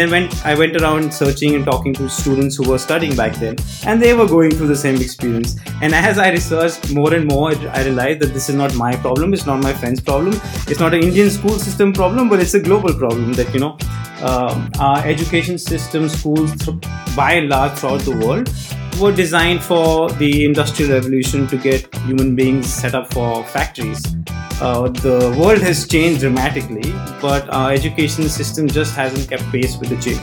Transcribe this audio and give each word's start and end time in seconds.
then 0.00 0.10
when 0.10 0.30
I 0.44 0.54
went 0.54 0.76
around 0.80 1.12
searching 1.12 1.54
and 1.54 1.64
talking 1.64 1.92
to 1.94 2.08
students 2.08 2.56
who 2.56 2.68
were 2.68 2.78
studying 2.78 3.14
back 3.14 3.34
then, 3.34 3.56
and 3.84 4.00
they 4.00 4.14
were 4.14 4.26
going 4.26 4.50
through 4.50 4.68
the 4.68 4.76
same 4.76 4.96
experience. 4.96 5.56
And 5.82 5.94
as 5.94 6.18
I 6.18 6.30
researched 6.30 6.94
more 6.94 7.12
and 7.12 7.26
more, 7.28 7.50
I 7.50 7.84
realized 7.84 8.20
that 8.20 8.32
this 8.32 8.48
is 8.48 8.54
not 8.54 8.74
my 8.74 8.96
problem. 8.96 9.34
It's 9.34 9.44
not 9.44 9.62
my 9.62 9.74
friend's 9.74 10.00
problem. 10.00 10.40
It's 10.68 10.80
not 10.80 10.94
an 10.94 11.02
Indian 11.02 11.28
school 11.28 11.58
system 11.58 11.92
problem, 11.92 12.30
but 12.30 12.40
it's 12.40 12.54
a 12.54 12.60
global 12.60 12.94
problem. 12.94 13.34
That 13.34 13.52
you 13.52 13.60
know, 13.60 13.76
um, 14.22 14.70
our 14.78 15.04
education 15.04 15.58
system, 15.58 16.08
schools, 16.08 16.54
by 17.14 17.32
and 17.34 17.50
large 17.50 17.72
throughout 17.72 18.00
the 18.00 18.16
world, 18.24 18.50
were 18.98 19.12
designed 19.12 19.62
for 19.62 20.10
the 20.12 20.44
industrial 20.46 20.92
revolution 20.92 21.46
to 21.48 21.56
get 21.56 21.94
human 22.06 22.34
beings 22.34 22.72
set 22.72 22.94
up 22.94 23.12
for 23.12 23.44
factories. 23.44 24.02
Uh, 24.60 24.90
the 24.90 25.34
world 25.40 25.62
has 25.62 25.88
changed 25.88 26.20
dramatically, 26.20 26.92
but 27.22 27.48
our 27.48 27.72
education 27.72 28.28
system 28.28 28.68
just 28.68 28.94
hasn't 28.94 29.26
kept 29.26 29.42
pace 29.50 29.78
with 29.78 29.88
the 29.88 29.96
change. 29.96 30.20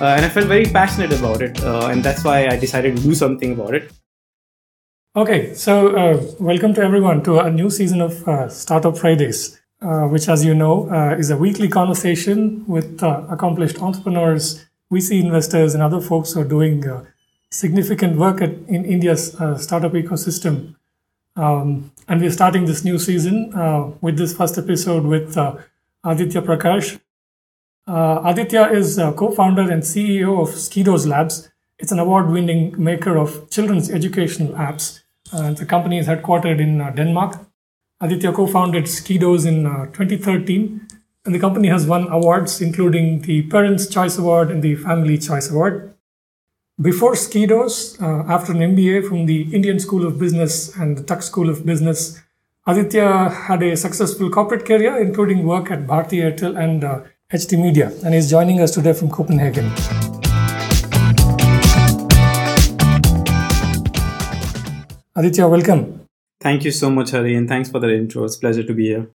Uh, 0.00 0.16
and 0.16 0.24
I 0.24 0.30
felt 0.30 0.46
very 0.46 0.64
passionate 0.64 1.12
about 1.12 1.42
it, 1.42 1.62
uh, 1.62 1.88
and 1.88 2.02
that's 2.02 2.24
why 2.24 2.46
I 2.46 2.56
decided 2.56 2.96
to 2.96 3.02
do 3.02 3.14
something 3.14 3.52
about 3.52 3.74
it. 3.74 3.92
Okay, 5.14 5.52
so 5.52 5.94
uh, 5.94 6.22
welcome 6.40 6.72
to 6.72 6.80
everyone 6.80 7.22
to 7.24 7.38
a 7.38 7.50
new 7.50 7.68
season 7.68 8.00
of 8.00 8.26
uh, 8.26 8.48
Startup 8.48 8.96
Fridays, 8.96 9.60
which, 9.82 10.26
as 10.26 10.42
you 10.42 10.54
know, 10.54 10.88
is 11.18 11.28
a 11.28 11.36
weekly 11.36 11.68
conversation 11.68 12.64
with 12.66 13.02
accomplished 13.02 13.82
entrepreneurs, 13.82 14.64
VC 14.90 15.22
investors, 15.22 15.74
and 15.74 15.82
other 15.82 16.00
folks 16.00 16.32
who 16.32 16.40
are 16.40 16.48
doing 16.48 16.82
significant 17.50 18.16
work 18.16 18.40
at, 18.40 18.54
in 18.68 18.86
India's 18.86 19.32
startup 19.58 19.92
ecosystem. 19.92 20.76
Um, 21.36 21.92
and 22.08 22.20
we're 22.20 22.30
starting 22.30 22.64
this 22.64 22.84
new 22.84 22.98
season 22.98 23.52
uh, 23.54 23.90
with 24.00 24.16
this 24.16 24.34
first 24.36 24.56
episode 24.58 25.04
with 25.04 25.36
uh, 25.36 25.56
Aditya 26.04 26.42
Prakash. 26.42 26.98
Uh, 27.86 28.20
Aditya 28.24 28.70
is 28.72 28.96
co 29.16 29.30
founder 29.30 29.70
and 29.70 29.82
CEO 29.82 30.40
of 30.42 30.54
Skidos 30.54 31.06
Labs. 31.06 31.50
It's 31.78 31.92
an 31.92 31.98
award 31.98 32.30
winning 32.30 32.74
maker 32.82 33.18
of 33.18 33.50
children's 33.50 33.90
educational 33.90 34.54
apps. 34.54 35.00
Uh, 35.32 35.52
the 35.52 35.66
company 35.66 35.98
is 35.98 36.06
headquartered 36.06 36.60
in 36.60 36.80
uh, 36.80 36.90
Denmark. 36.90 37.38
Aditya 38.00 38.32
co 38.32 38.46
founded 38.46 38.84
Skidos 38.84 39.46
in 39.46 39.66
uh, 39.66 39.86
2013, 39.86 40.86
and 41.24 41.34
the 41.34 41.38
company 41.38 41.68
has 41.68 41.86
won 41.86 42.08
awards, 42.08 42.60
including 42.60 43.22
the 43.22 43.42
Parents' 43.42 43.86
Choice 43.88 44.16
Award 44.18 44.50
and 44.50 44.62
the 44.62 44.76
Family 44.76 45.18
Choice 45.18 45.50
Award. 45.50 45.95
Before 46.82 47.12
Skidos, 47.12 47.98
uh, 48.02 48.30
after 48.30 48.52
an 48.52 48.58
MBA 48.58 49.08
from 49.08 49.24
the 49.24 49.44
Indian 49.54 49.80
School 49.80 50.06
of 50.06 50.18
Business 50.18 50.76
and 50.76 50.98
the 50.98 51.02
Tuck 51.02 51.22
School 51.22 51.48
of 51.48 51.64
Business, 51.64 52.20
Aditya 52.66 53.30
had 53.30 53.62
a 53.62 53.74
successful 53.78 54.28
corporate 54.28 54.66
career, 54.66 54.98
including 54.98 55.46
work 55.46 55.70
at 55.70 55.86
Bharti 55.86 56.20
Airtel 56.20 56.62
and 56.62 56.84
uh, 56.84 57.00
HT 57.32 57.58
Media, 57.58 57.90
and 58.04 58.12
he's 58.12 58.28
joining 58.28 58.60
us 58.60 58.72
today 58.72 58.92
from 58.92 59.08
Copenhagen. 59.08 59.72
Aditya, 65.16 65.48
welcome. 65.48 66.06
Thank 66.42 66.66
you 66.66 66.72
so 66.72 66.90
much, 66.90 67.12
Hari, 67.12 67.36
and 67.36 67.48
thanks 67.48 67.70
for 67.70 67.78
the 67.78 67.90
intro. 67.96 68.24
It's 68.24 68.36
a 68.36 68.40
pleasure 68.40 68.64
to 68.64 68.74
be 68.74 68.88
here. 68.88 69.08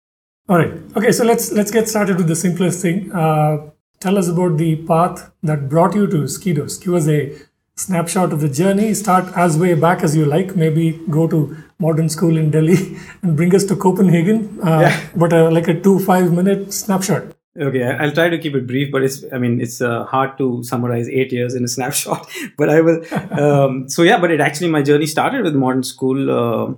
All 0.48 0.58
right. 0.58 0.74
Okay, 0.96 1.10
so 1.10 1.24
let's 1.24 1.50
let's 1.50 1.72
get 1.72 1.88
started 1.88 2.18
with 2.18 2.28
the 2.28 2.36
simplest 2.36 2.80
thing. 2.82 3.10
Uh, 3.10 3.70
tell 3.98 4.16
us 4.16 4.28
about 4.28 4.58
the 4.58 4.76
path 4.76 5.32
that 5.42 5.68
brought 5.68 5.96
you 5.96 6.06
to 6.06 6.18
Skidos. 6.18 6.80
Give 6.80 6.94
us 6.94 7.08
a 7.08 7.47
snapshot 7.78 8.32
of 8.32 8.40
the 8.40 8.48
journey. 8.48 8.92
Start 8.94 9.32
as 9.36 9.56
way 9.58 9.74
back 9.74 10.02
as 10.02 10.16
you 10.16 10.24
like. 10.24 10.54
Maybe 10.56 11.00
go 11.10 11.26
to 11.28 11.56
modern 11.78 12.08
school 12.08 12.36
in 12.36 12.50
Delhi 12.50 12.96
and 13.22 13.36
bring 13.36 13.54
us 13.54 13.64
to 13.64 13.76
Copenhagen. 13.76 14.58
Uh, 14.62 14.80
yeah. 14.80 15.00
But 15.16 15.32
uh, 15.32 15.50
like 15.50 15.68
a 15.68 15.80
two 15.80 15.98
five 16.00 16.32
minute 16.32 16.72
snapshot. 16.72 17.34
Okay, 17.58 17.82
I'll 17.82 18.12
try 18.12 18.28
to 18.28 18.38
keep 18.38 18.54
it 18.54 18.66
brief, 18.66 18.92
but 18.92 19.02
it's 19.02 19.24
I 19.32 19.38
mean 19.38 19.60
it's 19.60 19.80
uh, 19.80 20.04
hard 20.04 20.36
to 20.38 20.62
summarize 20.62 21.08
eight 21.08 21.32
years 21.32 21.54
in 21.54 21.64
a 21.64 21.68
snapshot. 21.76 22.28
but 22.56 22.68
I 22.68 22.80
will. 22.80 23.02
Um, 23.38 23.88
so 23.88 24.03
yeah, 24.03 24.20
but 24.20 24.30
it 24.30 24.41
actually 24.41 24.69
my 24.69 24.82
journey 24.82 25.06
started 25.06 25.42
with 25.44 25.54
modern 25.54 25.82
school. 25.82 26.30
Uh, 26.30 26.74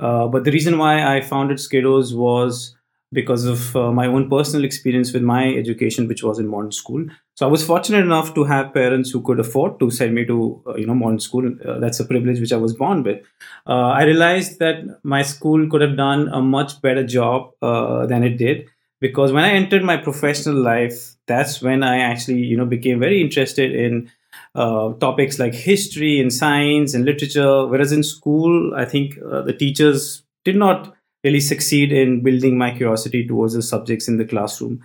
uh, 0.00 0.26
but 0.28 0.44
the 0.44 0.50
reason 0.50 0.78
why 0.78 1.16
I 1.16 1.20
founded 1.20 1.58
Skidos 1.58 2.14
was 2.14 2.76
because 3.14 3.44
of 3.46 3.74
uh, 3.76 3.92
my 3.92 4.06
own 4.06 4.28
personal 4.28 4.64
experience 4.64 5.12
with 5.12 5.22
my 5.22 5.54
education, 5.54 6.08
which 6.08 6.22
was 6.22 6.38
in 6.38 6.48
modern 6.48 6.72
school. 6.72 7.06
So 7.36 7.46
I 7.46 7.50
was 7.50 7.64
fortunate 7.64 8.04
enough 8.04 8.34
to 8.34 8.44
have 8.44 8.74
parents 8.74 9.10
who 9.10 9.22
could 9.22 9.40
afford 9.40 9.80
to 9.80 9.90
send 9.90 10.14
me 10.14 10.24
to 10.26 10.62
uh, 10.66 10.74
you 10.76 10.86
know 10.86 10.94
modern 10.94 11.20
school. 11.20 11.46
Uh, 11.66 11.78
that's 11.78 12.00
a 12.00 12.04
privilege 12.04 12.40
which 12.40 12.52
I 12.52 12.56
was 12.56 12.74
born 12.74 13.02
with. 13.02 13.24
Uh, 13.66 13.90
I 14.00 14.04
realized 14.04 14.58
that 14.58 14.84
my 15.02 15.22
school 15.22 15.68
could 15.70 15.80
have 15.80 15.96
done 15.96 16.28
a 16.28 16.40
much 16.42 16.80
better 16.82 17.04
job 17.04 17.52
uh, 17.62 18.06
than 18.06 18.22
it 18.22 18.36
did 18.36 18.68
because 19.00 19.32
when 19.32 19.44
I 19.44 19.50
entered 19.50 19.82
my 19.82 19.96
professional 19.96 20.56
life, 20.56 21.16
that's 21.26 21.62
when 21.62 21.82
I 21.82 21.98
actually 22.00 22.40
you 22.40 22.56
know 22.56 22.66
became 22.66 23.00
very 23.00 23.20
interested 23.20 23.74
in. 23.74 24.10
Uh, 24.56 24.92
topics 24.94 25.40
like 25.40 25.52
history 25.52 26.20
and 26.20 26.32
science 26.32 26.94
and 26.94 27.04
literature, 27.04 27.66
whereas 27.66 27.90
in 27.90 28.04
school, 28.04 28.72
I 28.74 28.84
think 28.84 29.16
the 29.16 29.52
teachers 29.52 30.22
did 30.44 30.54
not 30.54 30.93
really 31.24 31.40
succeed 31.40 31.90
in 31.90 32.22
building 32.22 32.56
my 32.56 32.70
curiosity 32.70 33.26
towards 33.26 33.54
the 33.54 33.62
subjects 33.62 34.06
in 34.06 34.18
the 34.18 34.24
classroom. 34.24 34.84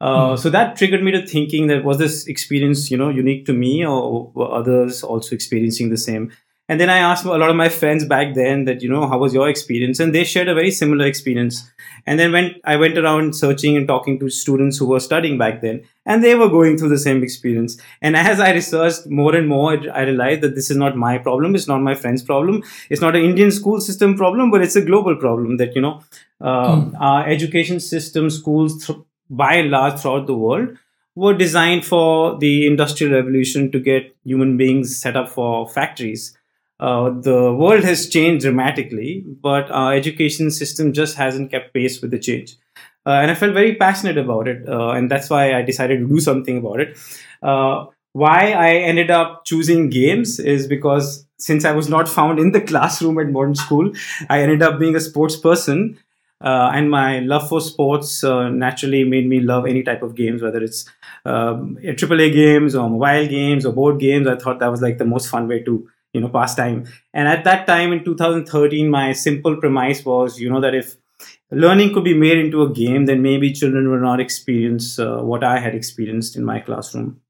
Uh, 0.00 0.30
mm. 0.30 0.38
So 0.38 0.48
that 0.48 0.76
triggered 0.76 1.02
me 1.02 1.10
to 1.12 1.26
thinking 1.26 1.66
that 1.66 1.84
was 1.84 1.98
this 1.98 2.26
experience, 2.26 2.90
you 2.90 2.96
know, 2.96 3.10
unique 3.10 3.44
to 3.46 3.52
me, 3.52 3.84
or 3.84 4.30
were 4.34 4.50
others 4.50 5.02
also 5.02 5.34
experiencing 5.34 5.90
the 5.90 5.98
same? 5.98 6.32
And 6.70 6.80
then 6.80 6.88
I 6.88 6.98
asked 6.98 7.24
a 7.24 7.28
lot 7.28 7.50
of 7.50 7.56
my 7.56 7.68
friends 7.68 8.04
back 8.04 8.34
then 8.34 8.64
that, 8.66 8.80
you 8.80 8.88
know, 8.88 9.08
how 9.08 9.18
was 9.18 9.34
your 9.34 9.48
experience? 9.48 9.98
And 9.98 10.14
they 10.14 10.22
shared 10.22 10.46
a 10.46 10.54
very 10.54 10.70
similar 10.70 11.04
experience. 11.04 11.68
And 12.06 12.16
then 12.16 12.30
when 12.30 12.54
I 12.62 12.76
went 12.76 12.96
around 12.96 13.34
searching 13.34 13.76
and 13.76 13.88
talking 13.88 14.20
to 14.20 14.30
students 14.30 14.78
who 14.78 14.86
were 14.86 15.00
studying 15.00 15.36
back 15.36 15.62
then, 15.62 15.82
and 16.06 16.22
they 16.22 16.36
were 16.36 16.48
going 16.48 16.78
through 16.78 16.90
the 16.90 16.98
same 17.06 17.24
experience. 17.24 17.76
And 18.00 18.16
as 18.16 18.38
I 18.38 18.52
researched 18.52 19.08
more 19.08 19.34
and 19.34 19.48
more, 19.48 19.72
I 19.92 20.02
realized 20.02 20.42
that 20.42 20.54
this 20.54 20.70
is 20.70 20.76
not 20.76 20.96
my 20.96 21.18
problem. 21.18 21.56
It's 21.56 21.66
not 21.66 21.82
my 21.82 21.96
friend's 21.96 22.22
problem. 22.22 22.62
It's 22.88 23.00
not 23.00 23.16
an 23.16 23.24
Indian 23.24 23.50
school 23.50 23.80
system 23.80 24.16
problem, 24.16 24.52
but 24.52 24.62
it's 24.62 24.76
a 24.76 24.80
global 24.80 25.16
problem 25.16 25.56
that, 25.56 25.74
you 25.74 25.82
know, 25.82 26.04
uh, 26.40 26.76
mm. 26.76 26.94
our 27.00 27.26
education 27.26 27.80
system, 27.80 28.30
schools, 28.30 28.86
th- 28.86 29.00
by 29.28 29.54
and 29.54 29.72
large 29.72 29.98
throughout 29.98 30.28
the 30.28 30.36
world, 30.36 30.78
were 31.16 31.34
designed 31.34 31.84
for 31.84 32.38
the 32.38 32.68
industrial 32.68 33.12
revolution 33.12 33.72
to 33.72 33.80
get 33.80 34.14
human 34.22 34.56
beings 34.56 34.96
set 34.96 35.16
up 35.16 35.28
for 35.28 35.68
factories 35.68 36.36
uh, 36.80 37.10
the 37.10 37.52
world 37.52 37.84
has 37.84 38.08
changed 38.08 38.42
dramatically, 38.42 39.22
but 39.42 39.70
our 39.70 39.92
education 39.92 40.50
system 40.50 40.94
just 40.94 41.14
hasn't 41.14 41.50
kept 41.50 41.74
pace 41.74 42.00
with 42.00 42.10
the 42.10 42.18
change. 42.18 42.56
Uh, 43.06 43.10
and 43.10 43.30
I 43.30 43.34
felt 43.34 43.52
very 43.52 43.74
passionate 43.74 44.16
about 44.16 44.48
it, 44.48 44.66
uh, 44.66 44.90
and 44.90 45.10
that's 45.10 45.28
why 45.28 45.54
I 45.54 45.62
decided 45.62 46.00
to 46.00 46.08
do 46.08 46.20
something 46.20 46.56
about 46.58 46.80
it. 46.80 46.98
Uh, 47.42 47.86
why 48.12 48.52
I 48.52 48.76
ended 48.76 49.10
up 49.10 49.44
choosing 49.44 49.90
games 49.90 50.40
is 50.40 50.66
because 50.66 51.26
since 51.38 51.66
I 51.66 51.72
was 51.72 51.88
not 51.88 52.08
found 52.08 52.38
in 52.38 52.52
the 52.52 52.60
classroom 52.72 53.18
at 53.18 53.28
modern 53.28 53.54
school, 53.54 53.92
I 54.30 54.40
ended 54.40 54.62
up 54.62 54.78
being 54.78 54.96
a 54.96 55.00
sports 55.00 55.36
person. 55.36 55.98
Uh, 56.42 56.70
and 56.72 56.90
my 56.90 57.18
love 57.18 57.46
for 57.46 57.60
sports 57.60 58.22
naturally 58.22 59.04
made 59.04 59.28
me 59.28 59.40
love 59.40 59.66
any 59.66 59.82
type 59.82 60.02
of 60.02 60.14
games, 60.14 60.40
whether 60.40 60.62
it's 60.62 60.86
um, 61.26 61.76
AAA 61.84 62.32
games 62.32 62.74
or 62.74 62.88
mobile 62.88 63.28
games 63.28 63.66
or 63.66 63.74
board 63.74 64.00
games. 64.00 64.26
I 64.26 64.36
thought 64.36 64.58
that 64.60 64.70
was 64.70 64.80
like 64.80 64.96
the 64.96 65.04
most 65.04 65.28
fun 65.28 65.48
way 65.48 65.62
to 65.64 65.86
you 66.12 66.20
know 66.20 66.28
pastime 66.28 66.84
and 67.14 67.28
at 67.28 67.44
that 67.44 67.66
time 67.66 67.92
in 67.92 68.04
2013 68.04 68.88
my 68.90 69.12
simple 69.12 69.56
premise 69.56 70.04
was 70.04 70.40
you 70.40 70.50
know 70.50 70.60
that 70.60 70.74
if 70.74 70.96
learning 71.50 71.92
could 71.92 72.04
be 72.04 72.14
made 72.14 72.38
into 72.38 72.62
a 72.62 72.72
game 72.72 73.06
then 73.06 73.22
maybe 73.22 73.52
children 73.52 73.90
will 73.90 74.00
not 74.00 74.20
experience 74.20 74.98
uh, 74.98 75.18
what 75.18 75.44
i 75.44 75.58
had 75.58 75.74
experienced 75.74 76.36
in 76.36 76.44
my 76.44 76.60
classroom. 76.60 77.20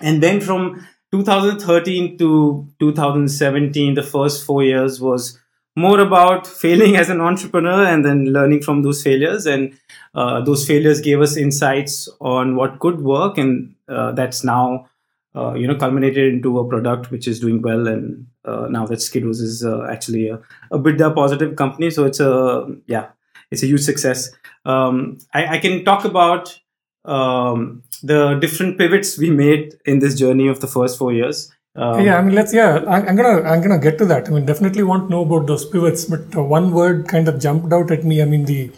And 0.00 0.22
then 0.22 0.40
from 0.40 0.86
2013 1.12 2.18
to 2.18 2.66
2017 2.78 3.94
the 3.94 4.02
first 4.02 4.44
four 4.44 4.62
years 4.64 5.00
was 5.00 5.38
more 5.76 6.00
about 6.00 6.46
failing 6.62 6.96
as 6.96 7.08
an 7.08 7.20
entrepreneur 7.20 7.84
and 7.84 8.04
then 8.04 8.26
learning 8.26 8.62
from 8.62 8.82
those 8.82 9.02
failures. 9.02 9.46
And 9.46 9.78
uh, 10.14 10.40
those 10.40 10.66
failures 10.66 11.00
gave 11.00 11.20
us 11.20 11.36
insights 11.36 12.08
on 12.20 12.56
what 12.56 12.78
could 12.78 13.00
work. 13.00 13.38
And 13.38 13.74
uh, 13.88 14.12
that's 14.12 14.44
now 14.44 14.88
uh, 15.34 15.54
you 15.54 15.66
know 15.66 15.74
culminated 15.76 16.32
into 16.32 16.58
a 16.58 16.68
product 16.68 17.10
which 17.10 17.26
is 17.26 17.40
doing 17.40 17.62
well 17.62 17.86
and 17.88 18.26
uh, 18.44 18.66
now 18.68 18.86
that 18.86 18.98
Skidos 18.98 19.40
is 19.40 19.64
uh, 19.64 19.86
actually 19.90 20.28
a, 20.28 20.40
a 20.70 20.78
EBITDA 20.78 21.14
positive 21.14 21.56
company 21.56 21.90
so 21.90 22.04
it's 22.04 22.20
a 22.20 22.66
yeah 22.86 23.08
it's 23.50 23.62
a 23.62 23.66
huge 23.66 23.82
success 23.82 24.30
um, 24.64 25.18
I, 25.34 25.56
I, 25.56 25.58
can 25.58 25.84
talk 25.84 26.04
about 26.04 26.60
um, 27.04 27.82
the 28.02 28.34
different 28.34 28.78
pivots 28.78 29.18
we 29.18 29.30
made 29.30 29.74
in 29.84 29.98
this 29.98 30.16
journey 30.16 30.46
of 30.46 30.60
the 30.60 30.68
first 30.68 30.98
four 30.98 31.12
years 31.12 31.52
um, 31.74 32.04
yeah, 32.04 32.18
I 32.18 32.22
mean, 32.22 32.34
let's. 32.34 32.52
Yeah, 32.52 32.84
I, 32.86 33.00
am 33.00 33.16
gonna, 33.16 33.48
I'm 33.48 33.62
gonna 33.62 33.78
get 33.78 33.96
to 33.98 34.04
that. 34.04 34.28
I 34.28 34.30
mean, 34.30 34.44
definitely 34.44 34.82
want 34.82 35.04
to 35.04 35.10
know 35.10 35.22
about 35.22 35.46
those 35.46 35.64
pivots. 35.64 36.04
But 36.04 36.34
one 36.34 36.72
word 36.72 37.08
kind 37.08 37.28
of 37.28 37.40
jumped 37.40 37.72
out 37.72 37.90
at 37.90 38.04
me. 38.04 38.20
I 38.20 38.26
mean, 38.26 38.44
the 38.44 38.70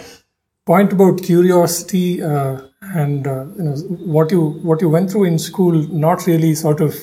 point 0.64 0.92
about 0.92 1.22
curiosity 1.22 2.22
uh, 2.22 2.60
and 2.94 3.26
uh, 3.26 3.44
you 3.56 3.64
know 3.64 3.74
what 4.16 4.30
you 4.30 4.40
what 4.62 4.80
you 4.80 4.88
went 4.88 5.10
through 5.10 5.24
in 5.24 5.38
school 5.38 5.72
not 5.88 6.26
really 6.26 6.54
sort 6.54 6.80
of 6.80 6.94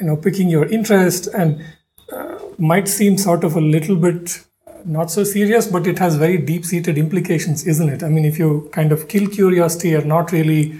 you 0.00 0.06
know 0.06 0.16
picking 0.16 0.48
your 0.48 0.66
interest 0.66 1.28
and 1.34 1.64
uh, 2.12 2.38
might 2.58 2.88
seem 2.88 3.16
sort 3.16 3.44
of 3.44 3.56
a 3.56 3.60
little 3.60 3.96
bit 3.96 4.44
not 4.84 5.10
so 5.10 5.24
serious 5.24 5.66
but 5.66 5.86
it 5.86 5.98
has 5.98 6.16
very 6.16 6.36
deep 6.36 6.64
seated 6.64 6.98
implications 6.98 7.66
isn't 7.66 7.88
it 7.88 8.02
i 8.02 8.08
mean 8.08 8.24
if 8.24 8.38
you 8.38 8.68
kind 8.72 8.92
of 8.92 9.08
kill 9.08 9.26
curiosity 9.28 9.94
or 9.94 10.04
not 10.04 10.30
really 10.30 10.78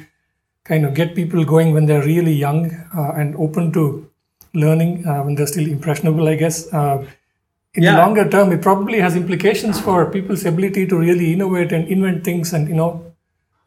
kind 0.64 0.84
of 0.84 0.94
get 0.94 1.14
people 1.14 1.44
going 1.44 1.72
when 1.72 1.86
they're 1.86 2.04
really 2.04 2.32
young 2.32 2.70
uh, 2.96 3.12
and 3.16 3.36
open 3.36 3.72
to 3.72 4.10
learning 4.54 5.06
uh, 5.06 5.22
when 5.22 5.34
they're 5.34 5.46
still 5.46 5.68
impressionable, 5.68 6.28
I 6.28 6.36
guess. 6.36 6.72
Uh, 6.72 7.06
in 7.74 7.82
yeah. 7.82 7.92
the 7.92 7.98
longer 7.98 8.28
term, 8.28 8.52
it 8.52 8.62
probably 8.62 9.00
has 9.00 9.16
implications 9.16 9.80
for 9.80 10.10
people's 10.10 10.44
ability 10.44 10.86
to 10.86 10.96
really 10.96 11.32
innovate 11.32 11.72
and 11.72 11.88
invent 11.88 12.24
things. 12.24 12.52
And, 12.52 12.68
you 12.68 12.74
know, 12.74 12.90
uh, 12.92 13.13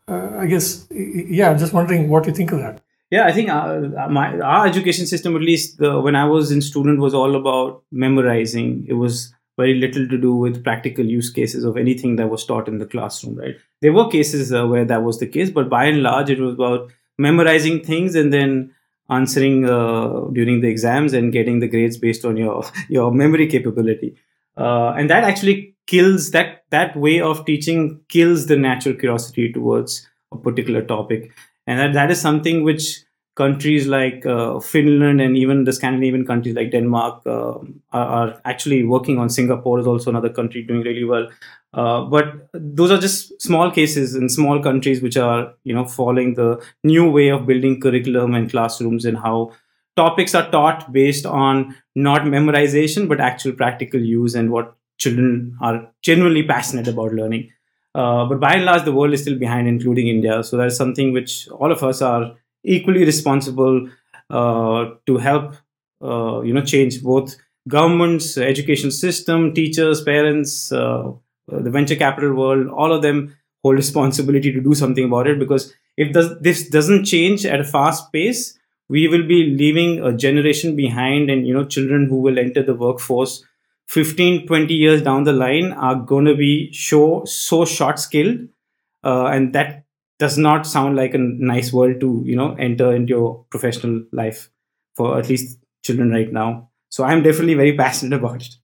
I 0.07 0.45
guess, 0.45 0.87
yeah, 0.91 1.53
just 1.53 1.73
wondering 1.73 2.09
what 2.09 2.25
you 2.25 2.33
think 2.33 2.51
of 2.51 2.59
that. 2.59 2.81
Yeah, 3.09 3.25
I 3.25 3.31
think 3.31 3.49
our, 3.49 3.85
uh, 3.97 4.09
my, 4.09 4.37
our 4.39 4.67
education 4.67 5.05
system, 5.05 5.35
at 5.35 5.41
least 5.41 5.77
the, 5.77 5.99
when 5.99 6.15
I 6.15 6.25
was 6.25 6.51
in 6.51 6.61
student, 6.61 6.99
was 6.99 7.13
all 7.13 7.35
about 7.35 7.83
memorizing. 7.91 8.85
It 8.87 8.93
was 8.93 9.33
very 9.57 9.75
little 9.75 10.07
to 10.07 10.17
do 10.17 10.35
with 10.35 10.63
practical 10.63 11.05
use 11.05 11.29
cases 11.29 11.63
of 11.63 11.77
anything 11.77 12.17
that 12.17 12.29
was 12.29 12.45
taught 12.45 12.67
in 12.67 12.79
the 12.79 12.85
classroom, 12.85 13.35
right? 13.35 13.55
There 13.81 13.93
were 13.93 14.09
cases 14.09 14.53
uh, 14.53 14.67
where 14.67 14.85
that 14.85 15.03
was 15.03 15.19
the 15.19 15.27
case, 15.27 15.49
but 15.49 15.69
by 15.69 15.85
and 15.85 16.03
large, 16.03 16.29
it 16.29 16.39
was 16.39 16.53
about 16.53 16.91
memorizing 17.17 17.83
things 17.83 18.13
and 18.15 18.31
then 18.31 18.73
answering 19.09 19.65
uh, 19.65 20.25
during 20.33 20.61
the 20.61 20.67
exams 20.67 21.13
and 21.13 21.31
getting 21.31 21.59
the 21.59 21.67
grades 21.67 21.97
based 21.97 22.25
on 22.25 22.37
your 22.37 22.65
your 22.89 23.11
memory 23.11 23.47
capability. 23.47 24.15
Uh, 24.57 24.93
and 24.97 25.09
that 25.09 25.23
actually 25.23 25.76
kills 25.87 26.31
that 26.31 26.63
that 26.69 26.95
way 26.95 27.19
of 27.21 27.45
teaching 27.45 28.01
kills 28.09 28.47
the 28.47 28.57
natural 28.57 28.95
curiosity 28.95 29.51
towards 29.51 30.07
a 30.33 30.37
particular 30.37 30.81
topic, 30.81 31.31
and 31.65 31.79
that, 31.79 31.93
that 31.93 32.11
is 32.11 32.21
something 32.21 32.63
which 32.63 33.03
countries 33.37 33.85
like 33.85 34.25
uh, 34.25 34.59
Finland 34.59 35.21
and 35.21 35.37
even 35.37 35.63
the 35.63 35.71
Scandinavian 35.71 36.25
countries 36.25 36.55
like 36.55 36.71
Denmark 36.71 37.21
uh, 37.27 37.59
are, 37.93 38.07
are, 38.19 38.41
actually 38.45 38.83
working 38.83 39.19
on. 39.19 39.29
Singapore 39.29 39.79
is 39.79 39.85
also 39.85 40.09
another 40.09 40.29
country 40.29 40.63
doing 40.63 40.81
really 40.81 41.03
well. 41.03 41.29
Uh, 41.73 42.01
but 42.05 42.49
those 42.53 42.89
are 42.89 42.97
just 42.97 43.39
small 43.39 43.69
cases 43.69 44.15
in 44.15 44.27
small 44.27 44.61
countries 44.61 45.03
which 45.03 45.17
are, 45.17 45.53
you 45.63 45.73
know, 45.73 45.85
following 45.85 46.33
the 46.33 46.59
new 46.83 47.09
way 47.09 47.27
of 47.29 47.45
building 47.45 47.79
curriculum 47.79 48.33
and 48.33 48.49
classrooms 48.49 49.05
and 49.05 49.17
how 49.17 49.51
topics 49.95 50.33
are 50.33 50.49
taught 50.49 50.91
based 50.91 51.25
on 51.25 51.75
not 51.95 52.21
memorization 52.21 53.07
but 53.07 53.19
actual 53.19 53.51
practical 53.51 53.99
use 53.99 54.33
and 54.35 54.49
what 54.51 54.76
children 54.97 55.57
are 55.61 55.91
genuinely 56.01 56.43
passionate 56.43 56.87
about 56.87 57.13
learning. 57.13 57.49
Uh, 57.95 58.25
but 58.25 58.39
by 58.39 58.53
and 58.53 58.65
large, 58.65 58.83
the 58.83 58.91
world 58.91 59.13
is 59.13 59.21
still 59.21 59.37
behind, 59.37 59.67
including 59.67 60.07
India. 60.07 60.43
So 60.43 60.57
that's 60.57 60.75
something 60.77 61.13
which 61.13 61.47
all 61.49 61.71
of 61.71 61.81
us 61.83 62.01
are 62.01 62.35
equally 62.63 63.03
responsible 63.05 63.89
uh, 64.29 64.91
to 65.05 65.17
help 65.17 65.55
uh, 66.01 66.41
you 66.41 66.53
know 66.53 66.61
change 66.61 67.01
both 67.01 67.35
governments 67.67 68.37
education 68.37 68.91
system 68.91 69.53
teachers 69.53 70.01
parents 70.01 70.71
uh, 70.71 71.11
the 71.47 71.69
venture 71.71 71.95
capital 71.95 72.33
world 72.33 72.67
all 72.67 72.93
of 72.93 73.01
them 73.01 73.35
hold 73.63 73.75
responsibility 73.75 74.51
to 74.51 74.61
do 74.61 74.73
something 74.75 75.05
about 75.05 75.27
it 75.27 75.39
because 75.39 75.73
if 75.97 76.13
this 76.41 76.69
doesn't 76.69 77.05
change 77.05 77.45
at 77.45 77.59
a 77.59 77.63
fast 77.63 78.11
pace 78.13 78.57
we 78.89 79.07
will 79.07 79.25
be 79.27 79.55
leaving 79.61 80.03
a 80.03 80.13
generation 80.13 80.75
behind 80.75 81.29
and 81.29 81.47
you 81.47 81.53
know 81.53 81.65
children 81.65 82.07
who 82.07 82.21
will 82.21 82.37
enter 82.37 82.61
the 82.63 82.75
workforce 82.75 83.43
15 83.87 84.47
20 84.47 84.73
years 84.73 85.01
down 85.01 85.23
the 85.23 85.33
line 85.33 85.71
are 85.71 85.95
going 85.95 86.25
to 86.25 86.35
be 86.35 86.71
show 86.73 87.23
so 87.25 87.63
short 87.65 87.99
skilled 87.99 88.47
uh, 89.03 89.25
and 89.27 89.53
that 89.53 89.85
does 90.19 90.37
not 90.37 90.65
sound 90.65 90.95
like 90.95 91.13
a 91.13 91.17
nice 91.17 91.71
world 91.71 91.99
to 91.99 92.21
you 92.25 92.35
know 92.35 92.53
enter 92.55 92.93
into 92.93 93.09
your 93.11 93.45
professional 93.49 94.03
life 94.11 94.49
for 94.95 95.17
at 95.17 95.29
least 95.29 95.59
children 95.83 96.11
right 96.11 96.31
now. 96.33 96.69
So 96.89 97.03
i'm 97.03 97.23
definitely 97.23 97.53
very 97.53 97.75
passionate 97.83 98.17
about 98.17 98.41
it. 98.41 98.55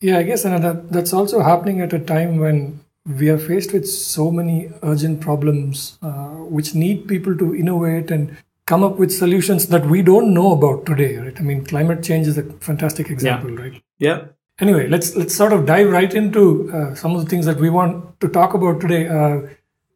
Yeah 0.00 0.18
i 0.18 0.22
guess 0.22 0.44
and 0.44 0.64
that, 0.64 0.90
that's 0.90 1.12
also 1.12 1.40
happening 1.40 1.80
at 1.80 1.92
a 1.92 1.98
time 1.98 2.38
when 2.38 2.80
we 3.18 3.28
are 3.28 3.38
faced 3.38 3.72
with 3.72 3.88
so 3.88 4.30
many 4.30 4.70
urgent 4.82 5.20
problems 5.20 5.98
uh, 6.02 6.30
which 6.56 6.74
need 6.74 7.06
people 7.08 7.36
to 7.36 7.54
innovate 7.54 8.10
and 8.10 8.36
come 8.66 8.84
up 8.84 8.96
with 8.96 9.12
solutions 9.12 9.66
that 9.68 9.86
we 9.86 10.02
don't 10.02 10.32
know 10.32 10.52
about 10.52 10.86
today 10.86 11.16
right? 11.18 11.38
I 11.38 11.42
mean 11.42 11.64
climate 11.64 12.02
change 12.02 12.26
is 12.26 12.38
a 12.38 12.44
fantastic 12.68 13.10
example 13.10 13.50
yeah. 13.50 13.60
right? 13.60 13.82
Yeah 13.98 14.24
anyway 14.60 14.88
let's 14.88 15.16
let's 15.16 15.34
sort 15.34 15.52
of 15.52 15.66
dive 15.66 15.88
right 15.88 16.14
into 16.14 16.70
uh, 16.72 16.94
some 16.94 17.14
of 17.14 17.22
the 17.22 17.28
things 17.28 17.46
that 17.46 17.58
we 17.58 17.70
want 17.70 18.20
to 18.20 18.28
talk 18.28 18.54
about 18.54 18.80
today 18.80 19.08
uh, 19.08 19.40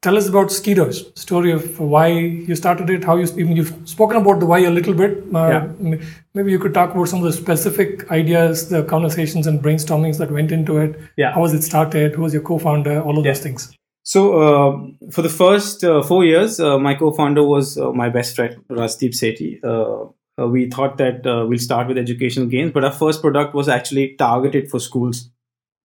tell 0.07 0.17
us 0.17 0.29
about 0.29 0.49
Skidos, 0.49 1.17
story 1.19 1.53
of 1.53 1.81
why 1.81 2.09
you 2.09 2.55
started 2.55 2.91
it, 2.91 3.05
how 3.05 3.17
you 3.17 3.27
even 3.37 3.57
you've 3.57 3.75
spoken 3.85 4.19
about 4.19 4.41
the 4.41 4.47
why 4.47 4.59
a 4.61 4.71
little 4.71 4.95
bit. 4.95 5.25
Uh, 5.35 5.49
yeah. 5.49 5.97
Maybe 6.35 6.53
you 6.53 6.61
could 6.61 6.75
talk 6.75 6.95
about 6.95 7.09
some 7.09 7.19
of 7.19 7.25
the 7.25 7.33
specific 7.33 8.09
ideas, 8.11 8.69
the 8.69 8.85
conversations 8.85 9.49
and 9.49 9.61
brainstormings 9.61 10.19
that 10.19 10.31
went 10.31 10.53
into 10.53 10.77
it. 10.79 11.01
Yeah. 11.17 11.33
How 11.33 11.41
was 11.41 11.55
it 11.55 11.63
started? 11.63 12.15
Who 12.15 12.23
was 12.23 12.33
your 12.33 12.43
co-founder? 12.43 13.01
All 13.03 13.19
of 13.19 13.25
yeah. 13.25 13.33
those 13.33 13.43
things. 13.43 13.77
So 14.05 14.21
uh, 14.41 15.11
for 15.11 15.23
the 15.23 15.29
first 15.29 15.83
uh, 15.83 16.03
four 16.03 16.25
years, 16.25 16.61
uh, 16.61 16.79
my 16.79 16.95
co-founder 16.95 17.43
was 17.43 17.77
uh, 17.77 17.91
my 17.93 18.09
best 18.09 18.37
friend 18.37 18.63
Rajdeep 18.69 19.13
Sethi. 19.21 19.51
Uh, 20.39 20.47
we 20.47 20.69
thought 20.69 20.99
that 20.99 21.23
we'll 21.25 21.59
start 21.59 21.89
with 21.89 21.99
educational 21.99 22.47
gains, 22.47 22.73
but 22.73 22.85
our 22.85 22.93
first 22.93 23.23
product 23.23 23.55
was 23.55 23.69
actually 23.69 24.15
targeted 24.17 24.71
for 24.71 24.79
schools 24.79 25.31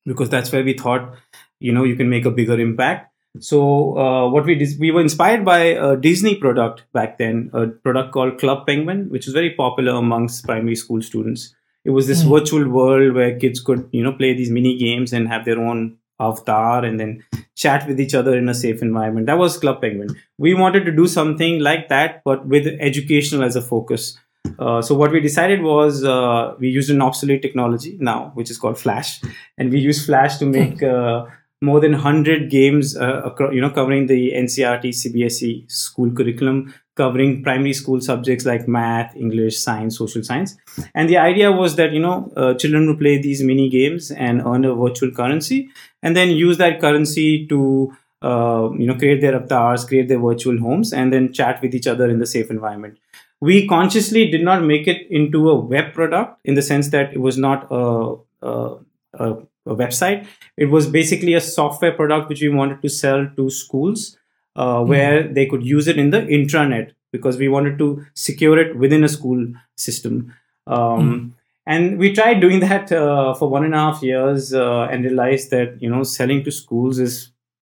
because 0.06 0.30
that's 0.30 0.52
where 0.52 0.64
we 0.64 0.74
thought, 0.74 1.14
you 1.60 1.72
know, 1.72 1.84
you 1.84 1.96
can 1.96 2.10
make 2.10 2.26
a 2.26 2.32
bigger 2.32 2.60
impact 2.60 3.12
so 3.40 3.98
uh, 3.98 4.30
what 4.30 4.46
we 4.46 4.56
did, 4.56 4.80
we 4.80 4.92
were 4.92 5.02
inspired 5.02 5.46
by 5.46 5.60
a 5.60 5.96
Disney 5.96 6.36
product 6.36 6.84
back 6.92 7.18
then, 7.18 7.50
a 7.54 7.68
product 7.68 8.12
called 8.12 8.40
Club 8.40 8.68
Penguin, 8.68 9.10
which 9.10 9.26
was 9.26 9.34
very 9.34 9.52
popular 9.52 9.94
amongst 9.94 10.46
primary 10.46 10.76
school 10.76 11.02
students. 11.02 11.56
It 11.86 11.92
was 11.92 12.08
this 12.08 12.24
mm. 12.24 12.30
virtual 12.30 12.68
world 12.68 13.16
where 13.16 13.40
kids 13.40 13.62
could, 13.62 13.88
you 13.92 14.04
know, 14.04 14.12
play 14.12 14.34
these 14.34 14.52
mini 14.52 14.78
games 14.78 15.14
and 15.14 15.28
have 15.30 15.46
their 15.46 15.60
own 15.60 15.98
avatar 16.20 16.84
and 16.84 17.00
then 17.00 17.24
chat 17.56 17.88
with 17.88 18.00
each 18.00 18.14
other 18.14 18.38
in 18.38 18.50
a 18.50 18.54
safe 18.54 18.82
environment. 18.82 19.28
That 19.28 19.38
was 19.38 19.58
Club 19.58 19.82
Penguin. 19.82 20.16
We 20.38 20.54
wanted 20.54 20.86
to 20.86 20.92
do 20.92 21.08
something 21.08 21.60
like 21.60 21.88
that, 21.90 22.22
but 22.24 22.46
with 22.46 22.68
educational 22.68 23.44
as 23.44 23.56
a 23.56 23.62
focus. 23.62 24.18
Uh, 24.62 24.82
so 24.82 24.94
what 24.94 25.12
we 25.12 25.20
decided 25.20 25.62
was 25.62 26.04
uh, 26.04 26.54
we 26.60 26.70
used 26.70 26.92
an 26.92 27.02
obsolete 27.02 27.42
technology 27.42 27.98
now, 28.00 28.32
which 28.36 28.52
is 28.52 28.58
called 28.58 28.78
Flash, 28.78 29.20
and 29.58 29.72
we 29.72 29.80
use 29.80 30.06
Flash 30.06 30.38
to 30.38 30.46
make 30.46 30.84
uh, 30.84 31.26
more 31.62 31.80
than 31.80 31.94
100 31.94 32.50
games 32.50 32.96
uh, 32.96 33.22
across, 33.26 33.54
you 33.54 33.62
know 33.62 33.72
covering 33.72 34.06
the 34.06 34.34
NCERT 34.34 34.90
cbse 34.90 35.72
school 35.72 36.12
curriculum 36.12 36.74
covering 36.96 37.42
primary 37.42 37.74
school 37.74 38.02
subjects 38.02 38.46
like 38.46 38.68
math 38.68 39.16
english 39.16 39.58
science 39.58 39.98
social 39.98 40.24
science. 40.24 40.58
And 40.94 41.10
the 41.10 41.18
idea 41.18 41.52
was 41.52 41.76
that 41.78 41.92
you 41.92 42.00
know 42.00 42.32
uh, 42.36 42.54
children 42.54 42.88
would 42.88 43.00
play 43.00 43.20
these 43.20 43.44
mini 43.44 43.70
games 43.70 44.12
and 44.12 44.42
earn 44.42 44.66
a 44.66 44.76
virtual 44.76 45.12
currency 45.12 45.70
and 46.04 46.16
then 46.16 46.30
use 46.30 46.58
that 46.58 46.80
currency 46.82 47.48
to 47.48 47.96
you 48.24 48.88
know 48.88 48.96
create 48.98 49.22
their 49.22 49.36
avatars 49.36 49.86
create 49.86 50.08
their 50.08 50.20
virtual 50.20 50.60
homes 50.60 50.94
and 50.94 51.12
then 51.12 51.34
chat 51.34 51.60
with 51.64 51.74
each 51.74 51.88
other 51.88 52.08
in 52.10 52.20
the 52.20 52.28
safe 52.28 52.52
environment 52.52 53.00
we 53.42 53.68
consciously 53.68 54.30
did 54.32 54.44
not 54.44 54.64
make 54.64 54.88
it 54.88 55.08
into 55.10 55.50
a 55.50 55.56
web 55.60 55.94
product 55.94 56.40
in 56.46 56.54
the 56.54 56.62
sense 56.62 56.90
that 56.90 57.14
it 57.14 57.20
was 57.20 57.38
not 57.38 57.68
a, 57.72 58.16
a, 58.42 58.78
a 59.16 59.36
a 59.66 59.76
website. 59.76 60.28
It 60.58 60.66
was 60.66 60.88
basically 60.88 61.34
a 61.34 61.42
software 61.42 61.92
product 61.92 62.30
which 62.30 62.42
we 62.42 62.50
wanted 62.50 62.82
to 62.82 62.90
sell 62.90 63.28
to 63.36 63.50
schools 63.50 64.18
uh, 64.56 64.78
mm-hmm. 64.78 64.90
where 64.90 65.24
mm 65.24 65.34
they 65.34 65.46
could 65.46 65.64
use 65.64 65.88
it 65.88 65.98
in 65.98 66.10
the 66.10 66.22
intranet 66.22 66.92
because 67.12 67.38
we 67.38 67.48
wanted 67.48 67.78
to 67.78 68.06
secure 68.14 68.60
it 68.60 68.76
within 68.78 69.04
a 69.04 69.10
school 69.10 69.46
system. 69.76 70.34
Um, 70.68 71.06
mm 71.10 71.32
And 71.72 72.00
we 72.02 72.08
tried 72.18 72.40
doing 72.42 72.60
that 72.62 72.92
uh, 72.92 73.34
for 73.40 73.48
one 73.56 73.64
and 73.66 73.76
a 73.76 73.82
half 73.82 74.02
years 74.02 74.48
uh, 74.52 74.88
and 74.92 75.06
realized 75.08 75.52
that 75.52 75.76
you 75.84 75.90
know 75.92 76.02
selling 76.12 76.40
to 76.46 76.52
schools 76.52 77.00
is 77.04 77.18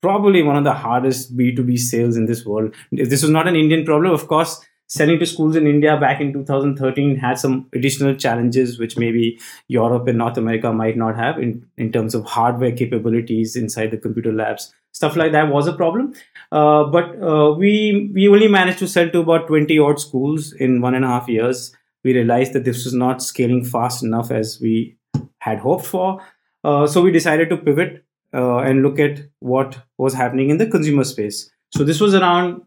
probably 0.06 0.42
one 0.50 0.60
of 0.60 0.64
the 0.68 0.76
hardest 0.84 1.36
B2B 1.40 1.78
sales 1.78 2.16
in 2.22 2.26
this 2.30 2.46
world. 2.46 2.78
This 2.92 3.24
was 3.26 3.34
not 3.38 3.50
an 3.52 3.58
Indian 3.64 3.84
problem, 3.90 4.14
of 4.20 4.24
course, 4.30 4.54
selling 4.90 5.20
to 5.20 5.26
schools 5.26 5.56
in 5.56 5.68
India 5.68 5.98
back 5.98 6.20
in 6.20 6.34
2013 6.34 7.16
had 7.16 7.38
some 7.38 7.68
additional 7.74 8.16
challenges 8.16 8.80
which 8.80 8.98
maybe 8.98 9.40
Europe 9.68 10.08
and 10.08 10.18
North 10.18 10.38
America 10.38 10.74
might 10.74 10.98
not 10.98 11.16
have 11.16 11.38
in, 11.38 11.66
in 11.78 11.92
terms 11.92 12.16
of 12.16 12.26
hardware 12.26 12.72
capabilities 12.72 13.56
inside 13.56 13.92
the 13.92 13.98
computer 13.98 14.34
labs. 14.34 14.74
Stuff 14.92 15.16
like 15.16 15.32
that 15.32 15.50
was 15.50 15.68
a 15.68 15.74
problem. 15.74 16.14
Uh, 16.52 16.86
but 16.86 17.22
uh, 17.22 17.54
we 17.54 18.10
we 18.14 18.28
only 18.28 18.48
managed 18.48 18.80
to 18.80 18.88
sell 18.88 19.10
to 19.10 19.20
about 19.20 19.48
20 19.48 19.78
odd 19.78 20.00
schools 20.00 20.52
in 20.54 20.82
one 20.82 20.96
and 20.96 21.06
a 21.06 21.08
half 21.08 21.30
years. 21.30 21.72
We 22.04 22.14
realized 22.14 22.54
that 22.54 22.66
this 22.66 22.84
was 22.86 22.94
not 22.94 23.22
scaling 23.22 23.64
fast 23.64 24.04
enough 24.04 24.32
as 24.32 24.60
we 24.60 24.98
had 25.40 25.60
hoped 25.60 25.86
for. 25.86 26.22
Uh, 26.64 26.88
so 26.88 27.02
we 27.02 27.12
decided 27.12 27.50
to 27.50 27.58
pivot 27.58 28.04
uh, 28.34 28.60
and 28.60 28.82
look 28.82 29.00
at 29.00 29.22
what 29.40 29.78
was 29.98 30.16
happening 30.16 30.50
in 30.50 30.58
the 30.58 30.68
consumer 30.68 31.04
space. 31.04 31.52
So 31.72 31.84
this 31.84 32.02
was 32.02 32.16
around 32.16 32.64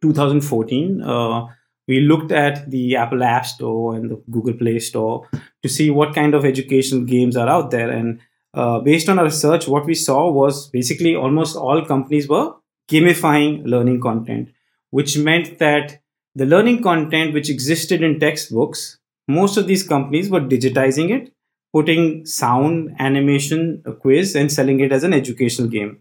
2014, 0.00 1.02
uh, 1.02 1.46
we 1.86 2.00
looked 2.00 2.32
at 2.32 2.70
the 2.70 2.96
Apple 2.96 3.22
App 3.22 3.46
Store 3.46 3.94
and 3.94 4.10
the 4.10 4.22
Google 4.30 4.54
Play 4.54 4.78
Store 4.78 5.26
to 5.62 5.68
see 5.68 5.90
what 5.90 6.14
kind 6.14 6.34
of 6.34 6.44
educational 6.44 7.04
games 7.04 7.36
are 7.36 7.48
out 7.48 7.70
there. 7.70 7.90
And 7.90 8.20
uh, 8.54 8.80
based 8.80 9.08
on 9.08 9.18
our 9.18 9.24
research, 9.24 9.66
what 9.66 9.86
we 9.86 9.94
saw 9.94 10.30
was 10.30 10.68
basically 10.68 11.14
almost 11.16 11.56
all 11.56 11.84
companies 11.84 12.28
were 12.28 12.52
gamifying 12.90 13.62
learning 13.64 14.00
content, 14.00 14.50
which 14.90 15.16
meant 15.18 15.58
that 15.58 16.00
the 16.34 16.46
learning 16.46 16.82
content 16.82 17.34
which 17.34 17.50
existed 17.50 18.02
in 18.02 18.20
textbooks, 18.20 18.98
most 19.26 19.56
of 19.56 19.66
these 19.66 19.82
companies 19.82 20.30
were 20.30 20.40
digitizing 20.40 21.10
it, 21.10 21.32
putting 21.72 22.24
sound, 22.24 22.94
animation, 22.98 23.82
a 23.84 23.92
quiz, 23.92 24.34
and 24.34 24.50
selling 24.50 24.80
it 24.80 24.92
as 24.92 25.04
an 25.04 25.12
educational 25.12 25.68
game. 25.68 26.00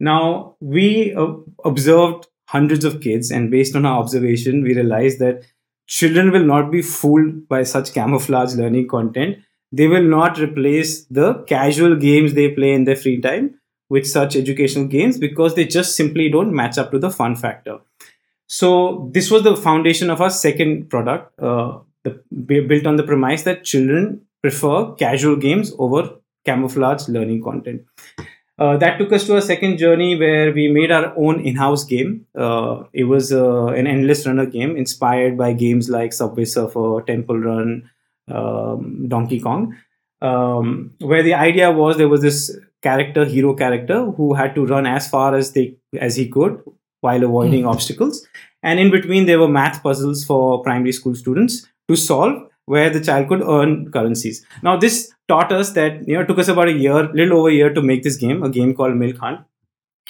Now, 0.00 0.56
we 0.60 1.14
uh, 1.14 1.34
observed 1.64 2.26
hundreds 2.48 2.84
of 2.84 3.00
kids, 3.00 3.30
and 3.30 3.50
based 3.50 3.74
on 3.74 3.86
our 3.86 3.98
observation, 4.00 4.62
we 4.62 4.74
realized 4.74 5.18
that 5.18 5.42
children 5.86 6.30
will 6.30 6.44
not 6.44 6.70
be 6.70 6.82
fooled 6.82 7.48
by 7.48 7.62
such 7.62 7.92
camouflage 7.92 8.54
learning 8.54 8.88
content. 8.88 9.38
They 9.72 9.88
will 9.88 10.02
not 10.02 10.38
replace 10.38 11.04
the 11.06 11.42
casual 11.44 11.96
games 11.96 12.34
they 12.34 12.50
play 12.50 12.72
in 12.72 12.84
their 12.84 12.96
free 12.96 13.20
time 13.20 13.58
with 13.90 14.06
such 14.06 14.36
educational 14.36 14.86
games 14.86 15.18
because 15.18 15.54
they 15.54 15.64
just 15.64 15.96
simply 15.96 16.28
don't 16.28 16.54
match 16.54 16.78
up 16.78 16.90
to 16.92 16.98
the 16.98 17.10
fun 17.10 17.36
factor. 17.36 17.78
So 18.46 19.10
this 19.12 19.30
was 19.30 19.42
the 19.42 19.56
foundation 19.56 20.10
of 20.10 20.20
our 20.20 20.30
second 20.30 20.90
product, 20.90 21.38
uh, 21.40 21.78
built 22.46 22.86
on 22.86 22.96
the 22.96 23.02
premise 23.02 23.42
that 23.42 23.64
children 23.64 24.22
prefer 24.42 24.92
casual 24.94 25.36
games 25.36 25.72
over 25.78 26.18
camouflage 26.44 27.08
learning 27.08 27.42
content. 27.42 27.82
Uh, 28.56 28.76
that 28.76 28.98
took 28.98 29.12
us 29.12 29.26
to 29.26 29.36
a 29.36 29.42
second 29.42 29.78
journey 29.78 30.16
where 30.16 30.52
we 30.52 30.68
made 30.68 30.92
our 30.92 31.12
own 31.16 31.40
in-house 31.40 31.84
game. 31.84 32.24
Uh, 32.38 32.84
it 32.92 33.04
was 33.04 33.32
uh, 33.32 33.66
an 33.66 33.86
endless 33.86 34.26
runner 34.26 34.46
game 34.46 34.76
inspired 34.76 35.36
by 35.36 35.52
games 35.52 35.90
like 35.90 36.12
Subway 36.12 36.44
Surfer, 36.44 37.02
Temple 37.04 37.38
Run, 37.38 37.90
um, 38.30 39.08
Donkey 39.08 39.40
Kong, 39.40 39.76
um, 40.22 40.92
where 41.00 41.24
the 41.24 41.34
idea 41.34 41.72
was 41.72 41.96
there 41.96 42.08
was 42.08 42.22
this 42.22 42.56
character, 42.80 43.24
hero 43.24 43.54
character, 43.54 44.04
who 44.12 44.34
had 44.34 44.54
to 44.54 44.64
run 44.66 44.86
as 44.86 45.08
far 45.08 45.34
as 45.34 45.52
they 45.52 45.76
as 45.98 46.14
he 46.14 46.28
could 46.28 46.62
while 47.00 47.24
avoiding 47.24 47.64
mm. 47.64 47.70
obstacles, 47.70 48.26
and 48.62 48.78
in 48.78 48.90
between 48.90 49.26
there 49.26 49.38
were 49.40 49.48
math 49.48 49.82
puzzles 49.82 50.24
for 50.24 50.62
primary 50.62 50.92
school 50.92 51.14
students 51.14 51.66
to 51.88 51.96
solve 51.96 52.48
where 52.66 52.90
the 52.90 53.00
child 53.00 53.28
could 53.28 53.42
earn 53.42 53.90
currencies. 53.90 54.44
Now, 54.62 54.76
this 54.76 55.12
taught 55.28 55.52
us 55.52 55.72
that, 55.72 56.06
you 56.08 56.14
know, 56.14 56.24
took 56.24 56.38
us 56.38 56.48
about 56.48 56.68
a 56.68 56.72
year, 56.72 57.12
little 57.12 57.38
over 57.38 57.48
a 57.48 57.52
year 57.52 57.72
to 57.72 57.82
make 57.82 58.02
this 58.02 58.16
game, 58.16 58.42
a 58.42 58.50
game 58.50 58.74
called 58.74 58.96
Milk 58.96 59.18
Hunt. 59.18 59.40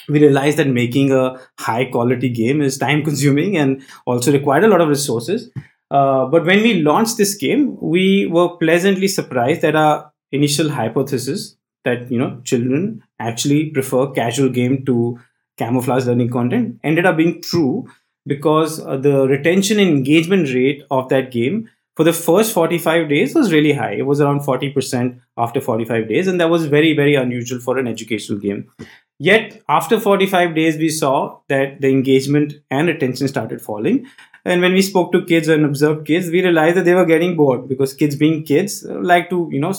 We 0.07 0.19
realized 0.19 0.57
that 0.57 0.67
making 0.67 1.11
a 1.11 1.39
high 1.59 1.85
quality 1.85 2.29
game 2.29 2.61
is 2.61 2.77
time 2.77 3.03
consuming 3.03 3.57
and 3.57 3.81
also 4.05 4.31
required 4.31 4.63
a 4.63 4.67
lot 4.67 4.81
of 4.81 4.89
resources. 4.89 5.49
Uh, 5.89 6.25
but 6.25 6.45
when 6.45 6.61
we 6.61 6.81
launched 6.81 7.17
this 7.17 7.35
game, 7.35 7.77
we 7.81 8.27
were 8.27 8.49
pleasantly 8.57 9.07
surprised 9.07 9.61
that 9.61 9.75
our 9.75 10.11
initial 10.31 10.69
hypothesis 10.69 11.55
that, 11.85 12.11
you 12.11 12.17
know, 12.17 12.41
children 12.43 13.03
actually 13.19 13.69
prefer 13.69 14.07
casual 14.11 14.49
game 14.49 14.83
to 14.85 15.19
camouflage 15.57 16.05
learning 16.05 16.29
content 16.29 16.79
ended 16.83 17.05
up 17.05 17.17
being 17.17 17.41
true 17.41 17.87
because 18.27 18.79
uh, 18.85 18.97
the 18.97 19.27
retention 19.27 19.79
and 19.79 19.89
engagement 19.89 20.53
rate 20.53 20.83
of 20.91 21.07
that 21.09 21.31
game 21.31 21.69
for 21.95 22.03
the 22.03 22.13
first 22.13 22.53
45 22.53 23.07
days 23.09 23.33
was 23.33 23.51
really 23.51 23.73
high. 23.73 23.93
It 23.93 24.05
was 24.05 24.19
around 24.19 24.41
40% 24.41 25.19
after 25.37 25.61
45 25.61 26.07
days, 26.09 26.27
and 26.27 26.39
that 26.41 26.49
was 26.49 26.65
very, 26.65 26.95
very 26.95 27.15
unusual 27.15 27.59
for 27.59 27.77
an 27.77 27.87
educational 27.87 28.39
game. 28.39 28.69
Yet, 29.17 29.61
after 29.69 29.99
45 29.99 30.55
days, 30.55 30.77
we 30.77 30.89
saw 30.89 31.39
that 31.47 31.79
the 31.79 31.89
engagement 31.89 32.53
and 32.69 32.89
attention 32.89 33.29
started 33.29 33.61
falling. 33.61 34.07
And 34.43 34.61
when 34.61 34.73
we 34.73 34.81
spoke 34.81 35.13
to 35.13 35.25
kids 35.25 35.47
and 35.47 35.65
observed 35.65 36.05
kids, 36.05 36.29
we 36.29 36.43
realized 36.43 36.75
that 36.77 36.85
they 36.85 36.93
were 36.93 37.05
getting 37.05 37.37
bored 37.37 37.67
because 37.67 37.93
kids, 37.93 38.15
being 38.15 38.43
kids, 38.43 38.83
like 38.83 39.29
to 39.29 39.49
you 39.51 39.59
know 39.59 39.73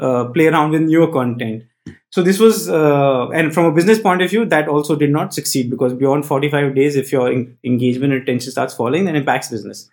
uh, 0.00 0.24
play 0.26 0.48
around 0.48 0.72
with 0.72 0.82
newer 0.82 1.10
content. 1.12 1.64
So 2.10 2.22
this 2.22 2.40
was, 2.40 2.68
uh, 2.68 3.28
and 3.28 3.54
from 3.54 3.66
a 3.66 3.72
business 3.72 4.00
point 4.00 4.20
of 4.20 4.30
view, 4.30 4.44
that 4.46 4.68
also 4.68 4.96
did 4.96 5.10
not 5.10 5.32
succeed 5.32 5.70
because 5.70 5.94
beyond 5.94 6.26
45 6.26 6.74
days, 6.74 6.96
if 6.96 7.12
your 7.12 7.30
engagement 7.64 8.12
and 8.12 8.22
attention 8.22 8.50
starts 8.50 8.74
falling, 8.74 9.04
then 9.04 9.14
it 9.14 9.20
impacts 9.20 9.48
business. 9.48 9.88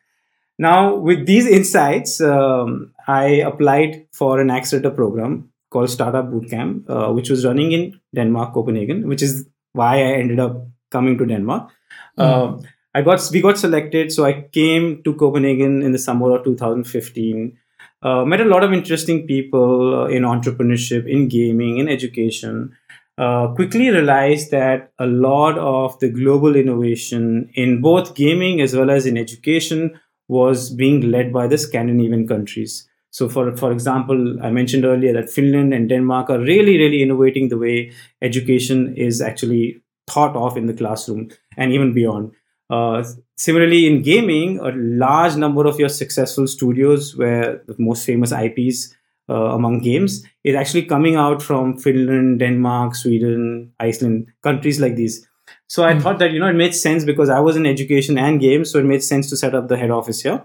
Now, 0.59 0.95
with 0.95 1.25
these 1.25 1.45
insights, 1.45 2.19
um, 2.19 2.93
I 3.07 3.25
applied 3.45 4.07
for 4.11 4.39
an 4.39 4.49
accelerator 4.49 4.89
program 4.91 5.51
called 5.69 5.89
Startup 5.89 6.25
Bootcamp, 6.25 6.89
uh, 6.89 7.13
which 7.13 7.29
was 7.29 7.45
running 7.45 7.71
in 7.71 7.99
Denmark, 8.15 8.53
Copenhagen, 8.53 9.07
which 9.07 9.21
is 9.21 9.47
why 9.73 9.97
I 9.97 10.13
ended 10.13 10.39
up 10.39 10.65
coming 10.89 11.17
to 11.17 11.25
Denmark. 11.25 11.69
Mm. 12.17 12.23
Uh, 12.23 12.67
I 12.95 13.01
got 13.03 13.29
we 13.31 13.41
got 13.41 13.59
selected, 13.59 14.11
so 14.11 14.25
I 14.25 14.47
came 14.51 15.03
to 15.03 15.13
Copenhagen 15.13 15.83
in 15.83 15.91
the 15.91 15.99
summer 15.99 16.35
of 16.35 16.43
2015. 16.45 17.55
Uh, 18.01 18.25
met 18.25 18.41
a 18.41 18.45
lot 18.45 18.63
of 18.63 18.73
interesting 18.73 19.27
people 19.27 20.03
uh, 20.03 20.05
in 20.05 20.23
entrepreneurship, 20.23 21.07
in 21.07 21.27
gaming, 21.27 21.77
in 21.77 21.87
education. 21.89 22.75
Uh, 23.17 23.47
quickly 23.53 23.89
realized 23.89 24.51
that 24.51 24.91
a 24.99 25.05
lot 25.05 25.57
of 25.57 25.99
the 25.99 26.09
global 26.09 26.55
innovation 26.55 27.49
in 27.55 27.81
both 27.81 28.13
gaming 28.15 28.61
as 28.61 28.75
well 28.75 28.91
as 28.91 29.07
in 29.07 29.17
education 29.17 29.99
was 30.27 30.69
being 30.69 31.12
led 31.12 31.31
by 31.31 31.48
the 31.48 31.57
Scandinavian 31.57 32.27
countries. 32.27 32.88
So, 33.12 33.29
for 33.29 33.55
for 33.55 33.72
example, 33.72 34.38
I 34.43 34.51
mentioned 34.51 34.86
earlier 34.86 35.13
that 35.13 35.29
Finland 35.29 35.74
and 35.74 35.89
Denmark 35.89 36.29
are 36.29 36.39
really, 36.39 36.77
really 36.77 37.01
innovating 37.01 37.50
the 37.50 37.57
way 37.57 37.91
education 38.22 38.96
is 38.96 39.22
actually 39.22 39.81
thought 40.07 40.36
of 40.36 40.57
in 40.57 40.67
the 40.67 40.74
classroom 40.74 41.29
and 41.57 41.72
even 41.72 41.93
beyond. 41.93 42.31
Uh, 42.69 43.03
similarly, 43.38 43.88
in 43.88 44.01
gaming, 44.01 44.60
a 44.60 44.72
large 44.75 45.36
number 45.36 45.65
of 45.65 45.79
your 45.79 45.89
successful 45.89 46.48
studios, 46.48 47.15
where 47.15 47.62
the 47.67 47.75
most 47.79 48.05
famous 48.05 48.31
IPs 48.31 48.93
uh, 49.29 49.55
among 49.55 49.79
games, 49.79 50.24
is 50.43 50.55
actually 50.55 50.84
coming 50.84 51.15
out 51.15 51.41
from 51.41 51.77
Finland, 51.77 52.39
Denmark, 52.39 52.96
Sweden, 52.96 53.72
Iceland, 53.79 54.27
countries 54.43 54.79
like 54.79 54.96
these. 54.96 55.27
So 55.67 55.83
I 55.83 55.93
mm. 55.93 56.01
thought 56.01 56.19
that, 56.19 56.31
you 56.31 56.39
know, 56.39 56.47
it 56.47 56.53
made 56.53 56.74
sense 56.74 57.03
because 57.03 57.29
I 57.29 57.39
was 57.39 57.55
in 57.55 57.65
education 57.65 58.17
and 58.17 58.39
games. 58.39 58.71
So 58.71 58.79
it 58.79 58.86
made 58.86 59.03
sense 59.03 59.29
to 59.29 59.38
set 59.38 59.53
up 59.53 59.67
the 59.67 59.77
head 59.77 59.91
office 59.91 60.21
here. 60.21 60.43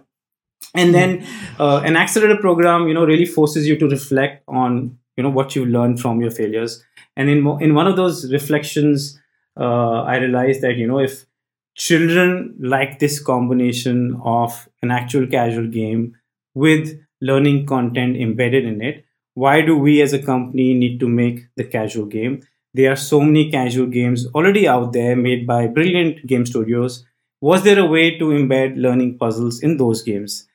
And 0.75 0.91
mm. 0.91 0.93
then 0.93 1.26
uh, 1.59 1.79
an 1.85 1.97
accelerator 1.97 2.41
program, 2.41 2.88
you 2.88 2.95
know, 2.95 3.05
really 3.05 3.26
forces 3.26 3.67
you 3.67 3.79
to 3.79 3.88
reflect 3.88 4.43
on, 4.49 4.99
you 5.17 5.23
know, 5.23 5.31
what 5.31 5.55
you 5.55 5.64
learned 5.64 6.00
from 6.00 6.21
your 6.21 6.31
failures. 6.31 6.85
And 7.17 7.29
in, 7.29 7.47
in 7.61 7.75
one 7.75 7.87
of 7.87 7.97
those 7.97 8.33
reflections, 8.33 9.21
uh, 9.59 10.02
I 10.02 10.17
realized 10.17 10.62
that, 10.62 10.76
you 10.76 10.87
know, 10.87 10.99
if 10.99 11.26
children 11.75 12.55
like 12.61 12.99
this 12.99 13.23
combination 13.23 14.21
of 14.25 14.69
an 14.83 14.91
actual 14.91 15.26
casual 15.26 15.67
game 15.67 16.17
with 16.55 16.99
learning 17.21 17.67
content 17.67 18.17
embedded 18.17 18.64
in 18.64 18.83
it, 18.83 19.05
why 19.35 19.62
do 19.62 19.76
we 19.76 20.02
as 20.02 20.12
a 20.12 20.23
company 20.23 20.75
need 20.75 21.00
to 21.00 21.09
make 21.09 21.47
the 21.57 21.64
casual 21.64 22.07
game? 22.07 22.43
There 22.75 22.91
are 22.91 22.97
so 22.97 23.21
many 23.21 23.50
casual 23.50 23.87
games 23.87 24.26
already 24.35 24.67
out 24.67 24.93
there 24.93 25.14
made 25.14 25.47
by 25.47 25.67
brilliant 25.67 26.26
game 26.26 26.47
studios. 26.47 27.05
Was 27.41 27.64
there 27.64 27.79
a 27.79 27.87
way 27.87 28.19
to 28.19 28.26
embed 28.26 28.76
learning 28.76 29.19
puzzles 29.19 29.61
in 29.61 29.76
those 29.76 30.02
games? 30.02 30.49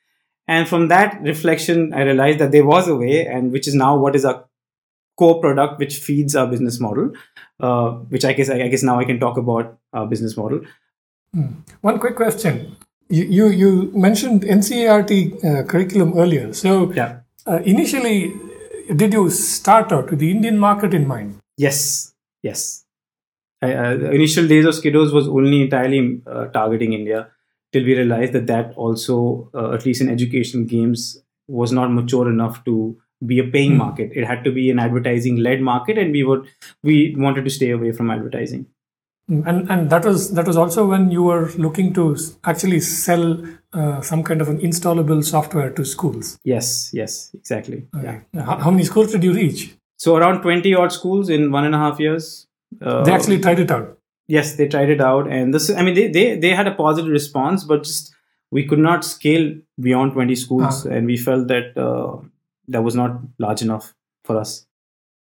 And 0.48 0.66
from 0.66 0.88
that 0.88 1.20
reflection, 1.22 1.92
I 1.92 2.02
realized 2.02 2.38
that 2.38 2.52
there 2.52 2.64
was 2.64 2.88
a 2.88 2.96
way, 2.96 3.26
and 3.26 3.52
which 3.52 3.68
is 3.68 3.74
now 3.74 3.96
what 3.96 4.16
is 4.16 4.24
our 4.24 4.46
core 5.18 5.40
product, 5.40 5.78
which 5.78 5.98
feeds 5.98 6.34
our 6.34 6.46
business 6.46 6.80
model. 6.80 7.12
Uh, 7.60 7.90
which 8.14 8.24
I 8.24 8.32
guess 8.32 8.48
I 8.48 8.68
guess 8.68 8.84
now 8.84 9.00
I 9.00 9.04
can 9.04 9.18
talk 9.18 9.36
about 9.36 9.78
our 9.92 10.06
business 10.06 10.36
model. 10.36 10.60
Hmm. 11.34 11.46
One 11.80 11.98
quick 11.98 12.16
question: 12.16 12.76
you 13.08 13.24
you, 13.24 13.48
you 13.48 13.92
mentioned 13.94 14.42
NCERT 14.42 15.44
uh, 15.44 15.62
curriculum 15.64 16.16
earlier. 16.16 16.52
So 16.52 16.92
yeah. 16.92 17.20
uh, 17.46 17.60
initially, 17.64 18.32
did 18.94 19.12
you 19.12 19.28
start 19.30 19.92
out 19.92 20.10
with 20.10 20.20
the 20.20 20.30
Indian 20.30 20.56
market 20.56 20.94
in 20.94 21.06
mind? 21.06 21.40
Yes, 21.58 22.14
yes. 22.42 22.84
I, 23.60 23.72
uh, 23.72 23.96
the 23.96 24.12
initial 24.12 24.46
days 24.46 24.64
of 24.64 24.74
Skidos 24.74 25.12
was 25.12 25.26
only 25.26 25.62
entirely 25.62 26.22
uh, 26.26 26.46
targeting 26.46 26.92
India 26.92 27.28
till 27.72 27.84
we 27.84 27.96
realized 27.96 28.32
that 28.32 28.46
that 28.46 28.72
also, 28.76 29.50
uh, 29.52 29.72
at 29.72 29.84
least 29.84 30.00
in 30.00 30.08
educational 30.08 30.64
games, 30.64 31.20
was 31.48 31.72
not 31.72 31.92
mature 31.92 32.30
enough 32.30 32.64
to 32.64 32.96
be 33.26 33.40
a 33.40 33.44
paying 33.44 33.72
mm. 33.72 33.78
market. 33.78 34.12
It 34.14 34.24
had 34.24 34.44
to 34.44 34.52
be 34.52 34.70
an 34.70 34.78
advertising-led 34.78 35.60
market, 35.60 35.98
and 35.98 36.12
we 36.12 36.22
would 36.22 36.46
we 36.82 37.14
wanted 37.18 37.44
to 37.44 37.50
stay 37.50 37.70
away 37.70 37.92
from 37.92 38.10
advertising. 38.10 38.66
Hmm. 39.28 39.42
And 39.46 39.70
and 39.70 39.90
that 39.90 40.04
was 40.04 40.32
that 40.34 40.46
was 40.46 40.56
also 40.56 40.86
when 40.86 41.10
you 41.10 41.22
were 41.22 41.50
looking 41.58 41.92
to 41.94 42.16
actually 42.44 42.80
sell 42.80 43.42
uh, 43.72 44.00
some 44.00 44.22
kind 44.22 44.40
of 44.40 44.48
an 44.48 44.60
installable 44.60 45.22
software 45.24 45.70
to 45.70 45.84
schools. 45.84 46.38
Yes, 46.44 46.90
yes, 46.94 47.30
exactly. 47.34 47.86
Okay. 47.94 48.20
Yeah. 48.32 48.44
How, 48.44 48.56
how 48.58 48.70
many 48.70 48.84
schools 48.84 49.12
did 49.12 49.24
you 49.24 49.34
reach? 49.34 49.74
So 49.98 50.16
around 50.16 50.42
20 50.42 50.74
odd 50.74 50.92
schools 50.92 51.28
in 51.28 51.50
one 51.50 51.64
and 51.64 51.74
a 51.74 51.78
half 51.78 52.00
years. 52.00 52.46
Uh, 52.80 53.04
they 53.04 53.12
actually 53.12 53.40
tried 53.40 53.60
it 53.60 53.70
out. 53.70 53.98
Yes, 54.28 54.54
they 54.56 54.68
tried 54.68 54.90
it 54.90 55.00
out, 55.00 55.26
and 55.26 55.54
this. 55.54 55.70
I 55.70 55.82
mean, 55.82 55.94
they 55.94 56.06
they 56.08 56.36
they 56.36 56.50
had 56.50 56.66
a 56.66 56.74
positive 56.74 57.10
response, 57.10 57.64
but 57.64 57.84
just 57.84 58.14
we 58.50 58.66
could 58.66 58.78
not 58.78 59.02
scale 59.02 59.54
beyond 59.80 60.12
20 60.12 60.34
schools, 60.34 60.86
ah. 60.86 60.90
and 60.90 61.06
we 61.06 61.16
felt 61.16 61.48
that 61.48 61.76
uh, 61.78 62.18
that 62.68 62.82
was 62.82 62.94
not 62.94 63.20
large 63.38 63.62
enough 63.62 63.94
for 64.24 64.36
us. 64.36 64.66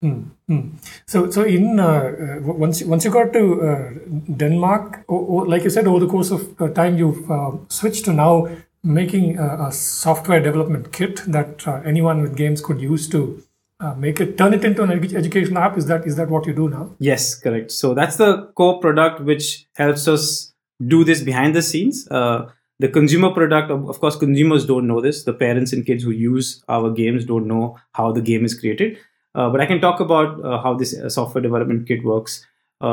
Mm, 0.03 0.31
mm. 0.49 0.71
So, 1.05 1.29
so 1.29 1.43
in 1.43 1.79
uh, 1.79 1.87
uh, 1.87 2.39
once 2.41 2.83
once 2.83 3.05
you 3.05 3.11
got 3.11 3.31
to 3.33 3.61
uh, 3.61 3.89
Denmark, 4.37 5.05
like 5.07 5.63
you 5.63 5.69
said, 5.69 5.87
over 5.87 5.99
the 5.99 6.11
course 6.11 6.31
of 6.31 6.61
uh, 6.61 6.69
time, 6.69 6.97
you've 6.97 7.29
uh, 7.31 7.51
switched 7.69 8.05
to 8.05 8.13
now 8.13 8.49
making 8.83 9.37
a, 9.37 9.67
a 9.67 9.71
software 9.71 10.41
development 10.41 10.91
kit 10.91 11.23
that 11.27 11.65
uh, 11.67 11.81
anyone 11.85 12.21
with 12.21 12.35
games 12.35 12.59
could 12.59 12.81
use 12.81 13.07
to 13.09 13.41
uh, 13.83 13.93
make 13.95 14.19
it 14.19 14.37
turn 14.37 14.53
it 14.53 14.63
into 14.63 14.83
an 14.83 14.91
ed- 14.91 15.13
education 15.13 15.57
app. 15.57 15.77
Is 15.77 15.85
that 15.87 16.07
is 16.07 16.15
that 16.15 16.29
what 16.29 16.45
you 16.47 16.53
do 16.53 16.69
now? 16.69 16.95
Yes 16.99 17.35
correct. 17.35 17.71
So 17.71 17.93
that's 17.93 18.17
the 18.17 18.47
core 18.55 18.79
product 18.79 19.21
which 19.21 19.67
helps 19.75 20.07
us 20.07 20.53
do 20.93 21.03
this 21.03 21.21
behind 21.21 21.55
the 21.55 21.61
scenes. 21.61 22.07
Uh, 22.09 22.49
the 22.79 22.87
consumer 22.87 23.31
product 23.31 23.71
of, 23.71 23.99
course 23.99 24.15
consumers 24.15 24.65
don't 24.65 24.87
know 24.87 25.01
this. 25.01 25.23
The 25.23 25.33
parents 25.33 25.73
and 25.73 25.85
kids 25.85 26.03
who 26.03 26.11
use 26.11 26.63
our 26.67 26.91
games 26.91 27.25
don't 27.25 27.47
know 27.47 27.77
how 27.93 28.11
the 28.11 28.21
game 28.21 28.45
is 28.45 28.57
created. 28.59 28.97
Uh, 29.35 29.49
but 29.49 29.59
i 29.59 29.65
can 29.65 29.81
talk 29.81 29.99
about 29.99 30.43
uh, 30.45 30.61
how 30.61 30.75
this 30.75 30.95
uh, 30.95 31.09
software 31.09 31.41
development 31.41 31.87
kit 31.87 32.03
works. 32.03 32.45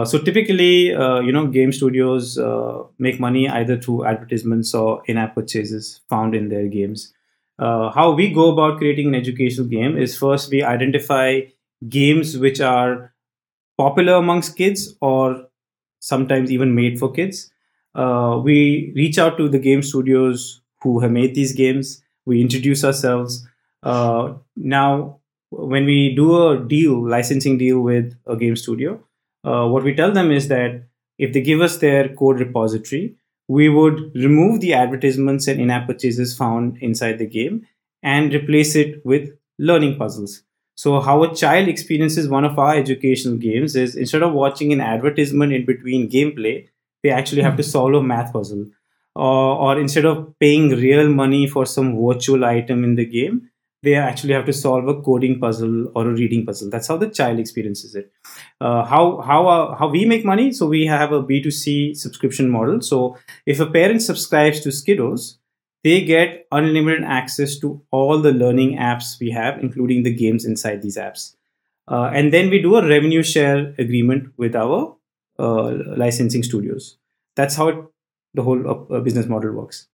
So 0.04 0.18
typically, 0.18 0.90
you 1.26 1.32
know, 1.32 1.48
game 1.48 1.72
studios 1.72 2.38
make 2.98 3.18
money 3.18 3.48
either 3.48 3.76
through 3.76 4.04
advertisements 4.04 4.72
or 4.72 5.02
in-app 5.06 5.34
purchases 5.34 6.00
found 6.08 6.36
in 6.36 6.48
their 6.48 6.68
games. 6.68 7.12
Uh, 7.60 7.90
how 7.92 8.12
we 8.12 8.30
go 8.32 8.52
about 8.52 8.78
creating 8.78 9.08
an 9.08 9.16
educational 9.16 9.68
game 9.68 9.98
is 9.98 10.18
first 10.18 10.50
we 10.50 10.64
identify 10.64 11.40
games 11.88 12.38
which 12.38 12.60
are 12.60 13.14
popular 13.78 14.14
amongst 14.14 14.56
kids 14.56 14.96
or 15.00 15.46
sometimes 16.00 16.50
even 16.50 16.74
made 16.74 16.98
for 16.98 17.12
kids. 17.12 17.50
Uh, 17.94 18.40
we 18.42 18.92
reach 18.96 19.18
out 19.18 19.36
to 19.36 19.48
the 19.48 19.58
game 19.58 19.82
studios 19.82 20.60
who 20.82 21.00
have 21.00 21.10
made 21.10 21.34
these 21.34 21.52
games. 21.52 22.02
We 22.26 22.40
introduce 22.40 22.84
ourselves. 22.84 23.46
Uh, 23.82 24.34
now, 24.56 25.20
when 25.50 25.84
we 25.84 26.14
do 26.14 26.48
a 26.48 26.58
deal, 26.58 27.06
licensing 27.08 27.58
deal 27.58 27.80
with 27.80 28.14
a 28.26 28.36
game 28.36 28.56
studio, 28.56 29.00
uh, 29.44 29.66
what 29.68 29.82
we 29.84 29.94
tell 29.94 30.12
them 30.12 30.30
is 30.30 30.48
that 30.48 30.84
if 31.18 31.32
they 31.32 31.40
give 31.40 31.60
us 31.60 31.78
their 31.78 32.08
code 32.14 32.40
repository, 32.40 33.16
we 33.50 33.68
would 33.68 34.14
remove 34.14 34.60
the 34.60 34.72
advertisements 34.72 35.48
and 35.48 35.60
in 35.60 35.70
app 35.70 35.88
purchases 35.88 36.36
found 36.36 36.78
inside 36.80 37.18
the 37.18 37.26
game 37.26 37.66
and 38.00 38.32
replace 38.32 38.76
it 38.76 39.04
with 39.04 39.30
learning 39.58 39.96
puzzles. 39.98 40.42
So, 40.76 41.00
how 41.00 41.24
a 41.24 41.34
child 41.34 41.66
experiences 41.66 42.28
one 42.28 42.44
of 42.44 42.60
our 42.60 42.76
educational 42.76 43.36
games 43.38 43.74
is 43.74 43.96
instead 43.96 44.22
of 44.22 44.34
watching 44.34 44.72
an 44.72 44.80
advertisement 44.80 45.52
in 45.52 45.66
between 45.66 46.08
gameplay, 46.08 46.68
they 47.02 47.10
actually 47.10 47.42
have 47.42 47.56
to 47.56 47.64
hmm. 47.64 47.70
solve 47.70 47.94
a 47.94 48.02
math 48.02 48.32
puzzle. 48.32 48.66
Or, 49.16 49.56
or 49.64 49.80
instead 49.80 50.04
of 50.04 50.38
paying 50.38 50.68
real 50.70 51.08
money 51.08 51.48
for 51.48 51.66
some 51.66 52.00
virtual 52.00 52.44
item 52.44 52.84
in 52.84 52.94
the 52.94 53.04
game, 53.04 53.49
they 53.82 53.94
actually 53.94 54.34
have 54.34 54.44
to 54.46 54.52
solve 54.52 54.88
a 54.88 55.00
coding 55.00 55.40
puzzle 55.40 55.90
or 55.94 56.08
a 56.08 56.14
reading 56.14 56.44
puzzle. 56.44 56.70
That's 56.70 56.88
how 56.88 56.96
the 56.98 57.08
child 57.08 57.38
experiences 57.38 57.94
it. 57.94 58.12
Uh, 58.60 58.84
how 58.84 59.20
how 59.20 59.48
uh, 59.48 59.74
how 59.76 59.88
we 59.88 60.04
make 60.04 60.24
money? 60.24 60.52
So 60.52 60.66
we 60.66 60.86
have 60.86 61.12
a 61.12 61.22
B 61.22 61.42
two 61.42 61.50
C 61.50 61.94
subscription 61.94 62.50
model. 62.50 62.80
So 62.82 63.16
if 63.46 63.60
a 63.60 63.66
parent 63.66 64.02
subscribes 64.02 64.60
to 64.60 64.68
Skidos, 64.68 65.38
they 65.82 66.04
get 66.04 66.46
unlimited 66.52 67.04
access 67.04 67.58
to 67.60 67.82
all 67.90 68.20
the 68.20 68.32
learning 68.32 68.76
apps 68.76 69.18
we 69.18 69.30
have, 69.30 69.58
including 69.60 70.02
the 70.02 70.14
games 70.14 70.44
inside 70.44 70.82
these 70.82 70.98
apps. 70.98 71.36
Uh, 71.88 72.10
and 72.14 72.32
then 72.32 72.50
we 72.50 72.60
do 72.60 72.76
a 72.76 72.86
revenue 72.86 73.22
share 73.22 73.74
agreement 73.78 74.32
with 74.36 74.54
our 74.54 74.96
uh, 75.38 75.72
licensing 75.96 76.42
studios. 76.42 76.98
That's 77.34 77.56
how 77.56 77.68
it, 77.68 77.76
the 78.34 78.42
whole 78.42 78.68
uh, 78.68 79.00
business 79.00 79.26
model 79.26 79.52
works. 79.52 79.88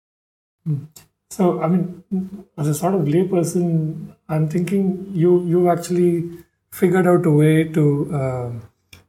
Mm. 0.67 0.87
So, 1.33 1.63
I 1.63 1.67
mean, 1.67 2.45
as 2.59 2.69
a 2.69 2.75
sort 2.75 2.95
of 2.95 3.03
layperson, 3.03 4.15
I'm 4.29 4.49
thinking 4.49 5.07
you 5.15 5.31
you 5.53 5.71
actually 5.71 6.29
figured 6.71 7.07
out 7.07 7.25
a 7.25 7.31
way 7.31 7.65
to 7.77 7.85
uh, 8.21 8.51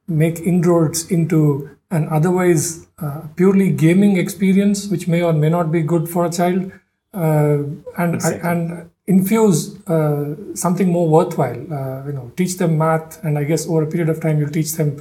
make 0.08 0.40
inroads 0.52 1.12
into 1.12 1.70
an 1.92 2.08
otherwise 2.10 2.88
uh, 3.00 3.22
purely 3.36 3.72
gaming 3.72 4.16
experience, 4.16 4.88
which 4.88 5.06
may 5.06 5.22
or 5.22 5.34
may 5.34 5.50
not 5.50 5.70
be 5.70 5.82
good 5.82 6.08
for 6.14 6.24
a 6.24 6.32
child, 6.38 6.72
uh, 7.14 7.58
and 7.98 8.16
exactly. 8.16 8.50
and 8.52 8.90
infuse 9.06 9.60
uh, 9.88 10.56
something 10.56 10.90
more 10.94 11.10
worthwhile. 11.10 11.60
Uh, 11.80 12.06
you 12.08 12.14
know, 12.14 12.32
teach 12.38 12.56
them 12.58 12.78
math, 12.78 13.22
and 13.26 13.38
I 13.38 13.44
guess 13.44 13.68
over 13.68 13.84
a 13.84 13.92
period 13.98 14.08
of 14.08 14.22
time, 14.22 14.40
you'll 14.40 14.56
teach 14.62 14.72
them 14.78 14.96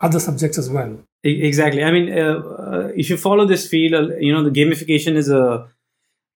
other 0.00 0.20
subjects 0.20 0.56
as 0.56 0.70
well. 0.70 0.96
Exactly. 1.24 1.82
I 1.82 1.90
mean, 1.90 2.16
uh, 2.16 2.92
if 2.94 3.10
you 3.10 3.16
follow 3.16 3.44
this 3.44 3.68
field, 3.68 4.12
you 4.20 4.32
know, 4.32 4.44
the 4.48 4.56
gamification 4.60 5.16
is 5.16 5.28
a 5.28 5.68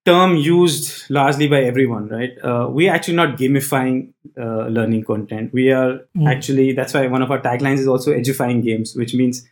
term 0.04 0.36
used 0.36 1.08
largely 1.10 1.48
by 1.48 1.62
everyone, 1.62 2.08
right? 2.08 2.32
Uh, 2.42 2.68
we're 2.70 2.92
actually 2.92 3.14
not 3.14 3.38
gamifying 3.38 4.12
uh, 4.38 4.66
learning 4.66 5.04
content. 5.04 5.52
We 5.52 5.70
are 5.70 6.00
mm. 6.16 6.28
actually, 6.28 6.72
that's 6.72 6.92
why 6.92 7.06
one 7.06 7.22
of 7.22 7.30
our 7.30 7.40
taglines 7.40 7.78
is 7.78 7.88
also 7.88 8.12
edifying 8.12 8.60
games, 8.60 8.94
which 8.94 9.14
means 9.14 9.46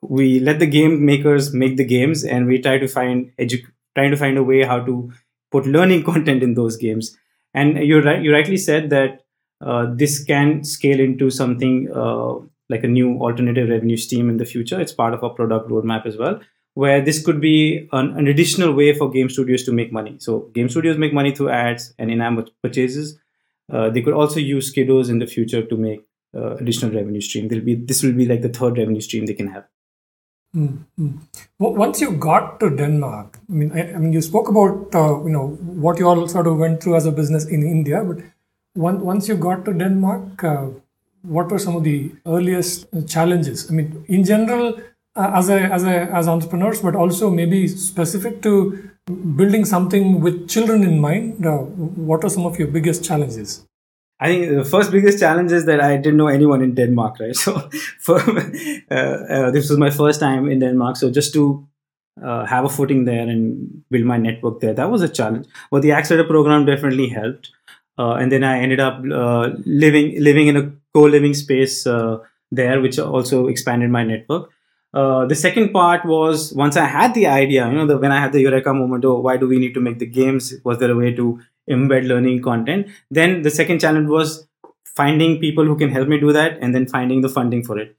we 0.00 0.40
let 0.40 0.58
the 0.58 0.66
game 0.66 1.04
makers 1.04 1.52
make 1.52 1.76
the 1.76 1.84
games 1.84 2.24
and 2.24 2.46
we 2.46 2.60
try 2.60 2.78
to 2.78 2.88
find 2.88 3.30
edu- 3.38 3.64
trying 3.94 4.10
to 4.10 4.16
find 4.16 4.36
a 4.36 4.42
way 4.42 4.62
how 4.64 4.80
to 4.80 5.12
put 5.52 5.66
learning 5.66 6.02
content 6.12 6.42
in 6.42 6.54
those 6.54 6.76
games. 6.76 7.16
And 7.52 7.78
you 7.78 8.00
right, 8.00 8.20
you 8.20 8.32
rightly 8.32 8.56
said 8.56 8.90
that 8.90 9.22
uh, 9.60 9.86
this 9.94 10.24
can 10.24 10.64
scale 10.64 10.98
into 10.98 11.30
something 11.30 11.88
uh, 11.94 12.34
like 12.68 12.82
a 12.82 12.88
new 12.88 13.20
alternative 13.20 13.68
revenue 13.68 13.96
stream 13.96 14.28
in 14.28 14.38
the 14.38 14.44
future. 14.44 14.80
It's 14.80 14.92
part 14.92 15.14
of 15.14 15.22
our 15.22 15.30
product 15.30 15.70
roadmap 15.70 16.04
as 16.06 16.16
well 16.16 16.40
where 16.74 17.00
this 17.00 17.24
could 17.24 17.40
be 17.40 17.88
an, 17.92 18.16
an, 18.18 18.26
additional 18.26 18.72
way 18.72 18.92
for 18.92 19.08
game 19.10 19.28
studios 19.28 19.62
to 19.64 19.72
make 19.72 19.92
money. 19.92 20.16
So 20.18 20.50
game 20.54 20.68
studios 20.68 20.98
make 20.98 21.12
money 21.14 21.34
through 21.34 21.50
ads 21.50 21.94
and 21.98 22.10
in-app 22.10 22.48
purchases. 22.62 23.18
Uh, 23.72 23.90
they 23.90 24.02
could 24.02 24.14
also 24.14 24.40
use 24.40 24.72
Skidos 24.72 25.08
in 25.08 25.20
the 25.20 25.26
future 25.26 25.62
to 25.62 25.76
make 25.76 26.04
uh, 26.36 26.56
additional 26.56 26.92
revenue 26.92 27.20
stream. 27.20 27.48
There'll 27.48 27.64
be 27.64 27.76
this 27.76 28.02
will 28.02 28.12
be 28.12 28.26
like 28.26 28.42
the 28.42 28.48
third 28.48 28.76
revenue 28.76 29.00
stream 29.00 29.26
they 29.26 29.34
can 29.34 29.48
have. 29.48 29.64
Mm-hmm. 30.54 31.16
Well, 31.58 31.74
once 31.74 32.00
you 32.00 32.12
got 32.12 32.60
to 32.60 32.70
Denmark, 32.70 33.38
I 33.48 33.52
mean, 33.52 33.72
I, 33.72 33.94
I 33.94 33.98
mean, 33.98 34.12
you 34.12 34.22
spoke 34.22 34.48
about 34.48 34.94
uh, 34.94 35.24
you 35.24 35.30
know 35.30 35.48
what 35.84 35.98
you 35.98 36.08
all 36.08 36.28
sort 36.28 36.46
of 36.46 36.58
went 36.58 36.82
through 36.82 36.96
as 36.96 37.06
a 37.06 37.12
business 37.12 37.46
in 37.46 37.62
India, 37.62 38.04
but 38.04 38.18
one, 38.74 39.00
once 39.00 39.28
you 39.28 39.36
got 39.36 39.64
to 39.64 39.72
Denmark, 39.72 40.44
uh, 40.44 40.66
what 41.22 41.50
were 41.50 41.58
some 41.58 41.76
of 41.76 41.84
the 41.84 42.12
earliest 42.26 42.86
challenges? 43.08 43.70
I 43.70 43.74
mean, 43.74 44.04
in 44.08 44.24
general, 44.24 44.76
uh, 45.16 45.30
as 45.34 45.48
a 45.48 45.60
as 45.60 45.84
a 45.84 45.94
as 46.20 46.28
entrepreneurs, 46.28 46.80
but 46.80 46.96
also 46.96 47.30
maybe 47.30 47.68
specific 47.68 48.42
to 48.42 48.90
building 49.36 49.64
something 49.64 50.20
with 50.20 50.48
children 50.48 50.82
in 50.82 51.00
mind. 51.00 51.46
Uh, 51.46 51.58
what 51.58 52.24
are 52.24 52.30
some 52.30 52.46
of 52.46 52.58
your 52.58 52.68
biggest 52.68 53.04
challenges? 53.04 53.64
I 54.20 54.28
think 54.28 54.56
the 54.56 54.64
first 54.64 54.90
biggest 54.90 55.18
challenge 55.18 55.52
is 55.52 55.66
that 55.66 55.80
I 55.80 55.96
didn't 55.96 56.16
know 56.16 56.28
anyone 56.28 56.62
in 56.62 56.74
Denmark, 56.74 57.20
right? 57.20 57.36
So, 57.44 57.68
for, 58.00 58.18
uh, 58.20 58.94
uh, 58.94 59.50
this 59.50 59.68
was 59.68 59.78
my 59.78 59.90
first 59.90 60.20
time 60.20 60.48
in 60.48 60.60
Denmark. 60.60 60.96
So, 60.96 61.10
just 61.10 61.32
to 61.34 61.66
uh, 62.22 62.44
have 62.46 62.64
a 62.64 62.68
footing 62.68 63.04
there 63.04 63.28
and 63.28 63.84
build 63.90 64.04
my 64.04 64.16
network 64.16 64.60
there, 64.60 64.72
that 64.74 64.90
was 64.90 65.02
a 65.02 65.08
challenge. 65.08 65.46
But 65.70 65.82
the 65.82 65.92
accelerator 65.92 66.28
program 66.28 66.64
definitely 66.64 67.08
helped. 67.08 67.50
And 67.96 68.32
then 68.32 68.42
I 68.42 68.58
ended 68.58 68.80
up 68.80 68.98
living 69.64 70.20
living 70.20 70.48
in 70.48 70.56
a 70.56 70.72
co-living 70.92 71.34
space 71.34 71.84
there, 71.84 72.80
which 72.80 72.98
also 72.98 73.46
expanded 73.46 73.90
my 73.90 74.02
network. 74.02 74.50
Uh, 74.94 75.26
the 75.26 75.34
second 75.34 75.72
part 75.72 76.04
was 76.06 76.52
once 76.54 76.76
I 76.76 76.84
had 76.86 77.14
the 77.14 77.26
idea, 77.26 77.66
you 77.68 77.74
know, 77.74 77.86
the, 77.86 77.98
when 77.98 78.12
I 78.12 78.20
had 78.20 78.32
the 78.32 78.40
eureka 78.40 78.72
moment, 78.72 79.04
oh, 79.04 79.18
why 79.18 79.36
do 79.36 79.48
we 79.48 79.58
need 79.58 79.74
to 79.74 79.80
make 79.80 79.98
the 79.98 80.06
games? 80.06 80.54
Was 80.64 80.78
there 80.78 80.92
a 80.92 80.96
way 80.96 81.12
to 81.14 81.40
embed 81.68 82.06
learning 82.06 82.42
content? 82.42 82.86
Then 83.10 83.42
the 83.42 83.50
second 83.50 83.80
challenge 83.80 84.08
was 84.08 84.46
finding 84.94 85.40
people 85.40 85.64
who 85.64 85.76
can 85.76 85.90
help 85.90 86.06
me 86.06 86.20
do 86.20 86.32
that 86.32 86.58
and 86.60 86.72
then 86.72 86.86
finding 86.86 87.22
the 87.22 87.28
funding 87.28 87.64
for 87.64 87.76
it. 87.76 87.96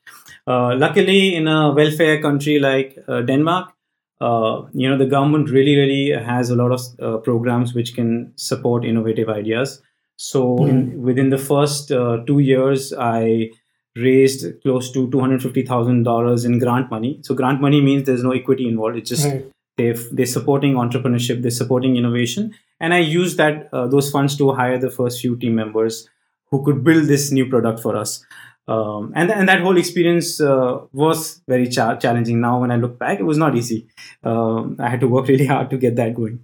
Uh, 0.48 0.76
luckily, 0.76 1.36
in 1.36 1.50
a 1.50 1.74
welfare 1.74 2.22
country 2.22 2.60
like 2.60 2.98
uh, 3.10 3.22
Denmark, 3.22 3.74
uh, 4.22 4.62
you 4.74 4.90
know, 4.90 4.98
the 4.98 5.06
government 5.06 5.50
really, 5.50 5.76
really 5.76 6.24
has 6.24 6.50
a 6.50 6.56
lot 6.56 6.72
of 6.72 6.82
uh, 7.02 7.18
programs 7.18 7.74
which 7.74 7.94
can 7.94 8.32
support 8.38 8.86
innovative 8.86 9.28
ideas. 9.28 9.82
So 10.16 10.56
mm. 10.60 10.70
in, 10.70 11.02
within 11.02 11.30
the 11.30 11.38
first 11.38 11.90
two 11.90 12.40
years, 12.40 12.94
I 12.94 13.50
raised 13.96 14.62
close 14.62 14.92
to 14.92 15.08
$250,000 15.08 16.46
in 16.46 16.60
grant 16.60 16.92
money. 16.92 17.20
So 17.24 17.34
grant 17.34 17.62
money 17.62 17.82
means 17.82 18.06
there's 18.06 18.24
no 18.24 18.32
equity 18.32 18.68
involved. 18.68 18.98
It's 18.98 19.10
just 19.10 19.26
right. 19.26 19.46
they 19.78 19.94
they're 20.12 20.26
supporting 20.26 20.74
entrepreneurship, 20.74 21.42
they're 21.42 21.52
supporting 21.52 21.96
innovation. 21.96 22.54
And 22.80 22.94
I 22.94 23.00
used 23.00 23.38
that 23.38 23.70
uh, 23.72 23.88
those 23.88 24.12
funds 24.12 24.36
to 24.38 24.52
hire 24.52 24.78
the 24.78 24.92
first 24.92 25.22
few 25.22 25.38
team 25.38 25.56
members 25.56 26.10
who 26.52 26.64
could 26.64 26.84
build 26.84 27.08
this 27.08 27.32
new 27.32 27.50
product 27.50 27.80
for 27.80 27.96
us. 27.96 28.26
Um, 28.68 29.14
and 29.16 29.30
and 29.32 29.48
that 29.48 29.62
whole 29.62 29.78
experience 29.78 30.42
uh, 30.42 30.80
was 30.92 31.42
very 31.48 31.68
cha- 31.70 31.98
challenging. 31.98 32.42
Now, 32.42 32.60
when 32.60 32.72
I 32.72 32.78
look 32.78 32.98
back, 32.98 33.20
it 33.20 33.24
was 33.24 33.38
not 33.38 33.56
easy. 33.56 33.88
Um, 34.24 34.76
I 34.80 34.90
had 34.90 35.00
to 35.02 35.08
work 35.08 35.28
really 35.34 35.46
hard 35.46 35.70
to 35.70 35.78
get 35.78 35.96
that 35.98 36.16
going. 36.16 36.40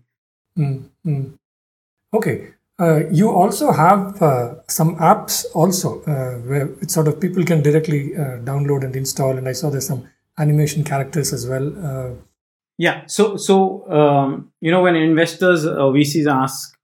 Mm-hmm. 0.58 1.34
Okay, 2.14 2.54
uh, 2.82 3.08
you 3.12 3.30
also 3.30 3.72
have 3.72 4.20
uh, 4.24 4.56
some 4.68 4.96
apps 4.96 5.46
also 5.54 6.02
uh, 6.04 6.34
where 6.50 6.68
it's 6.82 6.94
sort 6.96 7.08
of 7.08 7.20
people 7.20 7.44
can 7.44 7.62
directly 7.62 8.16
uh, 8.16 8.38
download 8.50 8.84
and 8.84 8.96
install 8.96 9.38
and 9.38 9.48
i 9.48 9.52
saw 9.52 9.70
there's 9.70 9.86
some 9.86 10.10
animation 10.40 10.84
characters 10.84 11.32
as 11.32 11.48
well 11.48 11.68
uh, 11.86 12.10
yeah 12.78 13.06
so 13.06 13.38
so 13.38 13.88
um, 13.92 14.52
you 14.62 14.72
know 14.72 14.82
when 14.82 14.96
investors 14.96 15.66
or 15.66 15.94
vcs 15.94 16.32
ask 16.32 16.76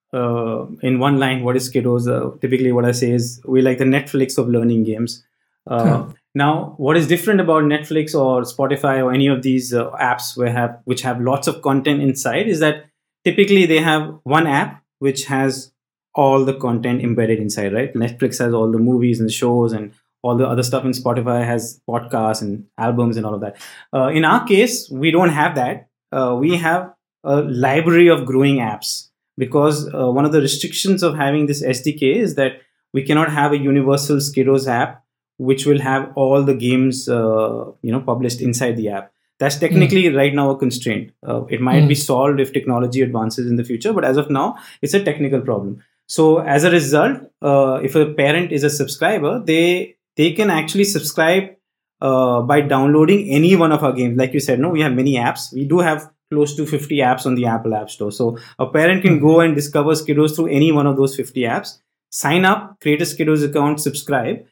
in 0.83 0.99
one 0.99 1.17
line 1.19 1.43
what 1.43 1.55
is 1.55 1.69
skidos 1.69 2.05
typically 2.41 2.71
what 2.71 2.85
i 2.85 2.91
say 2.91 3.11
is 3.11 3.41
we 3.45 3.61
like 3.61 3.77
the 3.77 3.83
netflix 3.83 4.37
of 4.37 4.47
learning 4.47 4.83
games 4.83 5.23
huh. 5.67 6.05
now 6.33 6.73
what 6.77 6.95
is 6.97 7.07
different 7.07 7.41
about 7.41 7.63
netflix 7.63 8.15
or 8.15 8.41
spotify 8.41 9.03
or 9.03 9.11
any 9.13 9.27
of 9.27 9.43
these 9.43 9.73
apps 9.73 10.37
where 10.37 10.51
have 10.51 10.79
which 10.85 11.01
have 11.01 11.21
lots 11.21 11.47
of 11.47 11.61
content 11.61 12.01
inside 12.01 12.47
is 12.47 12.59
that 12.59 12.85
typically 13.25 13.65
they 13.65 13.79
have 13.79 14.17
one 14.23 14.47
app 14.47 14.83
which 14.99 15.25
has 15.25 15.71
all 16.17 16.43
the 16.43 16.53
content 16.53 17.01
embedded 17.01 17.39
inside, 17.39 17.73
right? 17.73 17.93
Netflix 17.93 18.39
has 18.39 18.53
all 18.53 18.71
the 18.71 18.79
movies 18.79 19.19
and 19.19 19.29
the 19.29 19.33
shows 19.33 19.71
and 19.71 19.93
all 20.23 20.35
the 20.35 20.47
other 20.47 20.63
stuff 20.63 20.83
in 20.83 20.91
Spotify 20.91 21.45
has 21.45 21.79
podcasts 21.89 22.41
and 22.41 22.65
albums 22.77 23.17
and 23.17 23.25
all 23.25 23.35
of 23.35 23.41
that. 23.41 23.57
Uh, 23.93 24.07
in 24.07 24.25
our 24.25 24.45
case, 24.45 24.89
we 24.89 25.11
don't 25.11 25.29
have 25.29 25.55
that. 25.55 25.87
Uh, 26.11 26.35
we 26.39 26.57
have 26.57 26.93
a 27.23 27.41
library 27.41 28.07
of 28.07 28.25
growing 28.25 28.57
apps 28.57 29.09
because 29.37 29.87
uh, 29.93 30.11
one 30.11 30.25
of 30.25 30.31
the 30.31 30.41
restrictions 30.41 31.03
of 31.03 31.15
having 31.15 31.45
this 31.45 31.63
SDK 31.63 32.15
is 32.15 32.35
that 32.35 32.61
we 32.93 33.03
cannot 33.03 33.31
have 33.31 33.51
a 33.51 33.57
universal 33.57 34.17
Skidos 34.17 34.67
app 34.67 35.03
which 35.37 35.65
will 35.65 35.79
have 35.79 36.11
all 36.15 36.43
the 36.43 36.55
games 36.55 37.07
uh, 37.07 37.65
you 37.81 37.91
know 37.91 37.99
published 37.99 38.41
inside 38.41 38.75
the 38.75 38.89
app 38.89 39.11
that's 39.39 39.57
technically 39.57 40.03
mm. 40.05 40.15
right 40.15 40.33
now 40.33 40.49
a 40.49 40.57
constraint 40.57 41.11
uh, 41.27 41.45
it 41.45 41.61
might 41.61 41.83
mm. 41.83 41.87
be 41.87 41.95
solved 41.95 42.39
if 42.39 42.53
technology 42.53 43.01
advances 43.01 43.49
in 43.49 43.55
the 43.55 43.63
future 43.63 43.93
but 43.93 44.03
as 44.03 44.17
of 44.17 44.31
now 44.31 44.55
it's 44.81 44.95
a 44.95 45.03
technical 45.03 45.41
problem 45.41 45.83
so 46.07 46.39
as 46.39 46.63
a 46.63 46.71
result 46.71 47.19
uh, 47.41 47.79
if 47.83 47.95
a 47.95 48.05
parent 48.13 48.51
is 48.51 48.63
a 48.63 48.69
subscriber 48.69 49.39
they 49.45 49.95
they 50.15 50.31
can 50.33 50.49
actually 50.49 50.83
subscribe 50.83 51.49
uh, 52.01 52.41
by 52.41 52.61
downloading 52.61 53.29
any 53.29 53.55
one 53.55 53.71
of 53.71 53.83
our 53.83 53.91
games. 53.91 54.17
Like 54.17 54.33
you 54.33 54.39
said 54.39 54.59
no 54.59 54.69
we 54.69 54.81
have 54.81 54.93
many 54.93 55.15
apps. 55.15 55.53
We 55.53 55.65
do 55.65 55.79
have 55.79 56.09
close 56.29 56.55
to 56.55 56.65
50 56.65 56.97
apps 56.97 57.25
on 57.25 57.35
the 57.35 57.45
apple 57.45 57.73
app 57.73 57.89
store. 57.89 58.11
So 58.11 58.37
a 58.59 58.67
parent 58.67 59.01
can 59.01 59.19
go 59.19 59.39
and 59.39 59.55
discover 59.55 59.91
skidos 59.91 60.35
through 60.35 60.47
any 60.47 60.71
one 60.71 60.85
of 60.85 60.97
those 60.97 61.15
50 61.15 61.41
apps 61.41 61.77
sign 62.09 62.45
up 62.45 62.79
create 62.81 63.01
a 63.01 63.05
skidos 63.05 63.43
account 63.47 63.81
subscribe. 63.81 64.45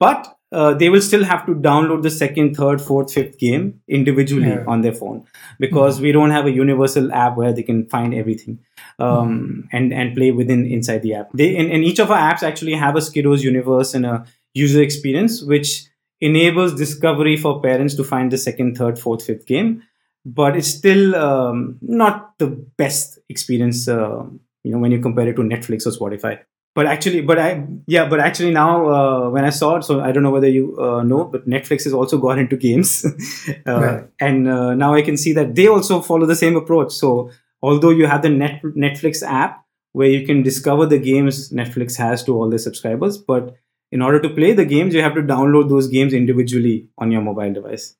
But 0.00 0.34
uh, 0.50 0.74
they 0.74 0.88
will 0.88 1.02
still 1.02 1.24
have 1.24 1.44
to 1.46 1.54
download 1.54 2.02
the 2.02 2.10
second, 2.10 2.54
third, 2.54 2.80
fourth, 2.80 3.12
fifth 3.12 3.38
game 3.38 3.80
individually 3.86 4.48
yeah. 4.48 4.64
on 4.66 4.80
their 4.80 4.94
phone 4.94 5.26
because 5.58 5.96
mm-hmm. 5.96 6.04
we 6.04 6.12
don't 6.12 6.30
have 6.30 6.46
a 6.46 6.50
universal 6.50 7.12
app 7.12 7.36
where 7.36 7.52
they 7.52 7.62
can 7.62 7.86
find 7.88 8.14
everything 8.14 8.58
um, 8.98 9.68
and 9.72 9.92
and 9.92 10.16
play 10.16 10.30
within 10.30 10.66
inside 10.66 11.02
the 11.02 11.14
app. 11.14 11.30
They 11.32 11.56
and, 11.56 11.70
and 11.70 11.84
each 11.84 11.98
of 11.98 12.10
our 12.10 12.18
apps 12.18 12.42
actually 12.42 12.74
have 12.74 12.96
a 12.96 13.00
Skidos 13.00 13.42
universe 13.42 13.94
and 13.94 14.06
a 14.06 14.24
user 14.54 14.82
experience 14.82 15.42
which 15.42 15.84
enables 16.20 16.74
discovery 16.74 17.36
for 17.36 17.60
parents 17.60 17.94
to 17.94 18.04
find 18.04 18.32
the 18.32 18.38
second, 18.38 18.76
third, 18.76 18.98
fourth, 18.98 19.24
fifth 19.24 19.46
game. 19.46 19.82
But 20.24 20.56
it's 20.56 20.68
still 20.68 21.14
um, 21.14 21.78
not 21.80 22.36
the 22.38 22.48
best 22.48 23.18
experience, 23.28 23.88
uh, 23.88 24.24
you 24.64 24.72
know, 24.72 24.78
when 24.78 24.90
you 24.90 25.00
compare 25.00 25.28
it 25.28 25.36
to 25.36 25.42
Netflix 25.42 25.86
or 25.86 25.92
Spotify 25.96 26.40
but 26.78 26.86
actually 26.86 27.20
but 27.20 27.38
i 27.44 27.66
yeah 27.86 28.08
but 28.08 28.20
actually 28.20 28.52
now 28.52 28.88
uh, 28.96 29.30
when 29.30 29.44
i 29.44 29.50
saw 29.50 29.76
it 29.76 29.84
so 29.84 30.00
i 30.00 30.12
don't 30.12 30.22
know 30.22 30.30
whether 30.30 30.48
you 30.48 30.76
uh, 30.78 31.02
know 31.02 31.24
but 31.24 31.48
netflix 31.48 31.84
has 31.84 31.92
also 31.92 32.18
gone 32.18 32.38
into 32.38 32.56
games 32.56 33.04
uh, 33.66 33.80
right. 33.80 34.04
and 34.20 34.48
uh, 34.48 34.74
now 34.74 34.94
i 34.94 35.02
can 35.02 35.16
see 35.16 35.32
that 35.32 35.54
they 35.56 35.66
also 35.66 36.00
follow 36.00 36.26
the 36.26 36.36
same 36.36 36.56
approach 36.56 36.92
so 36.92 37.30
although 37.62 37.90
you 37.90 38.06
have 38.06 38.22
the 38.22 38.28
Net- 38.28 38.62
netflix 38.62 39.22
app 39.22 39.64
where 39.92 40.08
you 40.08 40.26
can 40.26 40.42
discover 40.42 40.86
the 40.86 40.98
games 40.98 41.50
netflix 41.50 41.96
has 41.96 42.24
to 42.24 42.34
all 42.34 42.48
their 42.48 42.58
subscribers 42.58 43.18
but 43.18 43.54
in 43.90 44.02
order 44.02 44.20
to 44.20 44.28
play 44.28 44.52
the 44.52 44.64
games 44.64 44.94
you 44.94 45.02
have 45.02 45.14
to 45.14 45.22
download 45.22 45.68
those 45.68 45.88
games 45.88 46.12
individually 46.12 46.88
on 46.98 47.10
your 47.10 47.22
mobile 47.22 47.52
device 47.52 47.96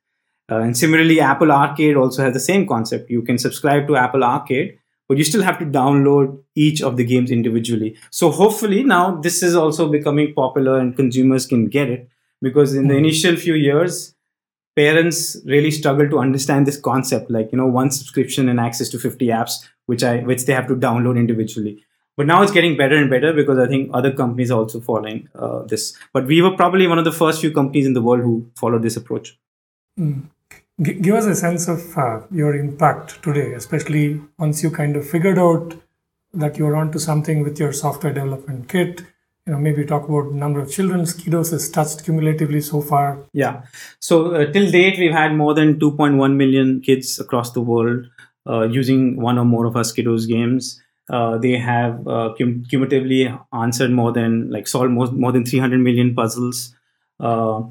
uh, 0.50 0.58
and 0.58 0.76
similarly 0.76 1.20
apple 1.20 1.52
arcade 1.52 1.96
also 1.96 2.22
has 2.22 2.34
the 2.34 2.46
same 2.48 2.66
concept 2.66 3.10
you 3.10 3.22
can 3.22 3.38
subscribe 3.38 3.86
to 3.86 3.96
apple 3.96 4.24
arcade 4.24 4.78
but 5.08 5.16
you 5.16 5.24
still 5.24 5.42
have 5.42 5.58
to 5.58 5.64
download 5.64 6.38
each 6.54 6.82
of 6.82 6.96
the 6.96 7.04
games 7.04 7.30
individually. 7.30 7.96
So 8.10 8.30
hopefully 8.30 8.84
now 8.84 9.16
this 9.20 9.42
is 9.42 9.56
also 9.56 9.88
becoming 9.88 10.34
popular 10.34 10.78
and 10.78 10.94
consumers 10.94 11.46
can 11.46 11.66
get 11.68 11.88
it 11.88 12.08
because 12.42 12.74
in 12.74 12.88
the 12.88 12.94
hmm. 12.94 13.04
initial 13.04 13.36
few 13.36 13.54
years, 13.54 14.14
parents 14.78 15.36
really 15.44 15.72
struggle 15.72 16.08
to 16.08 16.20
understand 16.20 16.66
this 16.66 16.80
concept, 16.80 17.30
like 17.36 17.50
you 17.52 17.58
know, 17.58 17.66
one 17.66 17.90
subscription 17.90 18.48
and 18.48 18.60
access 18.60 18.88
to 18.90 18.98
50 18.98 19.26
apps, 19.26 19.54
which 19.86 20.04
I 20.04 20.18
which 20.30 20.46
they 20.46 20.52
have 20.52 20.68
to 20.68 20.76
download 20.86 21.18
individually. 21.18 21.84
But 22.18 22.26
now 22.26 22.42
it's 22.42 22.52
getting 22.52 22.76
better 22.76 22.96
and 22.96 23.10
better 23.10 23.32
because 23.32 23.58
I 23.64 23.66
think 23.72 23.90
other 23.94 24.12
companies 24.12 24.50
are 24.52 24.58
also 24.58 24.80
following 24.80 25.28
uh, 25.34 25.62
this. 25.72 25.96
But 26.12 26.26
we 26.26 26.40
were 26.42 26.54
probably 26.56 26.88
one 26.92 26.98
of 26.98 27.04
the 27.04 27.16
first 27.18 27.40
few 27.40 27.52
companies 27.58 27.86
in 27.86 27.92
the 27.98 28.02
world 28.02 28.22
who 28.22 28.50
followed 28.56 28.82
this 28.82 28.96
approach. 28.96 29.36
Mm. 29.98 30.24
G- 30.80 30.94
give 30.94 31.14
us 31.14 31.26
a 31.26 31.34
sense 31.34 31.68
of 31.68 31.98
uh, 31.98 32.20
your 32.30 32.54
impact 32.54 33.22
today, 33.22 33.52
especially 33.54 34.20
once 34.38 34.62
you 34.62 34.70
kind 34.70 34.96
of 34.96 35.08
figured 35.08 35.38
out 35.38 35.76
that 36.32 36.56
you're 36.56 36.76
onto 36.76 36.98
something 36.98 37.42
with 37.42 37.58
your 37.58 37.72
software 37.72 38.12
development 38.12 38.68
kit. 38.68 39.02
You 39.48 39.54
know, 39.54 39.60
maybe 39.60 39.82
talk 39.86 40.06
about 40.06 40.32
number 40.32 40.60
of 40.60 40.70
children 40.70 41.00
Skidos 41.06 41.52
has 41.52 41.70
touched 41.70 42.04
cumulatively 42.04 42.60
so 42.60 42.82
far. 42.82 43.24
Yeah. 43.32 43.62
So 43.98 44.34
uh, 44.34 44.52
till 44.52 44.70
date, 44.70 44.98
we've 44.98 45.10
had 45.10 45.34
more 45.34 45.54
than 45.54 45.80
2.1 45.80 46.36
million 46.36 46.82
kids 46.82 47.18
across 47.18 47.52
the 47.52 47.62
world 47.62 48.04
uh, 48.46 48.64
using 48.68 49.18
one 49.18 49.38
or 49.38 49.46
more 49.46 49.64
of 49.64 49.74
our 49.74 49.84
Skidos 49.84 50.28
games. 50.28 50.78
Uh, 51.08 51.38
they 51.38 51.56
have 51.56 52.06
uh, 52.06 52.34
cum- 52.36 52.62
cumulatively 52.68 53.34
answered 53.54 53.90
more 53.90 54.12
than 54.12 54.50
like 54.50 54.68
solved 54.68 54.90
more, 54.90 55.10
more 55.12 55.32
than 55.32 55.46
300 55.46 55.78
million 55.80 56.14
puzzles. 56.14 56.76
Uh, 57.18 57.62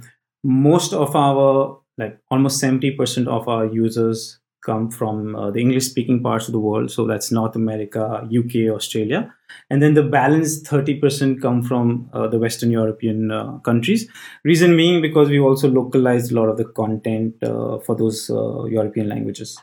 most 0.44 0.94
of 0.94 1.16
our 1.16 1.80
like 2.00 2.18
almost 2.32 2.60
70% 2.60 3.28
of 3.28 3.48
our 3.48 3.68
users 3.68 4.40
come 4.70 4.90
from 4.98 5.36
uh, 5.36 5.50
the 5.56 5.62
english 5.66 5.86
speaking 5.86 6.22
parts 6.28 6.48
of 6.48 6.54
the 6.58 6.64
world. 6.68 6.92
So 6.92 7.06
that's 7.12 7.32
north 7.32 7.56
america 7.56 8.04
uk 8.40 8.56
australia. 8.78 9.22
And 9.70 9.82
then 9.82 9.94
the 9.94 10.04
balance 10.04 10.62
30% 10.64 11.42
come 11.42 11.62
from 11.64 12.10
uh, 12.14 12.28
the 12.34 12.40
western 12.46 12.72
european 12.72 13.32
uh, 13.32 13.58
countries. 13.70 14.04
Reason 14.44 14.76
being 14.82 15.02
because 15.02 15.30
we 15.30 15.40
also 15.40 15.70
localized 15.70 16.32
a 16.32 16.36
lot 16.40 16.50
of 16.50 16.58
the 16.58 16.66
content 16.82 17.48
uh, 17.52 17.80
for 17.88 17.96
those 18.04 18.30
uh, 18.30 18.66
european 18.66 19.10
languages. 19.14 19.58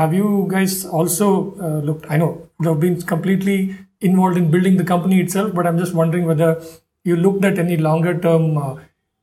Have 0.00 0.14
you 0.14 0.46
guys 0.50 0.84
also 1.00 1.28
uh, 1.68 1.80
looked 1.90 2.06
i 2.10 2.22
know 2.22 2.30
you've 2.66 2.80
been 2.86 3.00
completely 3.14 3.58
involved 4.12 4.36
in 4.42 4.50
building 4.54 4.76
the 4.76 4.88
company 4.94 5.20
itself 5.24 5.52
but 5.58 5.66
i'm 5.70 5.78
just 5.84 5.94
wondering 6.00 6.26
whether 6.32 6.50
you 7.10 7.16
looked 7.16 7.44
at 7.48 7.58
any 7.58 7.76
longer 7.86 8.12
term 8.26 8.44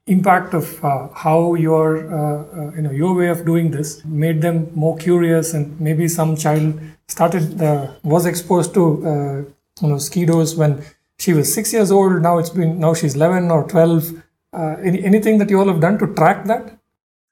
impact 0.10 0.54
of 0.54 0.84
uh, 0.84 1.08
how 1.14 1.54
your 1.54 2.12
uh, 2.12 2.44
uh, 2.60 2.72
you 2.76 2.82
know 2.82 2.92
your 2.92 3.14
way 3.16 3.28
of 3.28 3.46
doing 3.46 3.72
this 3.72 4.04
made 4.06 4.42
them 4.42 4.70
more 4.74 4.98
curious 4.98 5.54
and 5.54 5.80
maybe 5.80 6.08
some 6.08 6.36
child 6.36 6.80
started 7.08 7.62
uh, 7.62 7.88
was 8.04 8.26
exposed 8.26 8.74
to 8.74 8.84
uh, 9.06 9.38
you 9.82 9.88
know 9.90 10.00
skidos 10.08 10.58
when 10.58 10.84
she 11.20 11.34
was 11.34 11.54
six 11.54 11.72
years 11.74 11.92
old. 11.92 12.22
Now 12.22 12.40
it's 12.40 12.50
been 12.50 12.80
now 12.80 12.94
she's 12.94 13.16
11 13.16 13.52
or 13.52 13.68
12 13.68 14.24
uh, 14.52 14.76
any, 14.84 15.04
anything 15.04 15.38
that 15.38 15.50
you 15.50 15.60
all 15.60 15.68
have 15.68 15.80
done 15.80 16.00
to 16.00 16.08
track 16.16 16.46
that? 16.46 16.76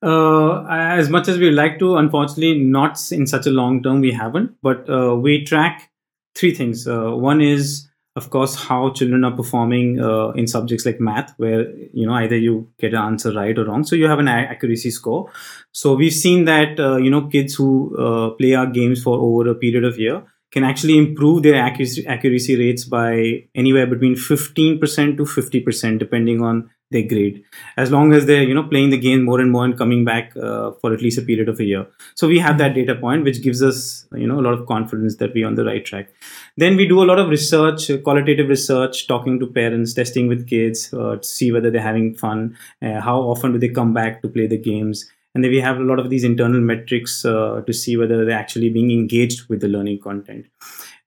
As 0.04 1.10
much 1.10 1.28
as 1.28 1.40
we 1.40 1.50
like 1.50 1.80
to 1.80 1.98
unfortunately 1.98 2.60
not 2.60 3.00
in 3.12 3.26
such 3.26 3.48
a 3.48 3.50
long 3.50 3.82
term 3.82 4.02
we 4.02 4.12
haven't. 4.12 4.56
But 4.62 4.88
we 5.22 5.44
track 5.44 5.90
three 6.36 6.54
things. 6.54 6.86
One 6.88 7.42
is 7.42 7.87
of 8.18 8.30
course 8.30 8.56
how 8.56 8.90
children 8.90 9.24
are 9.24 9.36
performing 9.40 10.00
uh, 10.00 10.30
in 10.30 10.48
subjects 10.48 10.86
like 10.86 11.00
math 11.00 11.34
where 11.38 11.70
you 11.94 12.06
know 12.06 12.14
either 12.14 12.38
you 12.38 12.68
get 12.80 12.94
an 12.94 13.04
answer 13.10 13.32
right 13.32 13.58
or 13.58 13.66
wrong 13.66 13.84
so 13.84 13.96
you 13.96 14.08
have 14.08 14.20
an 14.20 14.28
accuracy 14.28 14.92
score. 14.92 15.30
So 15.72 15.94
we've 15.94 16.14
seen 16.14 16.46
that 16.46 16.80
uh, 16.80 16.98
you 16.98 17.12
know 17.12 17.28
kids 17.28 17.56
who 17.56 17.70
uh, 18.06 18.32
play 18.32 18.56
our 18.56 18.66
games 18.66 19.04
for 19.04 19.18
over 19.28 19.50
a 19.52 19.56
period 19.56 19.84
of 19.84 20.00
year 20.00 20.24
can 20.52 20.64
actually 20.64 20.98
improve 20.98 21.44
their 21.44 21.62
accuracy, 21.62 22.08
accuracy 22.08 22.56
rates 22.56 22.86
by 22.86 23.44
anywhere 23.54 23.86
between 23.86 24.16
15% 24.16 25.18
to 25.18 25.24
50% 25.24 26.00
depending 26.00 26.42
on 26.42 26.70
their 26.89 27.06
grade 27.06 27.43
as 27.76 27.91
long 27.91 28.13
as 28.13 28.26
they're 28.26 28.43
you 28.43 28.54
know 28.54 28.63
playing 28.63 28.89
the 28.89 28.97
game 28.97 29.23
more 29.23 29.39
and 29.41 29.52
more 29.52 29.65
and 29.65 29.78
coming 29.78 30.06
back 30.06 30.32
uh, 30.38 30.71
for 30.80 30.93
at 30.93 31.02
least 31.02 31.17
a 31.17 31.21
period 31.21 31.50
of 31.50 31.60
a 31.60 31.63
year. 31.63 31.86
So 32.15 32.28
we 32.28 32.39
have 32.39 32.58
that 32.60 32.73
data 32.76 32.95
point 32.95 33.23
which 33.23 33.41
gives 33.43 33.62
us 33.62 34.08
you 34.13 34.28
know 34.28 34.39
a 34.39 34.45
lot 34.47 34.54
of 34.54 34.65
confidence 34.67 35.17
that 35.17 35.34
we're 35.34 35.47
on 35.47 35.56
the 35.56 35.65
right 35.65 35.84
track. 35.86 36.10
Then 36.56 36.78
we 36.78 36.88
do 36.88 37.04
a 37.04 37.10
lot 37.12 37.19
of 37.19 37.30
research 37.30 37.91
qualitative 38.04 38.47
research 38.47 39.08
talking 39.08 39.39
to 39.39 39.47
parents 39.47 39.93
testing 39.93 40.28
with 40.28 40.47
kids 40.47 40.93
uh, 40.93 41.17
to 41.17 41.23
see 41.23 41.52
whether 41.52 41.69
they're 41.69 41.82
having 41.82 42.15
fun 42.15 42.58
uh, 42.82 43.02
how 43.02 43.19
often 43.19 43.54
do 43.54 43.60
they 43.60 43.69
come 43.69 43.93
back 43.93 44.21
to 44.21 44.30
play 44.30 44.47
the 44.47 44.58
games. 44.58 45.10
And 45.36 45.43
then 45.43 45.52
we 45.52 45.60
have 45.60 45.78
a 45.78 45.84
lot 45.84 46.00
of 46.00 46.10
these 46.10 46.23
internal 46.23 46.60
metrics 46.60 47.23
uh, 47.23 47.62
to 47.67 47.71
see 47.71 47.95
whether 47.95 48.26
they're 48.26 48.36
actually 48.36 48.69
being 48.69 48.89
engaged 48.91 49.47
with 49.50 49.62
the 49.62 49.67
learning 49.67 50.00
content. 50.00 50.47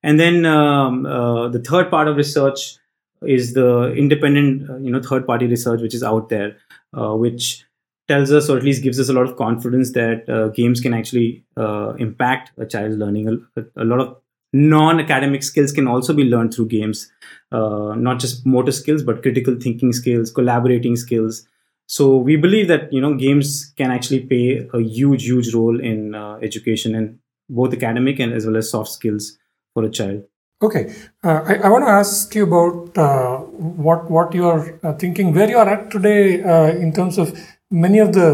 And 0.02 0.20
then 0.20 0.46
um, 0.46 1.04
uh, 1.04 1.48
the 1.48 1.58
third 1.58 1.90
part 1.90 2.06
of 2.06 2.16
research 2.16 2.76
is 3.26 3.52
the 3.54 3.92
independent 3.92 4.68
uh, 4.70 4.76
you 4.76 4.90
know 4.90 5.02
third 5.02 5.26
party 5.26 5.46
research 5.46 5.80
which 5.80 5.94
is 5.94 6.02
out 6.02 6.28
there 6.28 6.56
uh, 6.96 7.14
which 7.14 7.64
tells 8.08 8.32
us 8.32 8.48
or 8.48 8.56
at 8.56 8.64
least 8.64 8.82
gives 8.82 8.98
us 8.98 9.08
a 9.08 9.12
lot 9.12 9.28
of 9.28 9.36
confidence 9.36 9.92
that 9.92 10.28
uh, 10.28 10.48
games 10.48 10.80
can 10.80 10.92
actually 10.92 11.44
uh, 11.56 11.94
impact 11.98 12.50
a 12.58 12.66
child's 12.66 12.96
learning. 12.96 13.46
A, 13.56 13.62
a, 13.76 13.84
lot 13.84 14.00
of 14.00 14.16
non-academic 14.52 15.44
skills 15.44 15.70
can 15.70 15.86
also 15.86 16.12
be 16.12 16.24
learned 16.24 16.52
through 16.52 16.66
games 16.66 17.12
uh, 17.52 17.94
not 17.96 18.18
just 18.18 18.44
motor 18.44 18.72
skills 18.72 19.04
but 19.04 19.22
critical 19.22 19.54
thinking 19.54 19.92
skills 19.92 20.32
collaborating 20.32 20.96
skills. 20.96 21.46
So 21.86 22.16
we 22.16 22.36
believe 22.36 22.68
that 22.68 22.92
you 22.92 23.00
know 23.00 23.14
games 23.14 23.72
can 23.76 23.90
actually 23.90 24.20
play 24.20 24.68
a 24.72 24.80
huge 24.80 25.24
huge 25.24 25.54
role 25.54 25.78
in 25.80 26.14
uh, 26.14 26.38
education 26.42 26.94
and 26.94 27.18
both 27.48 27.72
academic 27.74 28.18
and 28.18 28.32
as 28.32 28.46
well 28.46 28.56
as 28.56 28.70
soft 28.70 28.90
skills 28.90 29.38
for 29.74 29.84
a 29.84 29.90
child 29.90 30.24
Okay, 30.62 30.94
uh, 31.24 31.40
I, 31.46 31.54
I 31.54 31.68
want 31.70 31.86
to 31.86 31.90
ask 31.90 32.34
you 32.34 32.44
about 32.44 32.98
uh, 32.98 33.38
what 33.38 34.10
what 34.10 34.34
you 34.34 34.46
are 34.46 34.78
uh, 34.82 34.92
thinking, 34.92 35.32
where 35.32 35.48
you 35.48 35.56
are 35.56 35.66
at 35.66 35.90
today 35.90 36.42
uh, 36.42 36.66
in 36.66 36.92
terms 36.92 37.16
of 37.16 37.32
many 37.70 37.98
of 37.98 38.12
the 38.12 38.28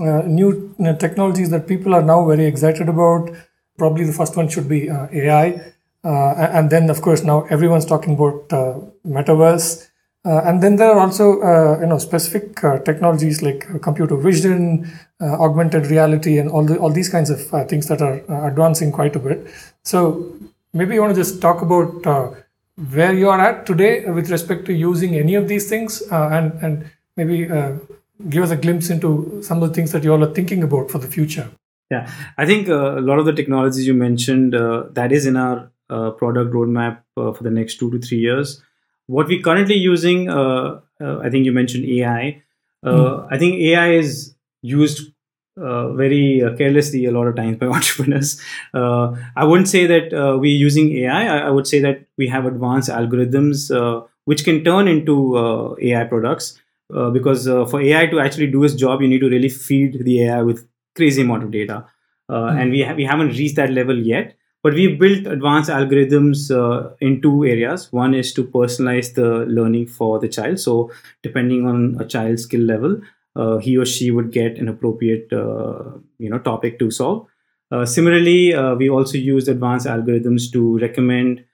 uh, 0.00 0.22
new 0.28 0.72
technologies 1.00 1.50
that 1.50 1.66
people 1.66 1.92
are 1.92 2.02
now 2.02 2.24
very 2.24 2.46
excited 2.46 2.88
about. 2.88 3.30
Probably 3.78 4.04
the 4.04 4.12
first 4.12 4.36
one 4.36 4.48
should 4.48 4.68
be 4.68 4.88
uh, 4.88 5.08
AI, 5.12 5.72
and 6.04 6.70
then 6.70 6.88
of 6.88 7.02
course 7.02 7.24
now 7.24 7.46
everyone's 7.50 7.86
talking 7.86 8.14
about 8.14 8.48
metaverse. 9.04 9.88
and 10.24 10.62
then 10.62 10.76
there 10.76 10.90
are 10.92 11.00
also 11.00 11.26
you 11.80 11.86
know 11.86 11.98
specific 11.98 12.54
technologies 12.84 13.42
like 13.42 13.66
computer 13.82 14.16
vision, 14.16 14.62
augmented 15.20 15.86
reality, 15.86 16.38
and 16.38 16.48
all 16.48 16.64
the, 16.64 16.78
all 16.78 16.90
these 16.90 17.08
kinds 17.08 17.28
of 17.28 17.40
things 17.68 17.88
that 17.88 18.00
are 18.00 18.22
advancing 18.46 18.92
quite 18.92 19.16
a 19.16 19.18
bit. 19.18 19.50
So 19.82 20.32
maybe 20.72 20.94
you 20.94 21.00
want 21.00 21.14
to 21.14 21.20
just 21.20 21.40
talk 21.40 21.62
about 21.62 22.06
uh, 22.06 22.30
where 22.92 23.12
you 23.12 23.28
are 23.28 23.40
at 23.40 23.66
today 23.66 24.04
with 24.06 24.30
respect 24.30 24.64
to 24.66 24.72
using 24.72 25.14
any 25.16 25.34
of 25.34 25.48
these 25.48 25.68
things 25.68 26.02
uh, 26.10 26.28
and 26.32 26.52
and 26.62 26.90
maybe 27.16 27.50
uh, 27.50 27.72
give 28.28 28.42
us 28.42 28.50
a 28.50 28.56
glimpse 28.56 28.90
into 28.90 29.42
some 29.42 29.62
of 29.62 29.68
the 29.68 29.74
things 29.74 29.92
that 29.92 30.04
you 30.04 30.12
all 30.12 30.24
are 30.24 30.34
thinking 30.34 30.62
about 30.62 30.90
for 30.90 30.98
the 30.98 31.06
future. 31.06 31.50
Yeah, 31.90 32.10
I 32.38 32.46
think 32.46 32.68
uh, 32.68 32.98
a 32.98 33.02
lot 33.02 33.18
of 33.18 33.26
the 33.26 33.32
technologies 33.32 33.86
you 33.86 33.94
mentioned 33.94 34.54
uh, 34.54 34.84
that 34.92 35.12
is 35.12 35.26
in 35.26 35.36
our 35.36 35.70
uh, 35.90 36.10
product 36.12 36.52
roadmap 36.54 37.00
uh, 37.16 37.32
for 37.32 37.42
the 37.42 37.50
next 37.50 37.78
two 37.78 37.90
to 37.90 37.98
three 37.98 38.18
years. 38.18 38.62
What 39.08 39.26
we're 39.26 39.42
currently 39.42 39.74
using, 39.74 40.30
uh, 40.30 40.80
uh, 41.00 41.18
I 41.18 41.28
think 41.28 41.44
you 41.44 41.52
mentioned 41.52 41.84
AI. 41.84 42.42
Mm. 42.82 43.28
I 43.30 43.38
think 43.38 43.60
AI 43.60 43.92
is 43.92 44.34
used 44.62 45.12
very 45.56 46.42
carelessly 46.58 47.04
a 47.06 47.10
lot 47.10 47.26
of 47.26 47.36
times 47.36 47.58
by 47.58 47.66
entrepreneurs. 47.78 48.40
I 48.74 49.44
wouldn't 49.44 49.68
say 49.68 49.86
that 49.86 50.12
we're 50.40 50.56
using 50.56 50.96
AI. 50.98 51.26
I, 51.26 51.38
I, 51.46 51.50
would 51.50 51.66
say 51.66 51.80
that 51.80 52.06
we 52.16 52.28
have 52.28 52.46
advanced 52.46 52.88
algorithms 52.88 53.70
which 54.24 54.44
can 54.44 54.64
turn 54.64 54.88
into 54.88 55.76
AI 55.80 56.04
products. 56.04 56.58
Uh, 56.92 57.08
because 57.08 57.48
uh, 57.48 57.64
for 57.64 57.80
AI 57.80 58.06
to 58.06 58.20
actually 58.20 58.48
do 58.48 58.62
its 58.64 58.74
job, 58.74 59.00
you 59.00 59.08
need 59.08 59.20
to 59.20 59.30
really 59.30 59.48
feed 59.48 60.04
the 60.04 60.24
AI 60.24 60.42
with 60.42 60.68
crazy 60.94 61.22
amount 61.22 61.42
of 61.42 61.50
data, 61.50 61.86
uh, 62.28 62.34
mm-hmm. 62.34 62.58
and 62.58 62.70
we 62.70 62.82
ha- 62.82 62.94
we 62.94 63.04
haven't 63.04 63.28
reached 63.28 63.56
that 63.56 63.70
level 63.70 63.96
yet. 63.96 64.34
But 64.62 64.74
we've 64.74 64.98
built 64.98 65.26
advanced 65.26 65.70
algorithms 65.70 66.50
uh, 66.50 66.94
in 67.00 67.22
two 67.22 67.44
areas. 67.44 67.90
One 67.92 68.14
is 68.14 68.32
to 68.34 68.44
personalize 68.44 69.14
the 69.14 69.46
learning 69.46 69.86
for 69.86 70.20
the 70.20 70.28
child. 70.28 70.60
So 70.60 70.92
depending 71.22 71.66
on 71.66 71.96
a 71.98 72.04
child's 72.04 72.44
skill 72.44 72.60
level, 72.60 73.00
uh, 73.36 73.58
he 73.58 73.76
or 73.76 73.86
she 73.86 74.10
would 74.10 74.30
get 74.30 74.58
an 74.58 74.68
appropriate 74.68 75.28
you 75.30 76.30
know 76.30 76.38
topic 76.38 76.78
to 76.78 76.90
solve. 76.90 77.26
similarly, 77.84 78.54
we 78.76 78.90
also 78.90 79.18
used 79.18 79.48
advanced 79.48 79.86
algorithms 79.86 80.50
to 80.52 80.78
recommend 80.78 81.44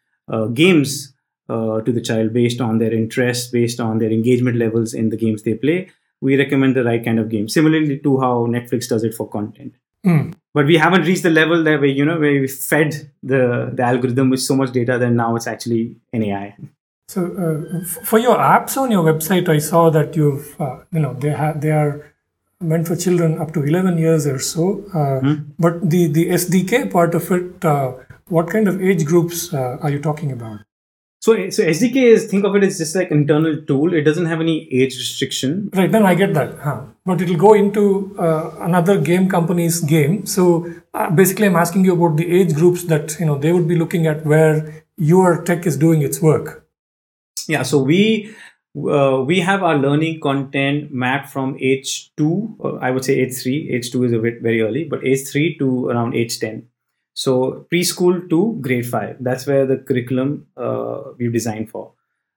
games 0.54 1.14
uh, 1.48 1.80
to 1.80 1.92
the 1.92 2.00
child 2.00 2.32
based 2.32 2.60
on 2.60 2.78
their 2.78 2.92
interests, 2.92 3.50
based 3.50 3.80
on 3.80 3.98
their 3.98 4.10
engagement 4.10 4.56
levels 4.58 4.92
in 4.92 5.08
the 5.08 5.16
games 5.16 5.42
they 5.42 5.54
play. 5.54 5.90
We 6.20 6.36
recommend 6.36 6.76
the 6.76 6.84
right 6.84 7.02
kind 7.02 7.18
of 7.18 7.28
game. 7.28 7.48
Similarly 7.48 7.98
to 8.00 8.20
how 8.20 8.46
Netflix 8.46 8.88
does 8.88 9.04
it 9.04 9.14
for 9.14 9.28
content. 9.28 9.74
Mm. 10.04 10.34
But 10.52 10.66
we 10.66 10.76
haven't 10.76 11.02
reached 11.02 11.22
the 11.22 11.30
level 11.30 11.62
that 11.64 11.80
where 11.80 11.88
you 11.88 12.04
know 12.04 12.18
where 12.18 12.40
we 12.40 12.48
fed 12.48 13.10
the 13.22 13.70
the 13.72 13.82
algorithm 13.82 14.30
with 14.30 14.40
so 14.40 14.56
much 14.56 14.72
data 14.72 14.98
that 14.98 15.10
now 15.10 15.36
it's 15.36 15.46
actually 15.46 15.96
an 16.12 16.22
AI. 16.22 16.56
So 17.08 17.24
uh, 17.24 17.84
for 18.04 18.18
your 18.18 18.36
apps 18.36 18.76
on 18.76 18.90
your 18.90 19.02
website, 19.02 19.48
I 19.48 19.58
saw 19.58 19.88
that 19.90 20.14
you've 20.14 20.60
uh, 20.60 20.80
you 20.92 21.00
know 21.00 21.14
they 21.14 21.30
have 21.30 21.60
they 21.62 21.70
are 21.70 22.14
meant 22.60 22.86
for 22.86 22.96
children 22.96 23.38
up 23.38 23.54
to 23.54 23.62
11 23.62 23.98
years 23.98 24.26
or 24.26 24.38
so. 24.38 24.84
Mm. 24.92 25.46
But 25.58 25.88
the 25.88 26.06
the 26.08 26.28
SDK 26.30 26.92
part 26.92 27.14
of 27.14 27.30
it, 27.32 27.64
uh, 27.64 27.92
what 28.28 28.50
kind 28.50 28.68
of 28.68 28.82
age 28.82 29.06
groups 29.06 29.54
uh, 29.54 29.78
are 29.80 29.90
you 29.90 30.00
talking 30.00 30.32
about? 30.32 30.60
So, 31.20 31.50
so 31.50 31.64
SDK 31.64 31.96
is 31.96 32.30
think 32.30 32.44
of 32.44 32.54
it 32.54 32.62
as 32.62 32.78
just 32.78 32.94
like 32.94 33.10
internal 33.10 33.56
tool. 33.62 33.92
It 33.92 34.02
doesn't 34.02 34.26
have 34.26 34.40
any 34.40 34.68
age 34.72 34.96
restriction. 34.96 35.68
Right. 35.74 35.90
Then 35.90 36.06
I 36.06 36.14
get 36.14 36.34
that. 36.34 36.58
Huh. 36.58 36.82
But 37.04 37.20
it'll 37.20 37.36
go 37.36 37.54
into 37.54 38.14
uh, 38.18 38.54
another 38.60 39.00
game 39.00 39.28
company's 39.28 39.80
game. 39.80 40.26
So 40.26 40.72
uh, 40.94 41.10
basically, 41.10 41.46
I'm 41.46 41.56
asking 41.56 41.86
you 41.86 41.94
about 41.94 42.18
the 42.18 42.30
age 42.30 42.54
groups 42.54 42.84
that 42.84 43.18
you 43.18 43.26
know 43.26 43.38
they 43.38 43.52
would 43.52 43.66
be 43.66 43.76
looking 43.76 44.06
at 44.06 44.24
where 44.26 44.84
your 44.96 45.42
tech 45.42 45.66
is 45.66 45.76
doing 45.76 46.02
its 46.02 46.20
work. 46.20 46.67
Yeah. 47.48 47.62
So 47.62 47.78
we 47.78 48.34
uh, 48.76 49.24
we 49.26 49.40
have 49.40 49.62
our 49.62 49.76
learning 49.76 50.20
content 50.20 50.92
mapped 50.92 51.30
from 51.30 51.56
age 51.60 52.14
two, 52.16 52.56
I 52.80 52.90
would 52.90 53.04
say 53.04 53.14
age 53.18 53.34
three. 53.34 53.70
Age 53.70 53.90
two 53.90 54.04
is 54.04 54.12
a 54.12 54.18
bit 54.18 54.42
very 54.42 54.60
early, 54.62 54.84
but 54.84 55.04
age 55.04 55.26
three 55.26 55.56
to 55.58 55.88
around 55.88 56.14
age 56.14 56.38
ten. 56.38 56.68
So 57.14 57.66
preschool 57.72 58.28
to 58.30 58.58
grade 58.60 58.86
five. 58.86 59.16
That's 59.18 59.46
where 59.46 59.66
the 59.66 59.78
curriculum 59.78 60.46
uh, 60.56 61.02
we've 61.18 61.32
designed 61.32 61.70
for. 61.70 61.94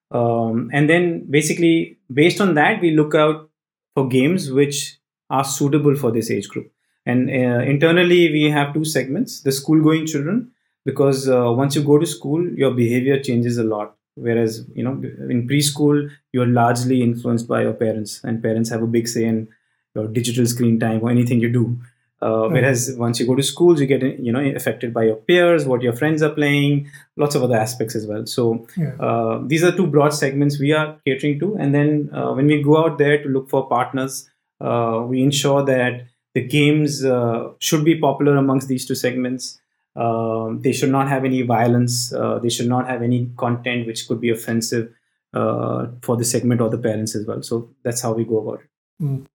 Um, 0.10 0.70
and 0.74 0.90
then 0.90 1.28
basically 1.30 2.00
based 2.12 2.42
on 2.42 2.56
that, 2.56 2.82
we 2.82 2.92
look 2.92 3.14
out 3.14 3.50
for 3.94 4.08
games 4.08 4.52
which 4.52 4.98
are 5.30 5.44
suitable 5.44 5.96
for 5.96 6.12
this 6.12 6.32
age 6.32 6.48
group. 6.50 6.72
And 7.06 7.30
uh, 7.30 7.64
internally, 7.64 8.32
we 8.32 8.50
have 8.50 8.74
two 8.74 8.86
segments: 8.86 9.42
the 9.42 9.52
school-going 9.52 10.06
children, 10.08 10.52
because 10.86 11.30
uh, 11.30 11.52
once 11.52 11.76
you 11.76 11.84
go 11.84 11.98
to 11.98 12.06
school, 12.06 12.48
your 12.48 12.72
behavior 12.72 13.20
changes 13.22 13.58
a 13.58 13.64
lot. 13.64 13.96
Whereas 14.16 14.66
you 14.76 14.84
know 14.84 14.94
in 15.30 15.48
preschool, 15.48 16.10
you're 16.32 16.48
largely 16.48 17.02
influenced 17.02 17.48
by 17.48 17.62
your 17.64 17.74
parents, 17.74 18.22
and 18.24 18.44
parents 18.44 18.70
have 18.70 18.84
a 18.84 18.88
big 18.88 19.08
say 19.08 19.26
in 19.26 19.48
your 19.96 20.08
digital 20.08 20.46
screen 20.46 20.80
time 20.80 21.02
or 21.02 21.10
anything 21.10 21.40
you 21.40 21.50
do. 21.50 21.80
Uh, 22.22 22.28
mm 22.28 22.52
Whereas 22.52 22.94
once 22.98 23.20
you 23.20 23.26
go 23.26 23.36
to 23.36 23.42
schools, 23.42 23.82
you 23.82 23.88
get 23.88 24.04
you 24.04 24.32
know 24.32 24.40
affected 24.40 24.94
by 24.94 25.04
your 25.04 25.16
peers, 25.16 25.66
what 25.66 25.82
your 25.82 25.94
friends 25.94 26.22
are 26.22 26.30
playing, 26.30 26.90
lots 27.18 27.36
of 27.36 27.44
other 27.44 27.56
aspects 27.56 27.96
as 27.96 28.06
well. 28.06 28.26
So 28.26 28.68
yeah. 28.78 28.94
uh, 29.00 29.42
these 29.46 29.64
are 29.64 29.72
two 29.72 29.88
broad 29.88 30.14
segments 30.14 30.60
we 30.60 30.72
are 30.72 30.98
catering 31.06 31.40
to, 31.40 31.56
and 31.56 31.74
then 31.74 32.10
uh, 32.14 32.34
when 32.34 32.46
we 32.46 32.62
go 32.62 32.78
out 32.84 32.98
there 33.00 33.24
to 33.24 33.30
look 33.30 33.50
for 33.50 33.68
partners, 33.68 34.30
uh, 34.60 35.04
we 35.08 35.24
ensure 35.24 35.66
that 35.66 36.06
the 36.36 36.42
games 36.42 37.04
uh, 37.04 37.50
should 37.60 37.84
be 37.84 38.00
popular 38.00 38.36
amongst 38.38 38.68
these 38.68 38.86
two 38.86 38.96
segments. 38.96 39.61
Um, 39.96 40.62
they 40.62 40.72
should 40.72 40.90
not 40.90 41.10
have 41.10 41.26
any 41.26 41.42
violence. 41.42 42.14
Uh, 42.14 42.40
they 42.40 42.50
should 42.50 42.68
not 42.68 42.88
have 42.88 43.02
any 43.02 43.30
content 43.38 43.88
which 43.88 44.08
could 44.08 44.22
be 44.22 44.30
offensive 44.30 44.94
for 45.34 46.18
the 46.18 46.26
segment 46.26 46.62
or 46.62 46.70
the 46.70 46.78
parents 46.78 47.16
as 47.16 47.26
well. 47.26 47.42
So 47.42 47.70
that's 47.84 48.02
how 48.02 48.14
we 48.14 48.26
go 48.26 48.40
about 48.40 48.62
it. 48.62 48.70
Mm. 49.04 49.26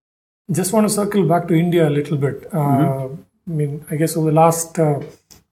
Just 0.51 0.73
want 0.73 0.87
to 0.87 0.95
circle 0.95 1.27
back 1.27 1.49
to 1.49 1.55
India 1.55 1.89
a 1.89 1.91
little 1.91 2.17
bit. 2.17 2.47
Uh, 2.53 2.59
mm-hmm. 2.59 3.23
I 3.49 3.53
mean, 3.53 3.85
I 3.91 3.97
guess 3.97 4.17
over 4.17 4.31
the 4.31 4.37
last 4.37 4.79
uh, 4.79 5.01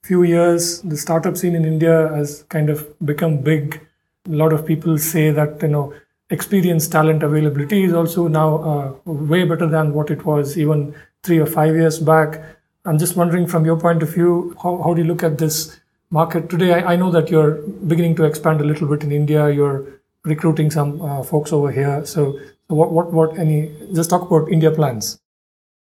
few 0.02 0.22
years, 0.22 0.80
the 0.82 0.96
startup 0.96 1.36
scene 1.36 1.54
in 1.56 1.64
India 1.64 2.08
has 2.14 2.44
kind 2.48 2.70
of 2.70 2.86
become 3.04 3.38
big. 3.38 3.80
A 4.26 4.30
lot 4.30 4.52
of 4.52 4.64
people 4.64 4.96
say 4.98 5.30
that 5.32 5.62
you 5.62 5.68
know 5.68 5.94
experienced 6.30 6.92
talent 6.92 7.22
availability 7.22 7.84
is 7.84 7.92
also 7.92 8.28
now 8.28 8.56
uh, 8.58 9.12
way 9.12 9.44
better 9.44 9.66
than 9.66 9.92
what 9.94 10.10
it 10.10 10.24
was 10.24 10.56
even 10.56 10.94
three 11.22 11.38
or 11.38 11.46
five 11.46 11.74
years 11.74 11.98
back. 11.98 12.40
I'm 12.84 12.98
just 12.98 13.16
wondering, 13.16 13.46
from 13.46 13.64
your 13.64 13.78
point 13.80 14.02
of 14.02 14.12
view, 14.12 14.56
how, 14.62 14.82
how 14.82 14.94
do 14.94 15.02
you 15.02 15.08
look 15.08 15.22
at 15.22 15.38
this 15.38 15.80
market 16.10 16.50
today? 16.50 16.74
I, 16.74 16.92
I 16.92 16.96
know 16.96 17.10
that 17.10 17.30
you're 17.30 17.62
beginning 17.86 18.14
to 18.16 18.24
expand 18.24 18.60
a 18.60 18.64
little 18.64 18.88
bit 18.88 19.02
in 19.02 19.12
India. 19.12 19.50
You're 19.50 19.86
recruiting 20.24 20.70
some 20.70 21.00
uh, 21.00 21.22
folks 21.22 21.52
over 21.52 21.70
here. 21.70 22.04
So 22.04 22.38
what 22.68 22.92
what 22.92 23.12
what 23.12 23.38
any 23.38 23.70
just 23.94 24.10
talk 24.10 24.22
about 24.22 24.50
India 24.50 24.70
plans. 24.70 25.18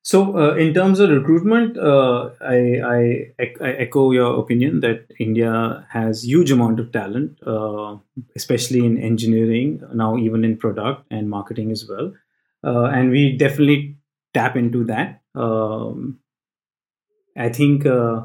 So 0.04 0.36
uh, 0.36 0.54
in 0.56 0.74
terms 0.74 0.98
of 0.98 1.10
recruitment, 1.10 1.78
uh, 1.78 2.30
I, 2.40 2.80
I, 2.84 3.44
I 3.60 3.70
echo 3.74 4.10
your 4.10 4.40
opinion 4.40 4.80
that 4.80 5.06
India 5.20 5.86
has 5.90 6.24
huge 6.24 6.50
amount 6.50 6.80
of 6.80 6.90
talent, 6.90 7.38
uh, 7.46 7.98
especially 8.34 8.84
in 8.84 8.98
engineering 8.98 9.80
now, 9.94 10.16
even 10.16 10.44
in 10.44 10.56
product 10.56 11.06
and 11.12 11.30
marketing 11.30 11.70
as 11.70 11.86
well, 11.88 12.12
uh, 12.64 12.86
and 12.86 13.10
we 13.10 13.36
definitely 13.36 13.96
tap 14.34 14.56
into 14.56 14.82
that. 14.84 15.20
Um, 15.36 16.18
I 17.36 17.48
think 17.48 17.86
uh, 17.86 18.22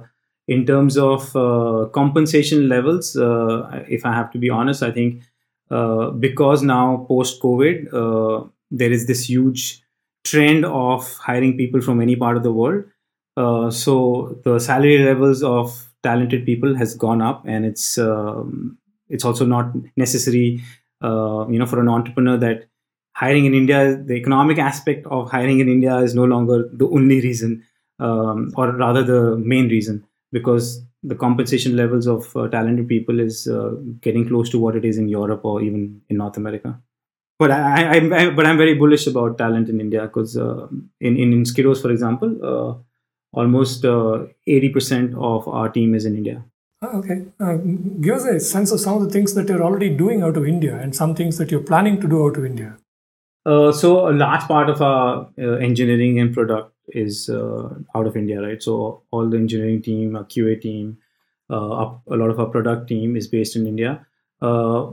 in 0.47 0.65
terms 0.65 0.97
of 0.97 1.35
uh, 1.35 1.85
compensation 1.93 2.69
levels, 2.69 3.15
if 3.15 4.05
I 4.05 4.13
have 4.13 4.31
to 4.31 4.37
be 4.37 4.49
honest, 4.49 4.83
I 4.83 4.91
think 4.91 5.23
uh, 5.69 6.11
because 6.11 6.63
now 6.63 7.05
post 7.07 7.41
COVID, 7.41 7.93
uh, 7.93 8.47
there 8.71 8.91
is 8.91 9.07
this 9.07 9.29
huge 9.29 9.81
trend 10.23 10.65
of 10.65 11.11
hiring 11.17 11.57
people 11.57 11.81
from 11.81 12.01
any 12.01 12.15
part 12.15 12.37
of 12.37 12.43
the 12.43 12.51
world. 12.51 12.85
Uh, 13.35 13.69
so 13.69 14.39
the 14.43 14.59
salary 14.59 14.99
levels 14.99 15.43
of 15.43 15.87
talented 16.03 16.45
people 16.45 16.75
has 16.75 16.95
gone 16.95 17.21
up, 17.21 17.43
and 17.45 17.65
it's 17.65 17.97
um, 17.97 18.77
it's 19.09 19.25
also 19.25 19.45
not 19.45 19.71
necessary, 19.95 20.61
uh, 21.03 21.45
you 21.49 21.59
know, 21.59 21.65
for 21.65 21.79
an 21.79 21.89
entrepreneur 21.89 22.37
that 22.37 22.65
hiring 23.13 23.45
in 23.45 23.53
India, 23.53 23.95
the 23.95 24.13
economic 24.13 24.57
aspect 24.57 25.05
of 25.07 25.29
hiring 25.29 25.59
in 25.59 25.67
India 25.67 25.97
is 25.97 26.15
no 26.15 26.23
longer 26.23 26.69
the 26.71 26.87
only 26.87 27.19
reason, 27.21 27.63
um, 27.99 28.51
or 28.55 28.71
rather 28.71 29.03
the 29.03 29.37
main 29.37 29.69
reason, 29.69 30.05
because 30.31 30.83
the 31.03 31.15
compensation 31.15 31.75
levels 31.75 32.07
of 32.07 32.35
uh, 32.35 32.47
talented 32.47 32.87
people 32.87 33.19
is 33.19 33.47
uh, 33.47 33.71
getting 34.01 34.27
close 34.27 34.49
to 34.49 34.59
what 34.59 34.75
it 34.75 34.83
is 34.83 34.97
in 34.97 35.07
Europe 35.07 35.41
or 35.43 35.61
even 35.61 36.01
in 36.09 36.17
North 36.17 36.37
America. 36.37 36.79
But 37.39 37.51
I, 37.51 37.97
I, 37.97 38.19
I 38.19 38.29
but 38.31 38.47
I'm 38.47 38.57
very 38.57 38.73
bullish 38.73 39.05
about 39.05 39.37
talent 39.37 39.69
in 39.69 39.79
India 39.79 40.01
because 40.01 40.35
uh, 40.35 40.67
in, 40.99 41.17
in 41.17 41.33
in 41.33 41.43
Skidos, 41.43 41.81
for 41.81 41.91
example, 41.91 42.35
uh, 42.43 42.73
almost 43.31 43.85
uh, 43.85 44.25
eighty 44.47 44.69
percent 44.69 45.13
of 45.15 45.47
our 45.47 45.69
team 45.69 45.93
is 45.93 46.05
in 46.05 46.15
India. 46.15 46.43
Oh, 46.81 46.99
okay, 46.99 47.25
uh, 47.39 47.57
give 48.01 48.15
us 48.15 48.25
a 48.25 48.39
sense 48.39 48.71
of 48.71 48.79
some 48.79 48.97
of 48.97 49.03
the 49.03 49.09
things 49.09 49.35
that 49.35 49.49
you're 49.49 49.63
already 49.63 49.89
doing 49.89 50.23
out 50.23 50.37
of 50.37 50.47
India 50.47 50.75
and 50.77 50.95
some 50.95 51.15
things 51.15 51.37
that 51.37 51.51
you're 51.51 51.67
planning 51.69 52.01
to 52.01 52.07
do 52.07 52.25
out 52.25 52.37
of 52.37 52.45
India. 52.45 52.77
so 53.81 53.89
a 54.09 54.13
large 54.13 54.41
part 54.47 54.69
of 54.69 54.81
our 54.81 55.29
engineering 55.67 56.19
and 56.19 56.33
product 56.33 56.76
is 56.89 57.29
uh, 57.29 57.69
out 57.95 58.07
of 58.07 58.15
India, 58.15 58.41
right? 58.41 58.61
So 58.61 59.03
all 59.11 59.29
the 59.29 59.37
engineering 59.37 59.81
team, 59.81 60.15
our 60.15 60.23
QA 60.23 60.59
team, 60.61 60.97
uh, 61.49 61.95
a 62.07 62.15
lot 62.15 62.29
of 62.29 62.39
our 62.39 62.47
product 62.47 62.87
team 62.87 63.15
is 63.15 63.27
based 63.27 63.55
in 63.55 63.67
India. 63.67 64.05
Uh, 64.41 64.91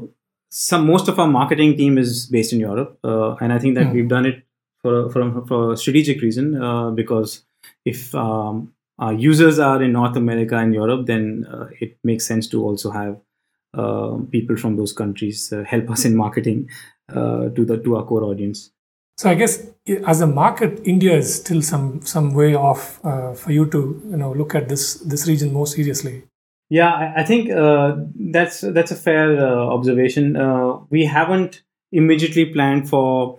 some 0.51 0.87
most 0.87 1.09
of 1.09 1.19
our 1.19 1.27
marketing 1.27 1.77
team 1.77 1.99
is 1.99 2.27
based 2.27 2.53
in 2.53 2.61
Europe, 2.61 2.99
uh, 3.03 3.35
and 3.37 3.53
I 3.53 3.59
think 3.59 3.75
that 3.75 3.89
mm. 3.89 3.93
we've 3.93 4.09
done 4.09 4.27
it 4.27 4.45
for 4.83 5.11
for, 5.11 5.45
for 5.47 5.73
a 5.73 5.77
strategic 5.77 6.23
reason 6.23 6.63
uh, 6.63 6.91
because 6.91 7.43
if 7.85 8.15
um, 8.15 8.73
our 8.99 9.13
users 9.13 9.59
are 9.59 9.83
in 9.83 9.93
North 9.93 10.17
America 10.17 10.57
and 10.57 10.73
Europe, 10.73 11.07
then 11.07 11.47
uh, 11.53 11.67
it 11.81 11.99
makes 12.05 12.27
sense 12.27 12.47
to 12.49 12.63
also 12.63 12.91
have 12.91 13.21
people 14.31 14.57
from 14.57 14.77
those 14.77 14.93
countries 14.93 15.53
help 15.67 15.91
us 15.91 16.05
in 16.05 16.15
marketing 16.15 16.71
to 17.09 17.65
the 17.67 17.77
to 17.79 17.97
our 17.97 18.05
core 18.05 18.23
audience. 18.23 18.71
So 19.17 19.31
I 19.31 19.35
guess 19.35 19.67
as 20.07 20.21
a 20.21 20.27
market, 20.27 20.81
India 20.85 21.15
is 21.17 21.37
still 21.37 21.63
some 21.63 22.03
some 22.03 22.35
way 22.35 22.55
off 22.55 23.05
uh, 23.05 23.33
for 23.35 23.53
you 23.53 23.67
to 23.67 24.03
you 24.11 24.17
know 24.17 24.33
look 24.33 24.55
at 24.55 24.69
this 24.69 24.95
this 24.95 25.29
region 25.29 25.53
more 25.53 25.67
seriously. 25.67 26.25
Yeah, 26.71 27.13
I 27.17 27.23
think 27.23 27.51
uh, 27.51 27.97
that's 28.33 28.63
that's 28.63 28.91
a 28.91 28.97
fair 28.97 29.39
uh, 29.39 29.67
observation. 29.77 30.37
Uh, 30.37 30.79
we 30.91 31.05
haven't 31.05 31.63
immediately 31.93 32.47
planned 32.47 32.89
for 32.89 33.39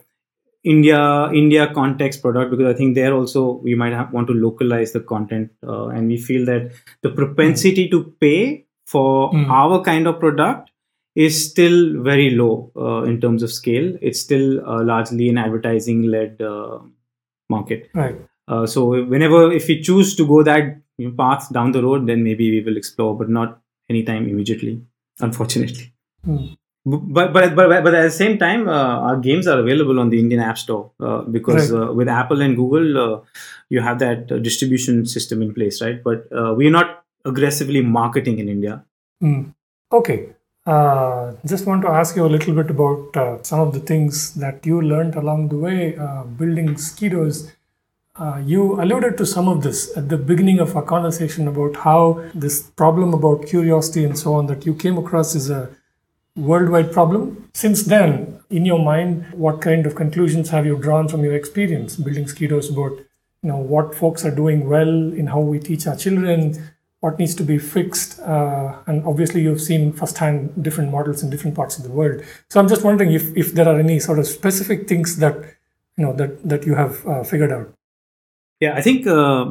India 0.64 1.30
India 1.34 1.74
context 1.74 2.22
product 2.22 2.52
because 2.52 2.74
I 2.74 2.78
think 2.78 2.96
there 2.96 3.14
also 3.14 3.60
we 3.64 3.76
might 3.76 3.94
have, 3.94 4.14
want 4.14 4.28
to 4.28 4.34
localize 4.34 4.94
the 4.94 5.02
content, 5.02 5.52
uh, 5.68 5.88
and 5.88 6.08
we 6.08 6.18
feel 6.18 6.46
that 6.46 6.72
the 7.02 7.10
propensity 7.10 7.88
mm. 7.88 7.92
to 7.92 8.16
pay 8.22 8.66
for 8.86 9.32
mm. 9.32 9.50
our 9.50 9.84
kind 9.84 10.08
of 10.08 10.20
product 10.20 10.72
is 11.16 11.50
still 11.50 12.02
very 12.04 12.32
low 12.32 12.72
uh, 12.76 13.04
in 13.04 13.22
terms 13.22 13.42
of 13.42 13.52
scale. 13.52 13.98
It's 14.02 14.20
still 14.20 14.66
uh, 14.68 14.84
largely 14.84 15.30
an 15.30 15.38
advertising 15.38 16.04
led 16.04 16.42
uh, 16.42 16.80
market. 17.50 17.90
Right. 17.94 18.18
Uh, 18.48 18.68
so 18.68 19.04
whenever 19.06 19.52
if 19.52 19.68
we 19.68 19.82
choose 19.82 20.16
to 20.18 20.28
go 20.28 20.44
that 20.44 20.82
path 21.18 21.52
down 21.52 21.72
the 21.72 21.82
road, 21.82 22.06
then 22.08 22.24
maybe 22.24 22.52
we 22.52 22.62
will 22.62 22.78
explore, 22.78 23.18
but 23.18 23.30
not 23.30 23.60
anytime 23.90 24.28
immediately, 24.28 24.82
unfortunately. 25.20 25.94
Mm. 26.28 26.58
But, 26.88 27.34
but 27.34 27.56
but 27.56 27.84
but 27.84 27.96
at 27.96 28.04
the 28.04 28.12
same 28.12 28.38
time, 28.38 28.70
uh, 28.70 29.00
our 29.00 29.18
games 29.18 29.48
are 29.48 29.60
available 29.60 30.00
on 30.00 30.12
the 30.12 30.20
Indian 30.20 30.40
App 30.42 30.60
Store 30.60 30.92
uh, 31.00 31.22
because 31.22 31.72
right. 31.72 31.96
with 31.96 32.08
Apple 32.08 32.42
and 32.42 32.56
Google, 32.56 33.26
you 33.70 33.82
have 33.82 33.98
that 34.00 34.28
distribution 34.44 35.08
system 35.08 35.42
in 35.42 35.52
place, 35.52 35.82
right? 35.82 36.04
But 36.04 36.28
we're 36.32 36.70
not 36.70 37.04
aggressively 37.24 37.82
marketing 37.82 38.38
in 38.38 38.50
India. 38.50 38.86
Mm. 39.24 39.56
Okay, 39.92 40.35
uh, 40.66 41.34
just 41.46 41.66
want 41.66 41.82
to 41.84 41.88
ask 41.90 42.16
you 42.16 42.26
a 42.26 42.28
little 42.36 42.56
bit 42.56 42.70
about 42.70 43.16
uh, 43.16 43.44
some 43.44 43.60
of 43.60 43.74
the 43.74 43.80
things 43.80 44.34
that 44.34 44.66
you 44.66 44.82
learned 44.82 45.16
along 45.16 45.50
the 45.50 45.58
way 45.58 45.96
uh, 45.98 46.24
building 46.24 46.70
Skidos. 46.76 47.52
Uh, 48.16 48.42
you 48.44 48.82
alluded 48.82 49.18
to 49.18 49.26
some 49.26 49.48
of 49.48 49.62
this 49.62 49.96
at 49.98 50.10
the 50.10 50.18
beginning 50.18 50.60
of 50.60 50.76
our 50.76 50.82
conversation 50.82 51.48
about 51.48 51.76
how 51.76 52.24
this 52.34 52.64
problem 52.64 53.14
about 53.14 53.46
curiosity 53.46 54.06
and 54.06 54.18
so 54.18 54.34
on 54.34 54.48
that 54.48 54.66
you 54.66 54.74
came 54.74 54.98
across 54.98 55.36
is 55.36 55.50
a 55.50 55.70
worldwide 56.36 56.92
problem. 56.92 57.50
Since 57.54 57.84
then, 57.84 58.40
in 58.50 58.66
your 58.66 58.80
mind, 58.80 59.26
what 59.34 59.62
kind 59.62 59.86
of 59.86 59.96
conclusions 59.96 60.50
have 60.50 60.66
you 60.66 60.78
drawn 60.78 61.08
from 61.08 61.24
your 61.24 61.36
experience 61.36 61.96
building 61.96 62.26
Skidos 62.26 62.72
about 62.72 62.98
you 63.44 63.50
know 63.52 63.58
what 63.58 63.94
folks 63.94 64.26
are 64.26 64.34
doing 64.34 64.68
well 64.68 65.14
in 65.14 65.28
how 65.28 65.40
we 65.40 65.60
teach 65.60 65.86
our 65.86 65.96
children, 65.96 66.58
what 67.06 67.20
needs 67.20 67.36
to 67.36 67.44
be 67.44 67.60
fixed. 67.60 68.20
Uh, 68.20 68.76
and 68.88 69.06
obviously, 69.06 69.42
you've 69.44 69.62
seen 69.62 69.94
firsthand 69.94 70.52
different 70.62 70.92
models 70.92 71.22
in 71.22 71.30
different 71.30 71.56
parts 71.56 71.78
of 71.78 71.84
the 71.84 71.92
world. 71.92 72.24
So 72.50 72.60
I'm 72.60 72.68
just 72.68 72.84
wondering 72.84 73.14
if, 73.14 73.26
if 73.38 73.54
there 73.54 73.70
are 73.70 73.80
any 73.80 74.00
sort 74.00 74.18
of 74.18 74.26
specific 74.26 74.88
things 74.88 75.18
that 75.18 75.36
you 75.98 76.06
know 76.06 76.14
that 76.14 76.44
that 76.50 76.66
you 76.66 76.74
have 76.74 77.06
uh, 77.08 77.24
figured 77.24 77.52
out. 77.52 77.72
Yeah, 78.60 78.74
I 78.76 78.82
think 78.82 79.06
uh, 79.06 79.46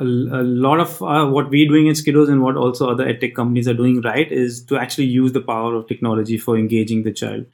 a, 0.00 0.04
a, 0.04 0.44
lot 0.68 0.80
of 0.80 1.02
uh, 1.02 1.26
what 1.26 1.50
we're 1.50 1.68
doing 1.68 1.86
in 1.88 1.94
Skidos 1.94 2.28
and 2.28 2.42
what 2.42 2.56
also 2.56 2.88
other 2.88 3.04
edtech 3.04 3.34
companies 3.34 3.68
are 3.68 3.74
doing 3.74 4.00
right 4.00 4.32
is 4.32 4.64
to 4.66 4.78
actually 4.78 5.08
use 5.16 5.32
the 5.32 5.42
power 5.42 5.74
of 5.74 5.86
technology 5.86 6.38
for 6.38 6.56
engaging 6.56 7.02
the 7.02 7.12
child, 7.12 7.44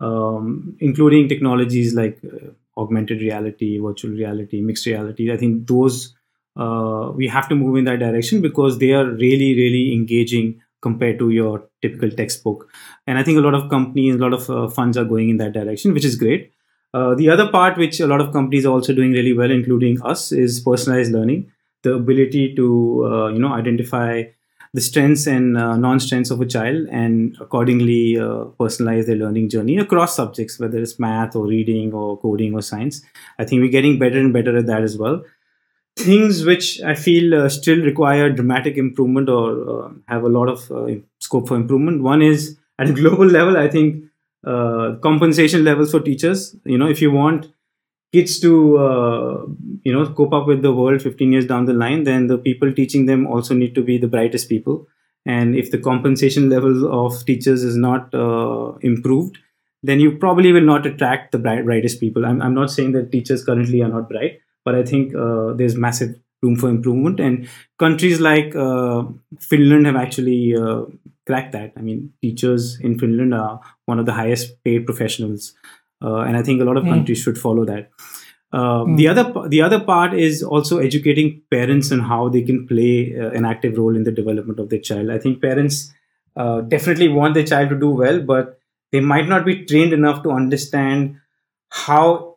um, 0.00 0.76
including 0.80 1.28
technologies 1.28 1.94
like 1.94 2.18
uh, 2.24 2.80
augmented 2.80 3.20
reality, 3.20 3.78
virtual 3.78 4.12
reality, 4.12 4.62
mixed 4.62 4.86
reality. 4.86 5.30
I 5.30 5.36
think 5.36 5.66
those 5.66 6.14
uh, 6.60 7.10
we 7.16 7.26
have 7.26 7.48
to 7.48 7.54
move 7.54 7.76
in 7.76 7.84
that 7.84 7.98
direction 7.98 8.40
because 8.40 8.78
they 8.78 8.92
are 8.92 9.06
really 9.06 9.54
really 9.60 9.92
engaging 9.94 10.60
compared 10.82 11.18
to 11.18 11.30
your 11.30 11.68
typical 11.82 12.10
textbook. 12.10 12.68
And 13.06 13.18
i 13.18 13.22
think 13.22 13.38
a 13.38 13.42
lot 13.48 13.54
of 13.54 13.68
companies 13.70 14.14
a 14.14 14.18
lot 14.18 14.34
of 14.38 14.48
uh, 14.50 14.68
funds 14.68 14.96
are 14.96 15.04
going 15.04 15.30
in 15.30 15.38
that 15.38 15.52
direction 15.52 15.94
which 15.94 16.04
is 16.04 16.16
great. 16.16 16.52
Uh, 16.92 17.14
the 17.14 17.30
other 17.30 17.48
part 17.48 17.78
which 17.78 18.00
a 18.00 18.06
lot 18.06 18.20
of 18.20 18.32
companies 18.32 18.66
are 18.66 18.72
also 18.72 18.92
doing 18.92 19.12
really 19.12 19.32
well 19.32 19.50
including 19.50 20.02
us 20.02 20.32
is 20.32 20.60
personalized 20.60 21.12
learning. 21.12 21.50
The 21.82 21.94
ability 21.94 22.54
to 22.56 22.66
uh, 23.10 23.28
you 23.28 23.38
know 23.38 23.52
identify 23.54 24.24
the 24.72 24.80
strengths 24.80 25.26
and 25.26 25.56
uh, 25.56 25.76
non-strengths 25.76 26.30
of 26.30 26.40
a 26.40 26.46
child 26.46 26.86
and 26.90 27.36
accordingly 27.40 28.16
uh, 28.16 28.44
personalize 28.60 29.06
their 29.06 29.16
learning 29.16 29.48
journey 29.48 29.78
across 29.78 30.14
subjects 30.14 30.60
whether 30.60 30.78
it's 30.78 30.98
math 31.00 31.34
or 31.34 31.46
reading 31.46 31.92
or 31.92 32.16
coding 32.20 32.54
or 32.54 32.62
science. 32.62 33.02
I 33.38 33.44
think 33.44 33.62
we're 33.62 33.76
getting 33.78 33.98
better 33.98 34.18
and 34.18 34.32
better 34.32 34.56
at 34.56 34.66
that 34.66 34.82
as 34.82 34.96
well 34.96 35.22
things 36.00 36.44
which 36.44 36.80
I 36.82 36.94
feel 36.94 37.34
uh, 37.34 37.48
still 37.48 37.80
require 37.82 38.30
dramatic 38.30 38.76
improvement 38.76 39.28
or 39.28 39.86
uh, 39.86 39.90
have 40.08 40.24
a 40.24 40.28
lot 40.28 40.48
of 40.48 40.70
uh, 40.70 40.94
scope 41.18 41.48
for 41.48 41.56
improvement. 41.56 42.02
One 42.02 42.22
is 42.22 42.58
at 42.78 42.90
a 42.90 42.92
global 42.92 43.26
level, 43.38 43.56
I 43.56 43.68
think 43.68 44.04
compensation 44.44 45.64
levels 45.64 45.90
for 45.90 46.00
teachers. 46.00 46.56
You 46.64 46.78
know, 46.78 46.88
if 46.88 47.02
you 47.02 47.10
want 47.10 47.52
kids 48.12 48.40
to 48.40 48.78
uh, 48.78 49.46
you 49.84 49.92
know 49.92 50.06
cope 50.12 50.32
up 50.32 50.46
with 50.46 50.62
the 50.62 50.72
world 50.72 51.02
15 51.02 51.32
years 51.32 51.46
down 51.46 51.66
the 51.66 51.72
line, 51.72 52.04
then 52.04 52.26
the 52.26 52.38
people 52.38 52.72
teaching 52.72 53.06
them 53.06 53.26
also 53.26 53.54
need 53.54 53.74
to 53.74 53.82
be 53.82 53.98
the 53.98 54.08
brightest 54.08 54.48
people. 54.48 54.86
And 55.26 55.54
if 55.54 55.70
the 55.70 55.78
compensation 55.78 56.48
level 56.48 56.90
of 56.90 57.24
teachers 57.26 57.62
is 57.62 57.76
not 57.76 58.14
uh, 58.14 58.72
improved, 58.80 59.38
then 59.82 60.00
you 60.00 60.16
probably 60.16 60.52
will 60.52 60.62
not 60.62 60.86
attract 60.86 61.32
the 61.32 61.38
brightest 61.38 62.00
people. 62.00 62.24
I'm, 62.24 62.40
I'm 62.40 62.54
not 62.54 62.70
saying 62.70 62.92
that 62.92 63.12
teachers 63.12 63.44
currently 63.44 63.82
are 63.82 63.88
not 63.88 64.08
bright 64.08 64.40
but 64.64 64.74
I 64.74 64.82
think 64.82 65.14
uh, 65.14 65.52
there's 65.52 65.74
massive 65.74 66.18
room 66.42 66.56
for 66.56 66.68
improvement. 66.68 67.20
And 67.20 67.48
countries 67.78 68.20
like 68.20 68.54
uh, 68.54 69.04
Finland 69.38 69.86
have 69.86 69.96
actually 69.96 70.56
uh, 70.56 70.84
cracked 71.26 71.52
that. 71.52 71.72
I 71.76 71.80
mean, 71.80 72.12
teachers 72.22 72.78
in 72.80 72.98
Finland 72.98 73.34
are 73.34 73.60
one 73.86 73.98
of 73.98 74.06
the 74.06 74.12
highest 74.12 74.62
paid 74.64 74.86
professionals, 74.86 75.54
uh, 76.02 76.20
and 76.20 76.36
I 76.36 76.42
think 76.42 76.60
a 76.60 76.64
lot 76.64 76.76
of 76.76 76.84
mm. 76.84 76.90
countries 76.90 77.22
should 77.22 77.38
follow 77.38 77.64
that. 77.66 77.90
Mm. 78.52 78.96
The 78.96 79.08
other 79.08 79.48
the 79.48 79.62
other 79.62 79.80
part 79.80 80.14
is 80.14 80.42
also 80.42 80.78
educating 80.78 81.42
parents 81.50 81.92
on 81.92 82.00
how 82.00 82.28
they 82.28 82.42
can 82.42 82.66
play 82.66 83.16
uh, 83.16 83.30
an 83.30 83.44
active 83.44 83.78
role 83.78 83.94
in 83.94 84.04
the 84.04 84.12
development 84.12 84.58
of 84.58 84.70
their 84.70 84.80
child. 84.80 85.10
I 85.10 85.18
think 85.18 85.40
parents 85.40 85.92
uh, 86.36 86.62
definitely 86.62 87.08
want 87.08 87.34
their 87.34 87.44
child 87.44 87.68
to 87.70 87.78
do 87.78 87.90
well, 87.90 88.20
but 88.20 88.58
they 88.92 89.00
might 89.00 89.28
not 89.28 89.44
be 89.44 89.64
trained 89.64 89.92
enough 89.92 90.22
to 90.24 90.30
understand 90.32 91.20
how 91.68 92.29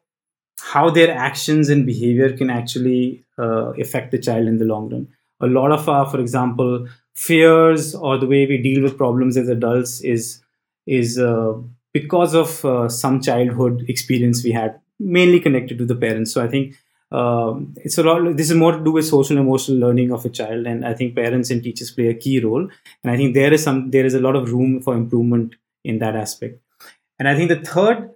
how 0.74 0.90
their 0.90 1.12
actions 1.12 1.70
and 1.70 1.86
behavior 1.86 2.30
can 2.36 2.50
actually 2.50 3.24
uh, 3.38 3.74
affect 3.84 4.12
the 4.12 4.18
child 4.28 4.48
in 4.48 4.58
the 4.58 4.66
long 4.66 4.90
run. 4.90 5.08
A 5.42 5.48
lot 5.48 5.72
of 5.72 5.88
our, 5.88 6.06
for 6.10 6.20
example, 6.20 6.88
fears 7.14 7.94
or 7.96 8.18
the 8.18 8.26
way 8.34 8.46
we 8.46 8.58
deal 8.58 8.82
with 8.82 8.98
problems 8.98 9.38
as 9.38 9.50
adults 9.50 10.02
is 10.02 10.42
is 10.86 11.20
uh, 11.20 11.54
because 11.94 12.34
of 12.34 12.66
uh, 12.66 12.90
some 12.90 13.22
childhood 13.22 13.86
experience 13.88 14.44
we 14.44 14.52
had, 14.52 14.80
mainly 15.00 15.40
connected 15.40 15.78
to 15.78 15.86
the 15.86 15.96
parents. 15.96 16.34
So 16.34 16.44
I 16.44 16.48
think 16.48 16.76
um, 17.12 17.74
it's 17.78 18.00
a 18.00 18.04
lot. 18.04 18.36
This 18.38 18.50
is 18.50 18.58
more 18.64 18.72
to 18.72 18.84
do 18.84 18.94
with 18.98 19.06
social 19.06 19.38
emotional 19.38 19.78
learning 19.86 20.12
of 20.12 20.26
a 20.26 20.30
child, 20.40 20.66
and 20.66 20.88
I 20.92 20.94
think 20.96 21.16
parents 21.16 21.52
and 21.52 21.62
teachers 21.62 21.92
play 21.92 22.08
a 22.08 22.20
key 22.26 22.40
role. 22.40 22.68
And 23.04 23.12
I 23.12 23.16
think 23.16 23.36
there 23.36 23.54
is 23.54 23.64
some 23.64 23.92
there 23.92 24.08
is 24.12 24.16
a 24.16 24.26
lot 24.28 24.36
of 24.42 24.52
room 24.52 24.82
for 24.82 24.96
improvement 24.96 25.56
in 25.84 26.00
that 26.00 26.16
aspect. 26.26 26.60
And 27.20 27.28
I 27.28 27.36
think 27.36 27.50
the 27.50 27.62
third 27.74 28.10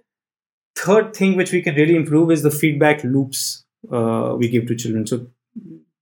third 0.78 1.14
thing 1.14 1.36
which 1.36 1.52
we 1.52 1.62
can 1.62 1.74
really 1.74 1.96
improve 1.96 2.30
is 2.30 2.42
the 2.42 2.50
feedback 2.50 3.02
loops 3.04 3.64
uh, 3.92 4.34
we 4.38 4.48
give 4.48 4.66
to 4.66 4.76
children. 4.76 5.06
So 5.06 5.26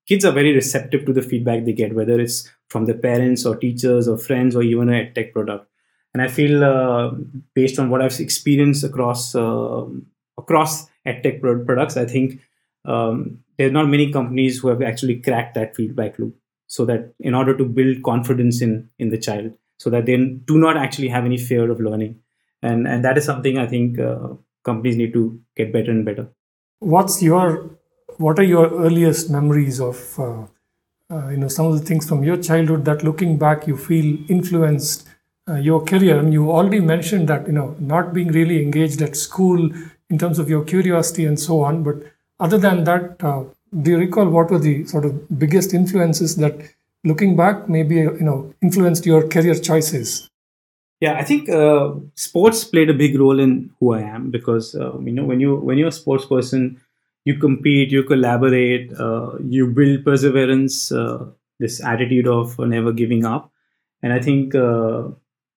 kids 0.06 0.24
are 0.24 0.32
very 0.32 0.52
receptive 0.54 1.06
to 1.06 1.12
the 1.12 1.22
feedback 1.22 1.64
they 1.64 1.72
get, 1.72 1.94
whether 1.94 2.20
it's 2.20 2.50
from 2.68 2.86
their 2.86 2.98
parents 2.98 3.46
or 3.46 3.56
teachers 3.56 4.08
or 4.08 4.18
friends 4.18 4.56
or 4.56 4.62
even 4.62 4.88
a 4.88 5.10
tech 5.12 5.32
product. 5.32 5.68
And 6.12 6.22
I 6.22 6.28
feel, 6.28 6.64
uh, 6.64 7.10
based 7.54 7.78
on 7.78 7.90
what 7.90 8.00
I've 8.02 8.18
experienced 8.20 8.84
across 8.84 9.34
uh, 9.34 9.84
across 10.38 10.86
edtech 11.06 11.40
products, 11.40 11.96
I 11.96 12.06
think 12.06 12.40
um, 12.84 13.40
there 13.58 13.68
are 13.68 13.72
not 13.72 13.88
many 13.88 14.12
companies 14.12 14.58
who 14.58 14.68
have 14.68 14.82
actually 14.82 15.20
cracked 15.20 15.54
that 15.54 15.76
feedback 15.76 16.18
loop. 16.18 16.36
So 16.68 16.84
that 16.86 17.14
in 17.20 17.34
order 17.34 17.56
to 17.56 17.64
build 17.64 18.02
confidence 18.02 18.62
in 18.62 18.88
in 18.98 19.10
the 19.10 19.18
child, 19.18 19.52
so 19.78 19.90
that 19.90 20.06
they 20.06 20.16
do 20.16 20.58
not 20.58 20.76
actually 20.76 21.08
have 21.08 21.24
any 21.24 21.36
fear 21.36 21.70
of 21.70 21.80
learning, 21.80 22.16
and 22.62 22.88
and 22.88 23.04
that 23.04 23.18
is 23.18 23.24
something 23.24 23.58
I 23.58 23.66
think 23.66 24.00
uh, 24.00 24.30
companies 24.68 24.96
need 24.96 25.12
to 25.14 25.24
get 25.56 25.72
better 25.72 25.90
and 25.90 26.04
better. 26.04 26.28
What's 26.80 27.22
your 27.22 27.70
what 28.18 28.38
are 28.38 28.48
your 28.50 28.68
earliest 28.86 29.30
memories 29.30 29.80
of 29.80 29.98
uh, 30.18 30.46
uh, 31.10 31.28
you 31.30 31.38
know 31.38 31.48
some 31.48 31.66
of 31.66 31.78
the 31.78 31.84
things 31.84 32.08
from 32.08 32.24
your 32.24 32.36
childhood 32.36 32.84
that 32.86 33.04
looking 33.10 33.36
back 33.38 33.66
you 33.66 33.76
feel 33.76 34.18
influenced 34.38 35.08
uh, 35.48 35.54
your 35.54 35.82
career? 35.84 36.18
And 36.18 36.32
you 36.32 36.50
already 36.50 36.80
mentioned 36.80 37.28
that 37.28 37.46
you 37.46 37.52
know 37.52 37.74
not 37.80 38.12
being 38.12 38.28
really 38.28 38.62
engaged 38.62 39.02
at 39.02 39.16
school 39.16 39.70
in 40.10 40.18
terms 40.18 40.38
of 40.38 40.48
your 40.48 40.64
curiosity 40.64 41.26
and 41.26 41.40
so 41.48 41.62
on. 41.62 41.82
But 41.82 41.96
other 42.38 42.58
than 42.58 42.84
that 42.84 43.24
uh, 43.24 43.44
do 43.82 43.90
you 43.92 43.98
recall 43.98 44.28
what 44.28 44.50
were 44.50 44.58
the 44.58 44.86
sort 44.86 45.04
of 45.04 45.38
biggest 45.38 45.74
influences 45.74 46.36
that 46.36 46.54
looking 47.04 47.36
back 47.36 47.68
maybe 47.68 47.96
you 47.96 48.26
know 48.28 48.54
influenced 48.62 49.06
your 49.06 49.26
career 49.28 49.54
choices 49.54 50.30
yeah, 51.00 51.14
I 51.18 51.24
think 51.24 51.48
uh, 51.48 51.92
sports 52.14 52.64
played 52.64 52.88
a 52.90 52.94
big 52.94 53.18
role 53.18 53.38
in 53.38 53.70
who 53.78 53.92
I 53.94 54.00
am 54.00 54.30
because 54.30 54.74
uh, 54.74 54.98
you 55.00 55.12
know 55.12 55.24
when 55.24 55.40
you 55.40 55.56
when 55.56 55.78
you're 55.78 55.88
a 55.88 55.92
sports 55.92 56.24
person, 56.24 56.80
you 57.24 57.38
compete, 57.38 57.90
you 57.90 58.02
collaborate, 58.02 58.92
uh, 58.98 59.32
you 59.44 59.66
build 59.66 60.04
perseverance, 60.04 60.90
uh, 60.92 61.26
this 61.58 61.82
attitude 61.84 62.26
of 62.26 62.58
never 62.58 62.92
giving 62.92 63.24
up, 63.24 63.52
and 64.02 64.12
I 64.12 64.20
think 64.20 64.54
uh, 64.54 65.08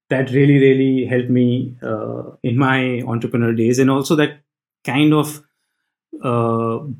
that 0.09 0.29
really 0.31 0.59
really 0.59 1.05
helped 1.05 1.29
me 1.29 1.75
uh, 1.81 2.23
in 2.43 2.57
my 2.57 3.01
entrepreneurial 3.05 3.57
days, 3.57 3.79
and 3.79 3.89
also 3.89 4.15
that 4.17 4.39
kind 4.83 5.13
of 5.13 5.41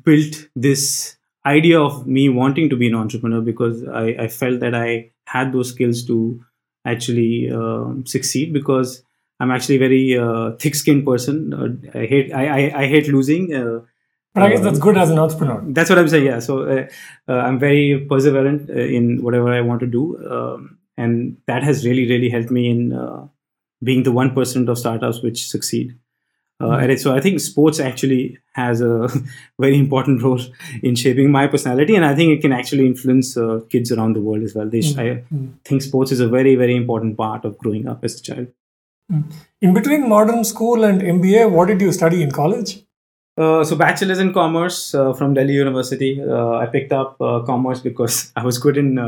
built 0.04 0.48
this 0.56 1.16
idea 1.46 1.80
of 1.80 2.06
me 2.06 2.28
wanting 2.28 2.68
to 2.68 2.76
be 2.76 2.86
an 2.86 2.94
entrepreneur 2.94 3.40
because 3.40 3.86
I, 3.88 4.08
I 4.24 4.28
felt 4.28 4.60
that 4.60 4.74
I 4.74 5.10
had 5.24 5.52
those 5.52 5.70
skills 5.70 6.04
to 6.06 6.44
actually 6.84 7.50
uh, 7.50 7.86
succeed 8.04 8.52
because 8.52 9.02
I'm 9.38 9.50
actually 9.50 9.76
a 9.76 9.78
very 9.78 10.18
uh, 10.18 10.52
thick-skinned 10.52 11.04
person. 11.04 11.54
Uh, 11.54 11.98
I 11.98 12.06
hate 12.06 12.32
I, 12.32 12.46
I, 12.46 12.82
I 12.82 12.86
hate 12.86 13.08
losing. 13.08 13.54
Uh, 13.54 13.80
but 14.34 14.44
I 14.44 14.50
guess 14.50 14.60
that's 14.60 14.78
good 14.78 14.96
as 14.96 15.10
an 15.10 15.18
entrepreneur. 15.18 15.62
That's 15.68 15.90
what 15.90 15.98
I'm 15.98 16.08
saying. 16.08 16.26
Yeah. 16.26 16.38
So 16.38 16.62
uh, 16.62 17.32
I'm 17.32 17.58
very 17.58 18.06
perseverant 18.08 18.70
in 18.70 19.22
whatever 19.22 19.52
I 19.52 19.60
want 19.60 19.80
to 19.80 19.86
do, 19.86 20.16
um, 20.30 20.78
and 20.96 21.36
that 21.46 21.64
has 21.64 21.84
really 21.84 22.08
really 22.08 22.28
helped 22.28 22.50
me 22.50 22.70
in 22.70 23.28
being 23.82 24.04
the 24.04 24.12
one 24.12 24.32
percent 24.32 24.68
of 24.68 24.78
startups 24.78 25.20
which 25.20 25.48
succeed. 25.48 25.98
Uh, 26.60 26.72
and 26.72 27.00
so 27.00 27.14
I 27.14 27.20
think 27.20 27.40
sports 27.40 27.80
actually 27.80 28.38
has 28.52 28.80
a 28.80 29.08
very 29.58 29.78
important 29.78 30.22
role 30.22 30.40
in 30.82 30.94
shaping 30.94 31.30
my 31.30 31.46
personality, 31.46 31.96
and 31.96 32.04
I 32.04 32.14
think 32.14 32.36
it 32.36 32.42
can 32.42 32.52
actually 32.52 32.86
influence 32.86 33.36
uh, 33.36 33.60
kids 33.70 33.90
around 33.90 34.14
the 34.14 34.20
world 34.20 34.42
as 34.42 34.54
well. 34.54 34.68
They, 34.68 34.80
mm-hmm. 34.80 35.00
I 35.00 35.34
mm. 35.34 35.52
think 35.64 35.82
sports 35.82 36.12
is 36.12 36.20
a 36.20 36.28
very, 36.28 36.56
very 36.56 36.76
important 36.76 37.16
part 37.16 37.44
of 37.44 37.56
growing 37.58 37.88
up 37.88 38.04
as 38.04 38.20
a 38.20 38.22
child. 38.22 38.48
Mm. 39.10 39.32
In 39.62 39.74
between 39.74 40.08
modern 40.08 40.44
school 40.44 40.84
and 40.84 41.00
MBA, 41.00 41.50
what 41.50 41.68
did 41.68 41.80
you 41.80 41.92
study 41.92 42.22
in 42.22 42.30
college? 42.30 42.82
Uh, 43.36 43.64
so 43.64 43.74
bachelor's 43.74 44.18
in 44.18 44.32
commerce 44.34 44.94
uh, 44.94 45.14
from 45.14 45.32
Delhi 45.32 45.54
University. 45.54 46.22
Uh, 46.22 46.56
I 46.56 46.66
picked 46.66 46.92
up 46.92 47.16
uh, 47.20 47.40
commerce 47.40 47.80
because 47.80 48.32
I 48.36 48.44
was 48.44 48.58
good 48.58 48.76
in 48.76 48.98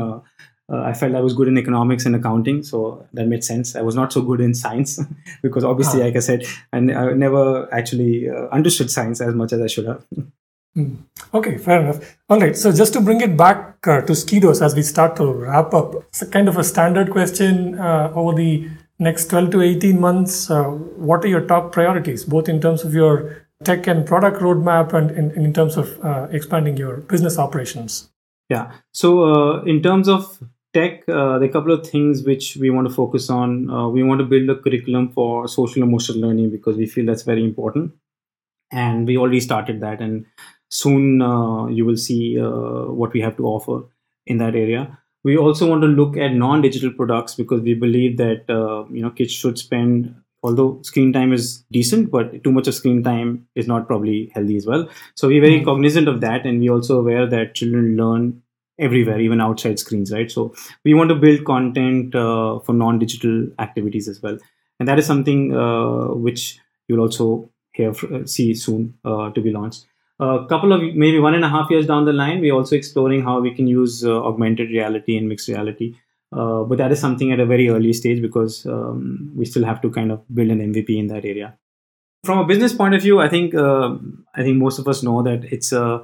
uh, 0.73 0.81
I 0.81 0.93
felt 0.93 1.13
I 1.13 1.21
was 1.21 1.33
good 1.33 1.47
in 1.47 1.57
economics 1.57 2.05
and 2.05 2.15
accounting, 2.15 2.63
so 2.63 3.05
that 3.13 3.27
made 3.27 3.43
sense. 3.43 3.75
I 3.75 3.81
was 3.81 3.95
not 3.95 4.11
so 4.11 4.21
good 4.21 4.41
in 4.41 4.53
science 4.55 4.99
because 5.43 5.63
obviously, 5.63 6.01
ah. 6.01 6.05
like 6.05 6.15
I 6.15 6.19
said, 6.19 6.45
I, 6.71 6.77
n- 6.77 6.95
I 6.95 7.13
never 7.13 7.71
actually 7.73 8.29
uh, 8.29 8.47
understood 8.47 8.89
science 8.89 9.21
as 9.21 9.35
much 9.35 9.53
as 9.53 9.61
I 9.61 9.67
should 9.67 9.85
have. 9.85 10.05
Mm. 10.75 11.03
Okay, 11.35 11.59
fair 11.59 11.81
enough. 11.81 12.17
All 12.29 12.39
right, 12.39 12.57
so 12.57 12.71
just 12.71 12.93
to 12.93 12.99
bring 12.99 13.21
it 13.21 13.37
back 13.37 13.85
uh, 13.85 14.01
to 14.01 14.13
Skidos 14.13 14.59
as 14.59 14.73
we 14.73 14.81
start 14.81 15.15
to 15.17 15.31
wrap 15.31 15.71
up, 15.71 15.93
it's 16.07 16.25
kind 16.29 16.49
of 16.49 16.57
a 16.57 16.63
standard 16.63 17.11
question 17.11 17.77
uh, 17.77 18.11
over 18.15 18.35
the 18.35 18.67
next 18.97 19.27
12 19.27 19.51
to 19.51 19.61
18 19.61 20.01
months. 20.01 20.49
Uh, 20.49 20.63
what 20.63 21.23
are 21.23 21.27
your 21.27 21.41
top 21.41 21.71
priorities, 21.73 22.25
both 22.25 22.49
in 22.49 22.59
terms 22.59 22.83
of 22.83 22.95
your 22.95 23.45
tech 23.63 23.85
and 23.85 24.07
product 24.07 24.41
roadmap 24.41 24.93
and 24.93 25.11
in, 25.11 25.29
in 25.31 25.53
terms 25.53 25.77
of 25.77 26.03
uh, 26.03 26.27
expanding 26.31 26.75
your 26.75 26.97
business 27.01 27.37
operations? 27.37 28.09
Yeah. 28.49 28.71
So, 28.91 29.25
uh, 29.25 29.61
in 29.65 29.83
terms 29.83 30.09
of 30.09 30.39
tech, 30.73 31.07
uh, 31.07 31.37
there 31.37 31.41
are 31.41 31.43
a 31.43 31.49
couple 31.49 31.71
of 31.71 31.87
things 31.87 32.23
which 32.23 32.57
we 32.57 32.69
want 32.69 32.87
to 32.87 32.93
focus 32.93 33.29
on. 33.29 33.69
Uh, 33.69 33.87
we 33.87 34.03
want 34.03 34.19
to 34.19 34.25
build 34.25 34.49
a 34.49 34.55
curriculum 34.55 35.09
for 35.09 35.47
social 35.47 35.83
emotional 35.83 36.19
learning 36.19 36.49
because 36.49 36.75
we 36.77 36.85
feel 36.85 37.05
that's 37.05 37.23
very 37.23 37.43
important. 37.43 37.93
And 38.71 39.05
we 39.05 39.17
already 39.17 39.39
started 39.39 39.81
that, 39.81 40.01
and 40.01 40.25
soon 40.69 41.21
uh, 41.21 41.67
you 41.67 41.85
will 41.85 41.97
see 41.97 42.39
uh, 42.39 42.91
what 42.91 43.13
we 43.13 43.21
have 43.21 43.37
to 43.37 43.45
offer 43.45 43.85
in 44.25 44.39
that 44.39 44.55
area. 44.55 44.97
We 45.23 45.37
also 45.37 45.69
want 45.69 45.83
to 45.83 45.87
look 45.87 46.17
at 46.17 46.33
non-digital 46.33 46.91
products 46.93 47.35
because 47.35 47.61
we 47.61 47.75
believe 47.75 48.17
that 48.17 48.49
uh, 48.49 48.85
you 48.91 49.03
know 49.03 49.11
kids 49.11 49.31
should 49.31 49.59
spend 49.59 50.15
although 50.43 50.81
screen 50.81 51.13
time 51.13 51.31
is 51.33 51.63
decent, 51.71 52.11
but 52.11 52.43
too 52.43 52.51
much 52.51 52.67
of 52.67 52.75
screen 52.75 53.01
time 53.01 53.47
is 53.55 53.67
not 53.67 53.87
probably 53.87 54.29
healthy 54.33 54.57
as 54.57 54.65
well. 54.65 54.89
So 55.15 55.27
we're 55.27 55.41
very 55.41 55.57
mm-hmm. 55.57 55.65
cognizant 55.65 56.07
of 56.07 56.21
that, 56.21 56.45
and 56.45 56.59
we're 56.59 56.73
also 56.73 56.99
aware 56.99 57.25
that 57.25 57.55
children 57.55 57.95
learn 57.95 58.42
everywhere, 58.79 59.19
even 59.19 59.41
outside 59.41 59.79
screens, 59.79 60.11
right? 60.11 60.31
So 60.31 60.53
we 60.83 60.93
want 60.93 61.09
to 61.09 61.15
build 61.15 61.45
content 61.45 62.15
uh, 62.15 62.59
for 62.59 62.73
non-digital 62.73 63.47
activities 63.59 64.07
as 64.07 64.21
well, 64.21 64.37
and 64.79 64.87
that 64.87 64.99
is 64.99 65.05
something 65.05 65.55
uh, 65.55 66.13
which 66.13 66.59
you'll 66.87 67.01
also 67.01 67.49
hear 67.73 67.91
uh, 67.91 68.25
see 68.25 68.53
soon 68.55 68.93
uh, 69.05 69.29
to 69.31 69.41
be 69.41 69.51
launched. 69.51 69.85
A 70.19 70.45
couple 70.47 70.71
of 70.71 70.81
maybe 70.95 71.19
one 71.19 71.33
and 71.33 71.43
a 71.43 71.49
half 71.49 71.69
years 71.69 71.85
down 71.85 72.05
the 72.05 72.13
line, 72.13 72.39
we're 72.39 72.53
also 72.53 72.75
exploring 72.75 73.23
how 73.23 73.41
we 73.41 73.53
can 73.53 73.67
use 73.67 74.05
uh, 74.05 74.23
augmented 74.23 74.69
reality 74.69 75.17
and 75.17 75.27
mixed 75.27 75.49
reality. 75.49 75.95
Uh, 76.31 76.63
but 76.63 76.77
that 76.77 76.91
is 76.91 76.99
something 76.99 77.31
at 77.31 77.39
a 77.39 77.45
very 77.45 77.69
early 77.69 77.93
stage 77.93 78.21
because 78.21 78.65
um, 78.65 79.31
we 79.35 79.45
still 79.45 79.63
have 79.63 79.81
to 79.81 79.89
kind 79.89 80.11
of 80.11 80.23
build 80.33 80.49
an 80.49 80.59
MVP 80.59 80.97
in 80.97 81.07
that 81.07 81.25
area. 81.25 81.55
From 82.23 82.39
a 82.39 82.45
business 82.45 82.73
point 82.73 82.95
of 82.95 83.01
view, 83.01 83.19
I 83.19 83.27
think 83.27 83.53
I 83.53 84.43
think 84.43 84.57
most 84.57 84.79
of 84.79 84.87
us 84.87 85.03
know 85.03 85.21
that 85.23 85.43
it's 85.51 85.73
a 85.73 86.03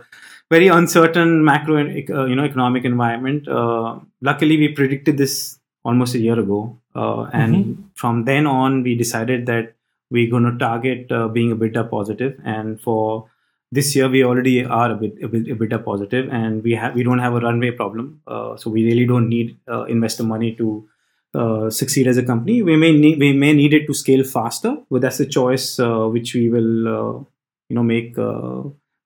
very 0.49 0.67
uncertain 0.67 1.43
macro 1.43 1.77
uh, 1.77 2.25
you 2.25 2.35
know 2.35 2.43
economic 2.43 2.85
environment. 2.85 3.47
Uh, 3.47 3.99
luckily, 4.21 4.57
we 4.57 4.69
predicted 4.69 5.17
this 5.17 5.59
almost 5.83 6.15
a 6.15 6.19
year 6.19 6.39
ago, 6.39 6.77
uh, 6.95 7.23
and 7.33 7.55
mm-hmm. 7.55 7.81
from 7.95 8.25
then 8.25 8.47
on, 8.47 8.83
we 8.83 8.95
decided 8.95 9.45
that 9.45 9.73
we're 10.09 10.29
going 10.29 10.43
to 10.43 10.57
target 10.57 11.07
being 11.07 11.21
uh, 11.21 11.27
being 11.27 11.57
EBITDA 11.57 11.89
positive, 11.89 12.39
and 12.43 12.81
for 12.81 13.29
this 13.71 13.95
year 13.95 14.09
we 14.09 14.23
already 14.23 14.65
are 14.65 14.91
a 14.91 14.95
bit 14.95 15.13
a 15.23 15.27
bit 15.27 15.45
EBITDA 15.45 15.83
positive, 15.85 16.29
and 16.31 16.63
we 16.63 16.73
have 16.73 16.95
we 16.95 17.03
don't 17.03 17.19
have 17.19 17.33
a 17.33 17.39
runway 17.39 17.71
problem, 17.71 18.21
uh, 18.27 18.57
so 18.57 18.69
we 18.69 18.83
really 18.83 19.05
don't 19.05 19.29
need 19.29 19.57
uh, 19.71 19.83
investor 19.97 20.23
money 20.35 20.55
to. 20.61 20.71
succeed 21.77 22.07
as 22.09 22.19
a 22.19 22.21
company, 22.27 22.53
we 22.67 22.75
may 22.83 22.87
need 23.01 23.19
we 23.23 23.27
may 23.41 23.49
need 23.57 23.73
it 23.77 23.83
to 23.87 23.95
scale 23.97 24.23
faster, 24.29 24.69
but 24.93 25.03
that's 25.03 25.19
a 25.23 25.27
choice 25.33 25.65
which 26.13 26.31
we 26.37 26.45
will 26.53 26.71
you 27.73 27.75
know 27.77 27.83
make 27.89 28.17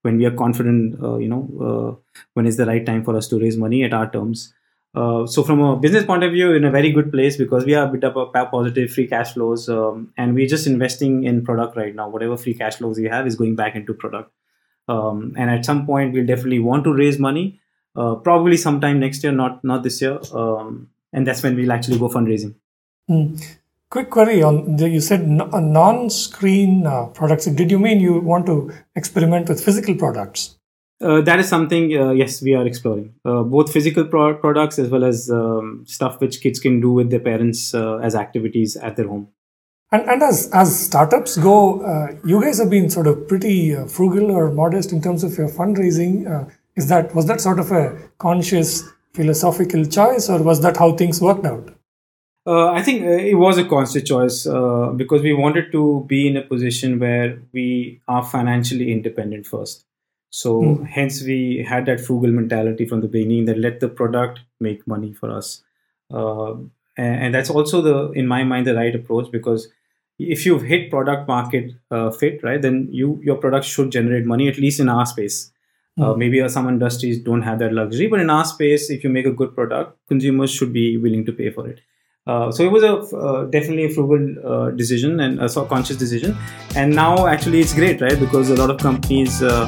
when 0.04 0.18
we 0.18 0.26
are 0.26 0.32
confident, 0.32 1.02
uh, 1.02 1.18
you 1.18 1.28
know, 1.28 1.44
uh, 1.68 2.24
when 2.34 2.46
is 2.46 2.58
the 2.58 2.66
right 2.66 2.86
time 2.86 3.04
for 3.04 3.16
us 3.18 3.28
to 3.30 3.40
raise 3.40 3.58
money 3.58 3.84
at 3.84 3.94
our 3.94 4.10
terms. 4.10 4.54
Uh, 4.96 5.26
so 5.26 5.42
from 5.44 5.60
a 5.60 5.76
business 5.76 6.06
point 6.06 6.24
of 6.24 6.32
view, 6.32 6.54
in 6.54 6.64
a 6.66 6.72
very 6.72 6.92
good 6.92 7.12
place 7.12 7.36
because 7.36 7.66
we 7.66 7.74
are 7.74 7.88
a 7.88 7.92
bit 7.92 8.04
of 8.04 8.16
a 8.16 8.46
positive 8.46 8.92
free 8.92 9.08
cash 9.08 9.34
flows, 9.34 9.68
um, 9.68 10.14
and 10.18 10.36
we're 10.36 10.48
just 10.48 10.68
investing 10.68 11.24
in 11.24 11.44
product 11.44 11.76
right 11.76 11.96
now. 11.96 12.08
Whatever 12.08 12.38
free 12.38 12.54
cash 12.54 12.76
flows 12.76 13.00
we 13.00 13.06
have 13.06 13.26
is 13.26 13.36
going 13.36 13.56
back 13.56 13.76
into 13.76 13.94
product. 13.94 14.32
Um, 14.88 15.34
and 15.38 15.50
at 15.50 15.66
some 15.66 15.86
point, 15.86 16.14
we'll 16.14 16.26
definitely 16.26 16.60
want 16.60 16.84
to 16.84 16.94
raise 16.94 17.18
money, 17.18 17.60
uh, 17.96 18.16
probably 18.16 18.58
sometime 18.58 19.00
next 19.00 19.24
year, 19.24 19.32
not 19.32 19.64
not 19.64 19.82
this 19.82 20.02
year. 20.02 20.20
Um, 20.32 20.90
and 21.12 21.26
that's 21.26 21.42
when 21.42 21.56
we'll 21.56 21.72
actually 21.72 21.98
go 21.98 22.10
fundraising. 22.10 22.56
Mm. 23.10 23.58
Quick 23.94 24.10
query 24.10 24.42
on 24.42 24.78
the, 24.78 24.90
you 24.90 25.00
said 25.00 25.22
uh, 25.40 25.60
non-screen 25.60 26.88
uh, 26.88 27.06
products. 27.14 27.46
Did 27.46 27.70
you 27.70 27.78
mean 27.78 28.00
you 28.00 28.20
want 28.22 28.48
to 28.48 28.74
experiment 28.96 29.48
with 29.48 29.64
physical 29.64 29.94
products? 29.94 30.56
Uh, 31.00 31.22
that 31.22 31.40
is 31.40 31.48
something, 31.48 31.96
uh, 31.96 32.10
yes, 32.10 32.42
we 32.42 32.56
are 32.56 32.66
exploring. 32.66 33.14
Uh, 33.24 33.44
both 33.44 33.72
physical 33.72 34.04
pro- 34.04 34.34
products 34.34 34.80
as 34.80 34.90
well 34.90 35.04
as 35.04 35.30
um, 35.30 35.84
stuff 35.86 36.20
which 36.20 36.42
kids 36.42 36.60
can 36.60 36.82
do 36.82 36.90
with 36.90 37.12
their 37.12 37.20
parents 37.20 37.76
uh, 37.76 37.98
as 37.98 38.16
activities 38.16 38.76
at 38.78 38.96
their 38.96 39.08
home. 39.08 39.28
And, 39.92 40.10
and 40.10 40.24
as, 40.24 40.50
as 40.54 40.76
startups 40.76 41.38
go, 41.38 42.10
you 42.26 42.42
guys 42.42 42.58
have 42.58 42.72
been 42.72 42.90
sort 42.90 43.06
of 43.06 43.28
pretty 43.28 43.76
frugal 43.86 44.32
or 44.32 44.50
modest 44.50 44.92
in 44.92 45.04
terms 45.04 45.24
of 45.24 45.38
your 45.38 45.50
fundraising. 45.50 46.52
is 46.76 46.88
that 46.88 47.14
was 47.14 47.28
that 47.28 47.42
sort 47.42 47.60
of 47.60 47.72
a 47.72 47.96
conscious 48.18 48.90
philosophical 49.14 49.86
choice, 49.86 50.32
or 50.32 50.42
was 50.42 50.62
that 50.62 50.78
how 50.78 50.94
things 50.94 51.22
worked 51.22 51.46
out? 51.46 51.76
Uh, 52.46 52.72
I 52.72 52.82
think 52.82 53.04
uh, 53.04 53.12
it 53.12 53.36
was 53.36 53.58
a 53.58 53.64
conscious 53.64 54.04
choice 54.04 54.46
uh, 54.46 54.92
because 54.96 55.22
we 55.22 55.34
wanted 55.34 55.72
to 55.72 56.06
be 56.08 56.28
in 56.28 56.36
a 56.36 56.42
position 56.42 57.00
where 57.00 57.42
we 57.54 58.02
are 58.08 58.24
financially 58.24 58.92
independent 58.92 59.46
first. 59.46 59.86
So, 60.30 60.62
mm. 60.62 60.88
hence, 60.88 61.22
we 61.22 61.66
had 61.68 61.86
that 61.86 62.02
frugal 62.02 62.32
mentality 62.32 62.86
from 62.86 63.02
the 63.02 63.08
beginning 63.08 63.46
that 63.46 63.58
let 63.58 63.80
the 63.80 63.88
product 63.88 64.42
make 64.60 64.86
money 64.86 65.14
for 65.14 65.32
us. 65.32 65.64
Uh, 66.14 66.54
and, 66.98 67.24
and, 67.24 67.36
that's 67.36 67.50
also 67.50 67.82
the, 67.82 68.12
in 68.12 68.28
my 68.28 68.44
mind, 68.44 68.68
the 68.68 68.76
right 68.76 68.94
approach 68.94 69.32
because 69.32 69.70
if 70.20 70.46
you've 70.46 70.64
hit 70.64 70.90
product 70.90 71.28
market 71.28 71.72
uh, 71.92 72.12
fit, 72.12 72.44
right, 72.44 72.62
then 72.62 72.88
you 72.92 73.20
your 73.24 73.38
product 73.38 73.66
should 73.66 73.92
generate 73.92 74.26
money 74.26 74.48
at 74.48 74.58
least 74.58 74.80
in 74.80 74.90
our 74.90 75.06
space. 75.06 75.52
Mm. 76.00 76.18
maybe 76.18 76.50
some 76.50 76.68
industries 76.68 77.20
don't 77.20 77.44
have 77.44 77.60
that 77.60 77.72
luxury, 77.72 78.08
but 78.08 78.20
in 78.20 78.30
our 78.30 78.46
space, 78.46 78.90
if 78.90 79.04
you 79.04 79.12
make 79.12 79.28
a 79.28 79.32
good 79.32 79.54
product, 79.54 79.98
consumers 80.08 80.52
should 80.52 80.74
be 80.74 80.98
willing 80.98 81.24
to 81.26 81.32
pay 81.32 81.52
for 81.52 81.68
it. 81.68 81.82
Uh, 82.26 82.50
so 82.50 82.64
it 82.64 82.72
was 82.72 82.84
a 82.84 82.96
uh, 83.18 83.44
definitely 83.46 83.84
a 83.84 83.90
frugal 83.90 84.24
uh, 84.48 84.72
decision 84.72 85.20
and 85.20 85.42
a 85.42 85.50
conscious 85.66 85.98
decision. 85.98 86.38
And 86.76 86.96
now 86.96 87.28
actually 87.28 87.60
it's 87.60 87.74
great, 87.74 88.00
right? 88.00 88.18
Because 88.18 88.50
a 88.50 88.56
lot 88.56 88.70
of 88.70 88.78
companies 88.78 89.44
uh, 89.44 89.66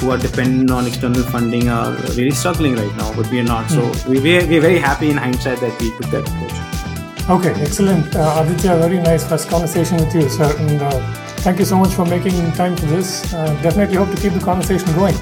who 0.00 0.10
are 0.10 0.18
dependent 0.18 0.72
on 0.72 0.86
external 0.86 1.22
funding 1.22 1.68
are 1.68 1.92
really 2.16 2.32
struggling 2.32 2.74
right 2.74 2.94
now, 2.96 3.14
but 3.14 3.30
we 3.30 3.38
are 3.38 3.44
not. 3.44 3.66
Mm. 3.66 3.94
So 3.94 4.10
we, 4.10 4.20
we're, 4.20 4.44
we're 4.48 4.60
very 4.60 4.80
happy 4.80 5.10
in 5.10 5.16
hindsight 5.16 5.60
that 5.60 5.80
we 5.80 5.90
took 5.90 6.10
that 6.10 6.28
approach. 6.28 7.30
Okay, 7.30 7.62
excellent. 7.62 8.16
Uh, 8.16 8.42
Aditya, 8.44 8.78
very 8.78 8.98
nice 8.98 9.24
first 9.24 9.48
conversation 9.48 9.98
with 9.98 10.12
you, 10.12 10.28
sir. 10.28 10.52
And 10.58 10.82
uh, 10.82 11.14
thank 11.46 11.60
you 11.60 11.64
so 11.64 11.78
much 11.78 11.92
for 11.94 12.04
making 12.04 12.50
time 12.52 12.76
for 12.76 12.86
this. 12.86 13.30
definitely 13.62 13.94
hope 13.94 14.10
to 14.10 14.20
keep 14.20 14.32
the 14.32 14.40
conversation 14.40 14.92
going. 14.96 15.14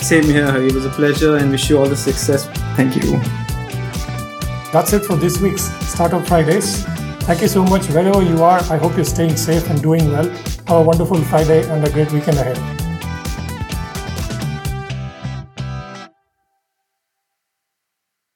Same 0.00 0.22
here. 0.22 0.56
It 0.56 0.72
was 0.72 0.84
a 0.84 0.90
pleasure 0.90 1.36
and 1.36 1.50
wish 1.50 1.68
you 1.68 1.78
all 1.78 1.88
the 1.88 1.96
success. 1.96 2.46
Thank 2.76 2.94
you. 2.94 3.20
That's 4.72 4.94
it 4.94 5.04
for 5.04 5.16
this 5.16 5.38
week's 5.38 5.64
Startup 5.86 6.26
Fridays. 6.26 6.84
Thank 7.26 7.42
you 7.42 7.48
so 7.48 7.62
much 7.62 7.88
wherever 7.88 8.22
you 8.22 8.42
are. 8.42 8.60
I 8.70 8.78
hope 8.78 8.96
you're 8.96 9.04
staying 9.04 9.36
safe 9.36 9.68
and 9.68 9.82
doing 9.82 10.10
well. 10.10 10.30
Have 10.66 10.70
a 10.70 10.82
wonderful 10.82 11.22
Friday 11.24 11.68
and 11.68 11.86
a 11.86 11.90
great 11.90 12.10
weekend 12.10 12.38
ahead. 12.38 12.81